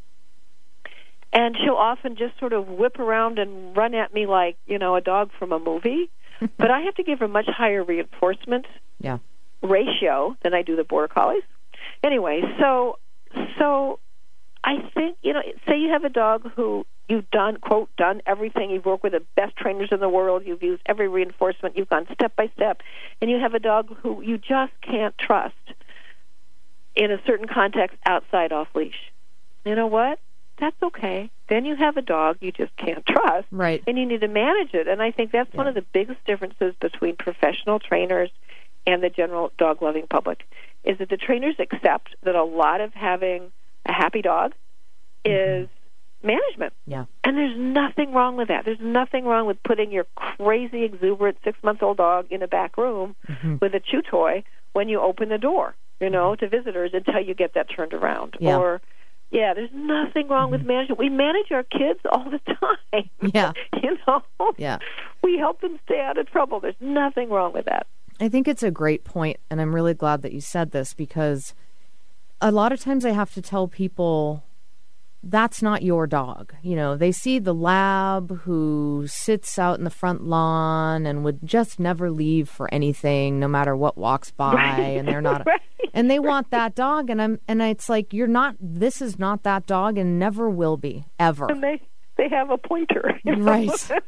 and 1.32 1.56
she'll 1.58 1.76
often 1.76 2.16
just 2.16 2.38
sort 2.40 2.54
of 2.54 2.68
whip 2.68 3.00
around 3.00 3.40
and 3.40 3.76
run 3.76 3.96
at 3.96 4.14
me 4.14 4.26
like, 4.28 4.58
you 4.68 4.78
know, 4.78 4.96
a 4.96 5.02
dog 5.02 5.32
from 5.40 5.52
a 5.52 5.60
movie. 5.60 6.10
but 6.58 6.70
I 6.70 6.82
have 6.82 6.96
to 6.96 7.04
give 7.04 7.20
her 7.20 7.28
much 7.28 7.48
higher 7.48 7.84
reinforcement 7.84 8.66
yeah 9.00 9.18
ratio 9.62 10.36
than 10.44 10.54
I 10.54 10.62
do 10.62 10.76
the 10.76 10.84
border 10.84 11.08
collies. 11.08 11.44
Anyway, 12.04 12.42
so 12.60 12.98
so 13.58 14.00
I 14.64 14.90
think 14.94 15.18
you 15.22 15.34
know, 15.34 15.42
say 15.68 15.80
you 15.80 15.90
have 15.90 16.04
a 16.04 16.10
dog 16.10 16.52
who 16.56 16.86
you've 17.08 17.30
done 17.32 17.58
quote 17.58 17.90
done 17.98 18.22
everything. 18.26 18.70
You've 18.70 18.86
worked 18.86 19.04
with 19.04 19.14
the 19.14 19.24
best 19.36 19.56
trainers 19.56 19.90
in 19.92 20.00
the 20.00 20.10
world. 20.10 20.44
You've 20.46 20.64
used 20.64 20.82
every 20.86 21.08
reinforcement. 21.08 21.78
You've 21.78 21.90
gone 21.90 22.08
step 22.14 22.36
by 22.36 22.50
step, 22.56 22.82
and 23.22 23.30
you 23.32 23.40
have 23.40 23.54
a 23.54 23.60
dog 23.60 23.96
who 24.02 24.22
you 24.22 24.38
just 24.38 24.74
can't 24.82 25.18
trust 25.18 25.56
in 26.96 27.12
a 27.12 27.20
certain 27.26 27.48
context 27.48 27.98
outside 28.06 28.52
off 28.52 28.68
leash. 28.76 29.12
You 29.66 29.76
know 29.76 29.88
what? 29.88 30.20
That's 30.60 30.76
okay. 30.84 31.32
Then 31.50 31.66
you 31.66 31.76
have 31.76 31.98
a 31.98 32.02
dog 32.02 32.38
you 32.42 32.52
just 32.52 32.76
can't 32.78 33.06
trust 33.06 33.48
right 33.52 33.84
and 33.88 33.98
you 33.98 34.06
need 34.06 34.22
to 34.22 34.28
manage 34.28 34.74
it. 34.74 34.88
And 34.88 35.02
I 35.02 35.12
think 35.12 35.32
that's 35.32 35.54
one 35.54 35.68
of 35.68 35.76
the 35.76 35.82
biggest 35.94 36.24
differences 36.26 36.76
between 36.80 37.16
professional 37.16 37.80
trainers 37.80 38.30
and 38.86 39.02
the 39.04 39.10
general 39.10 39.52
dog 39.58 39.82
loving 39.82 40.08
public 40.10 40.44
is 40.84 40.98
that 40.98 41.10
the 41.10 41.18
trainers 41.18 41.56
accept 41.60 42.16
that 42.24 42.36
a 42.36 42.44
lot 42.44 42.82
of 42.82 42.94
having 42.94 43.52
a 43.86 43.94
happy 43.94 44.22
dog 44.22 44.54
is 45.26 45.68
management. 46.22 46.74
yeah 46.86 47.06
And 47.24 47.38
there's 47.38 47.58
nothing 47.58 48.14
wrong 48.14 48.38
with 48.38 48.48
that. 48.50 48.66
There's 48.66 48.80
nothing 48.82 49.26
wrong 49.26 49.46
with 49.46 49.62
putting 49.64 49.92
your 49.92 50.06
crazy, 50.16 50.84
exuberant 50.84 51.38
six 51.44 51.58
month 51.64 51.84
old 51.84 51.98
dog 51.98 52.28
in 52.32 52.42
a 52.42 52.48
back 52.48 52.78
room 52.78 53.16
Mm-hmm. 53.30 53.56
with 53.62 53.74
a 53.74 53.80
chew 53.80 54.02
toy 54.02 54.44
when 54.74 54.90
you 54.90 55.00
open 55.02 55.30
the 55.30 55.38
door, 55.38 55.76
you 56.00 56.10
know, 56.10 56.36
to 56.36 56.48
visitors 56.50 56.92
until 56.94 57.22
you 57.22 57.34
get 57.34 57.54
that 57.56 57.68
turned 57.70 57.94
around. 57.94 58.36
Yeah. 58.40 58.58
Or 58.58 58.82
yeah, 59.32 59.54
there's 59.54 59.72
nothing 59.74 60.28
wrong 60.28 60.52
with 60.52 60.62
management. 60.64 61.00
We 61.00 61.10
manage 61.10 61.52
our 61.52 61.64
kids 61.64 62.00
all 62.12 62.30
the 62.30 62.40
time. 62.94 63.10
Yeah. 63.34 63.52
you 63.82 63.98
know? 64.08 64.24
yeah 64.58 64.78
We 65.24 65.38
help 65.38 65.62
them 65.62 65.80
stay 65.86 66.00
out 66.00 66.18
of 66.18 66.30
trouble. 66.30 66.60
There's 66.60 66.76
nothing 66.80 67.30
wrong 67.30 67.52
with 67.54 67.66
that. 67.66 67.88
I 68.20 68.30
think 68.30 68.48
it's 68.48 68.64
a 68.64 68.72
great 68.72 69.04
point, 69.04 69.38
and 69.50 69.60
I'm 69.62 69.74
really 69.74 69.94
glad 69.94 70.22
that 70.22 70.34
you 70.34 70.42
said 70.42 70.72
this 70.72 70.94
because 70.94 71.54
a 72.42 72.52
lot 72.52 72.72
of 72.72 72.80
times 72.80 73.06
I 73.06 73.12
have 73.12 73.34
to 73.34 73.42
tell 73.42 73.68
people 73.68 74.44
that's 75.26 75.62
not 75.62 75.84
your 75.84 76.06
dog. 76.06 76.54
You 76.62 76.76
know, 76.76 76.98
they 76.98 77.14
see 77.14 77.40
the 77.40 77.54
lab 77.54 78.40
who 78.40 79.06
sits 79.08 79.58
out 79.58 79.78
in 79.78 79.86
the 79.86 79.90
front 79.90 80.24
lawn 80.26 81.06
and 81.06 81.24
would 81.24 81.40
just 81.46 81.80
never 81.80 82.12
leave 82.12 82.50
for 82.50 82.72
anything, 82.74 83.40
no 83.40 83.48
matter 83.48 83.74
what 83.76 83.98
walks 83.98 84.32
by, 84.32 84.56
and 84.80 85.08
they're 85.08 85.22
not, 85.22 85.46
Right. 85.48 85.62
and 85.94 86.12
they 86.12 86.20
want 86.20 86.50
that 86.52 86.76
dog, 86.76 87.10
and 87.10 87.22
I'm, 87.22 87.40
and 87.48 87.62
it's 87.62 87.88
like 87.88 88.12
you're 88.14 88.28
not. 88.28 88.56
This 88.60 89.02
is 89.02 89.18
not 89.18 89.44
that 89.44 89.66
dog, 89.66 89.98
and 89.98 90.20
never 90.20 90.50
will 90.50 90.76
be 90.76 91.06
ever. 91.18 91.50
And 91.50 91.64
they 91.64 91.82
they 92.18 92.30
have 92.30 92.50
a 92.50 92.58
pointer. 92.58 93.20
you 93.24 93.36
know? 93.36 93.46
Right. 93.46 93.92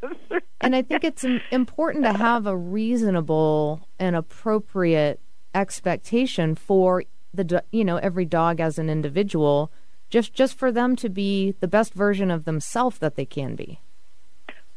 And 0.62 0.76
I 0.76 0.82
think 0.82 1.04
it's 1.04 1.24
im- 1.24 1.42
important 1.52 2.06
to 2.06 2.14
have 2.14 2.48
a 2.48 2.58
reasonable 2.58 3.88
and 4.00 4.16
appropriate 4.16 5.20
expectation 5.54 6.56
for 6.56 7.04
the 7.34 7.64
you 7.72 7.84
know 7.84 7.98
every 7.98 8.26
dog 8.26 8.60
as 8.60 8.80
an 8.80 8.90
individual, 8.90 9.70
just 10.10 10.34
just 10.34 10.58
for 10.58 10.72
them 10.72 10.96
to 10.96 11.10
be 11.10 11.52
the 11.60 11.68
best 11.68 11.94
version 11.94 12.32
of 12.32 12.46
themselves 12.46 12.98
that 13.00 13.16
they 13.16 13.26
can 13.26 13.54
be. 13.54 13.80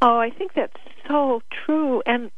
Oh, 0.02 0.18
I 0.18 0.30
think 0.30 0.52
that's 0.54 0.76
so 1.06 1.42
true. 1.64 2.02
And 2.04 2.30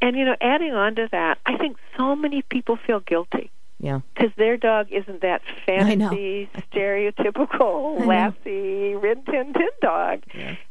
and 0.00 0.16
you 0.16 0.24
know, 0.24 0.36
adding 0.40 0.72
on 0.72 0.94
to 0.94 1.08
that, 1.12 1.38
I 1.44 1.58
think 1.58 1.76
so 1.98 2.16
many 2.16 2.40
people 2.42 2.78
feel 2.86 3.00
guilty 3.00 3.50
Yeah. 3.82 4.00
because 4.14 4.30
their 4.36 4.56
dog 4.58 4.88
isn't 4.90 5.22
that 5.22 5.40
fancy, 5.64 6.50
stereotypical. 6.72 8.04
Lassie 8.06 8.94
Rin 8.94 9.22
Tin 9.24 9.52
Tin 9.54 9.68
dog. 9.80 10.22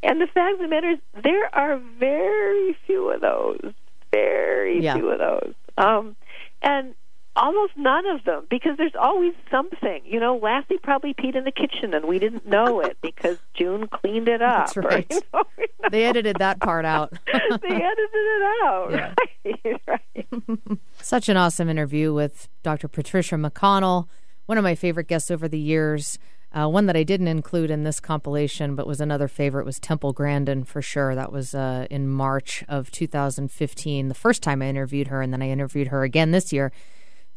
And 0.03 0.21
the 0.21 0.27
fact 0.27 0.53
of 0.55 0.59
the 0.59 0.67
matter 0.67 0.91
is, 0.91 0.99
there 1.23 1.53
are 1.55 1.79
very 1.99 2.77
few 2.85 3.09
of 3.11 3.21
those. 3.21 3.73
Very 4.11 4.81
Yeah. 4.83 4.93
few 4.95 5.09
of 5.09 5.17
those. 5.19 5.53
Um, 5.77 6.15
and 6.61 6.93
almost 7.39 7.73
none 7.77 8.05
of 8.05 8.23
them 8.25 8.45
because 8.49 8.77
there's 8.77 8.95
always 8.99 9.33
something. 9.49 10.01
You 10.05 10.19
know, 10.19 10.37
Lassie 10.37 10.77
probably 10.81 11.13
peed 11.13 11.35
in 11.35 11.45
the 11.45 11.51
kitchen 11.51 11.93
and 11.93 12.05
we 12.05 12.19
didn't 12.19 12.45
know 12.47 12.81
it 12.81 12.97
because 13.01 13.37
June 13.53 13.87
cleaned 13.87 14.27
it 14.27 14.41
up. 14.41 14.67
That's 14.67 14.77
or, 14.77 14.81
right. 14.81 15.07
you 15.09 15.21
know, 15.33 15.43
They 15.89 16.05
edited 16.05 16.37
that 16.39 16.59
part 16.59 16.85
out. 16.85 17.11
they 17.27 17.35
edited 17.35 18.09
it 18.13 18.63
out. 18.63 18.87
Yeah. 18.91 19.13
Right. 19.45 19.81
right. 19.87 20.79
Such 21.01 21.29
an 21.29 21.37
awesome 21.37 21.69
interview 21.69 22.13
with 22.13 22.49
Dr. 22.61 22.87
Patricia 22.87 23.35
McConnell, 23.35 24.07
one 24.45 24.57
of 24.57 24.63
my 24.63 24.75
favorite 24.75 25.07
guests 25.07 25.31
over 25.31 25.47
the 25.47 25.59
years. 25.59 26.19
Uh, 26.51 26.67
one 26.67 26.87
that 26.87 26.97
I 26.97 27.03
didn't 27.03 27.27
include 27.27 27.69
in 27.69 27.83
this 27.83 27.99
compilation, 27.99 28.75
but 28.75 28.87
was 28.87 28.99
another 28.99 29.27
favorite, 29.27 29.65
was 29.65 29.79
Temple 29.79 30.13
Grandin 30.13 30.63
for 30.63 30.81
sure. 30.81 31.13
That 31.13 31.31
was 31.31 31.53
uh, 31.53 31.85
in 31.91 32.07
March 32.07 32.63
of 32.67 32.89
2015, 32.89 34.07
the 34.07 34.15
first 34.15 34.41
time 34.41 34.63
I 34.63 34.67
interviewed 34.67 35.09
her, 35.09 35.21
and 35.21 35.31
then 35.31 35.43
I 35.43 35.49
interviewed 35.49 35.89
her 35.89 36.01
again 36.01 36.31
this 36.31 36.51
year. 36.51 36.71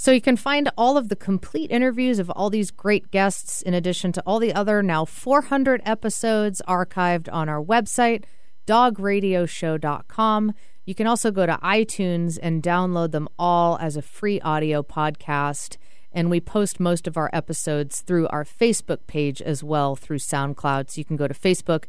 So 0.03 0.11
you 0.11 0.21
can 0.21 0.37
find 0.37 0.69
all 0.77 0.97
of 0.97 1.11
the 1.11 1.15
complete 1.15 1.71
interviews 1.71 2.19
of 2.19 2.29
all 2.29 2.51
these 2.51 2.73
great 2.73 3.13
guests, 3.13 3.63
in 3.63 3.73
addition 3.73 4.11
to 4.11 4.23
all 4.27 4.41
the 4.41 4.53
other 4.53 4.83
now 4.83 5.05
400 5.05 5.81
episodes 5.85 6.61
archived 6.67 7.29
on 7.33 7.49
our 7.49 7.63
website, 7.63 8.25
dogradioshow.com. 8.67 10.55
You 10.85 10.95
can 10.97 11.07
also 11.07 11.31
go 11.31 11.47
to 11.47 11.57
iTunes 11.63 12.37
and 12.43 12.65
download 12.65 13.13
them 13.13 13.29
all 13.39 13.79
as 13.79 13.97
a 13.97 14.03
free 14.03 14.41
audio 14.41 14.83
podcast. 14.83 15.77
And 16.11 16.29
we 16.29 16.41
post 16.41 16.81
most 16.81 17.07
of 17.07 17.17
our 17.17 17.31
episodes 17.33 18.01
through 18.01 18.27
our 18.27 18.43
Facebook 18.43 19.07
page 19.07 19.41
as 19.41 19.63
well 19.63 19.95
through 19.95 20.19
SoundCloud. 20.19 20.91
So 20.91 20.99
you 20.99 21.05
can 21.05 21.17
go 21.17 21.29
to 21.29 21.35
Facebook 21.35 21.85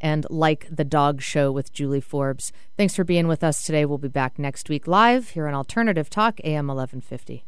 and 0.00 0.26
like 0.30 0.66
The 0.70 0.84
Dog 0.84 1.22
Show 1.22 1.50
with 1.52 1.72
Julie 1.72 2.00
Forbes. 2.00 2.52
Thanks 2.76 2.94
for 2.94 3.04
being 3.04 3.26
with 3.28 3.42
us 3.42 3.64
today. 3.64 3.84
We'll 3.84 3.98
be 3.98 4.08
back 4.08 4.38
next 4.38 4.68
week 4.68 4.86
live 4.86 5.30
here 5.30 5.46
on 5.46 5.54
Alternative 5.54 6.08
Talk, 6.08 6.40
AM 6.44 6.68
1150. 6.68 7.44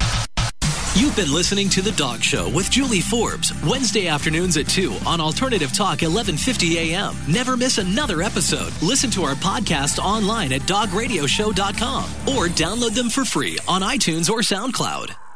You've 0.95 1.15
been 1.15 1.31
listening 1.31 1.69
to 1.69 1.81
The 1.81 1.91
Dog 1.91 2.23
Show 2.23 2.49
with 2.49 2.69
Julie 2.71 2.99
Forbes, 2.99 3.53
Wednesday 3.63 4.07
afternoons 4.07 4.57
at 4.57 4.67
2 4.67 4.97
on 5.05 5.21
Alternative 5.21 5.71
Talk 5.71 6.01
1150 6.01 6.93
AM. 6.93 7.15
Never 7.27 7.55
miss 7.55 7.77
another 7.77 8.21
episode. 8.21 8.73
Listen 8.81 9.09
to 9.11 9.23
our 9.23 9.35
podcast 9.35 9.99
online 9.99 10.51
at 10.51 10.61
dogradioshow.com 10.61 12.03
or 12.27 12.47
download 12.47 12.95
them 12.95 13.09
for 13.09 13.23
free 13.23 13.57
on 13.67 13.81
iTunes 13.81 14.29
or 14.29 14.39
SoundCloud. 14.39 15.28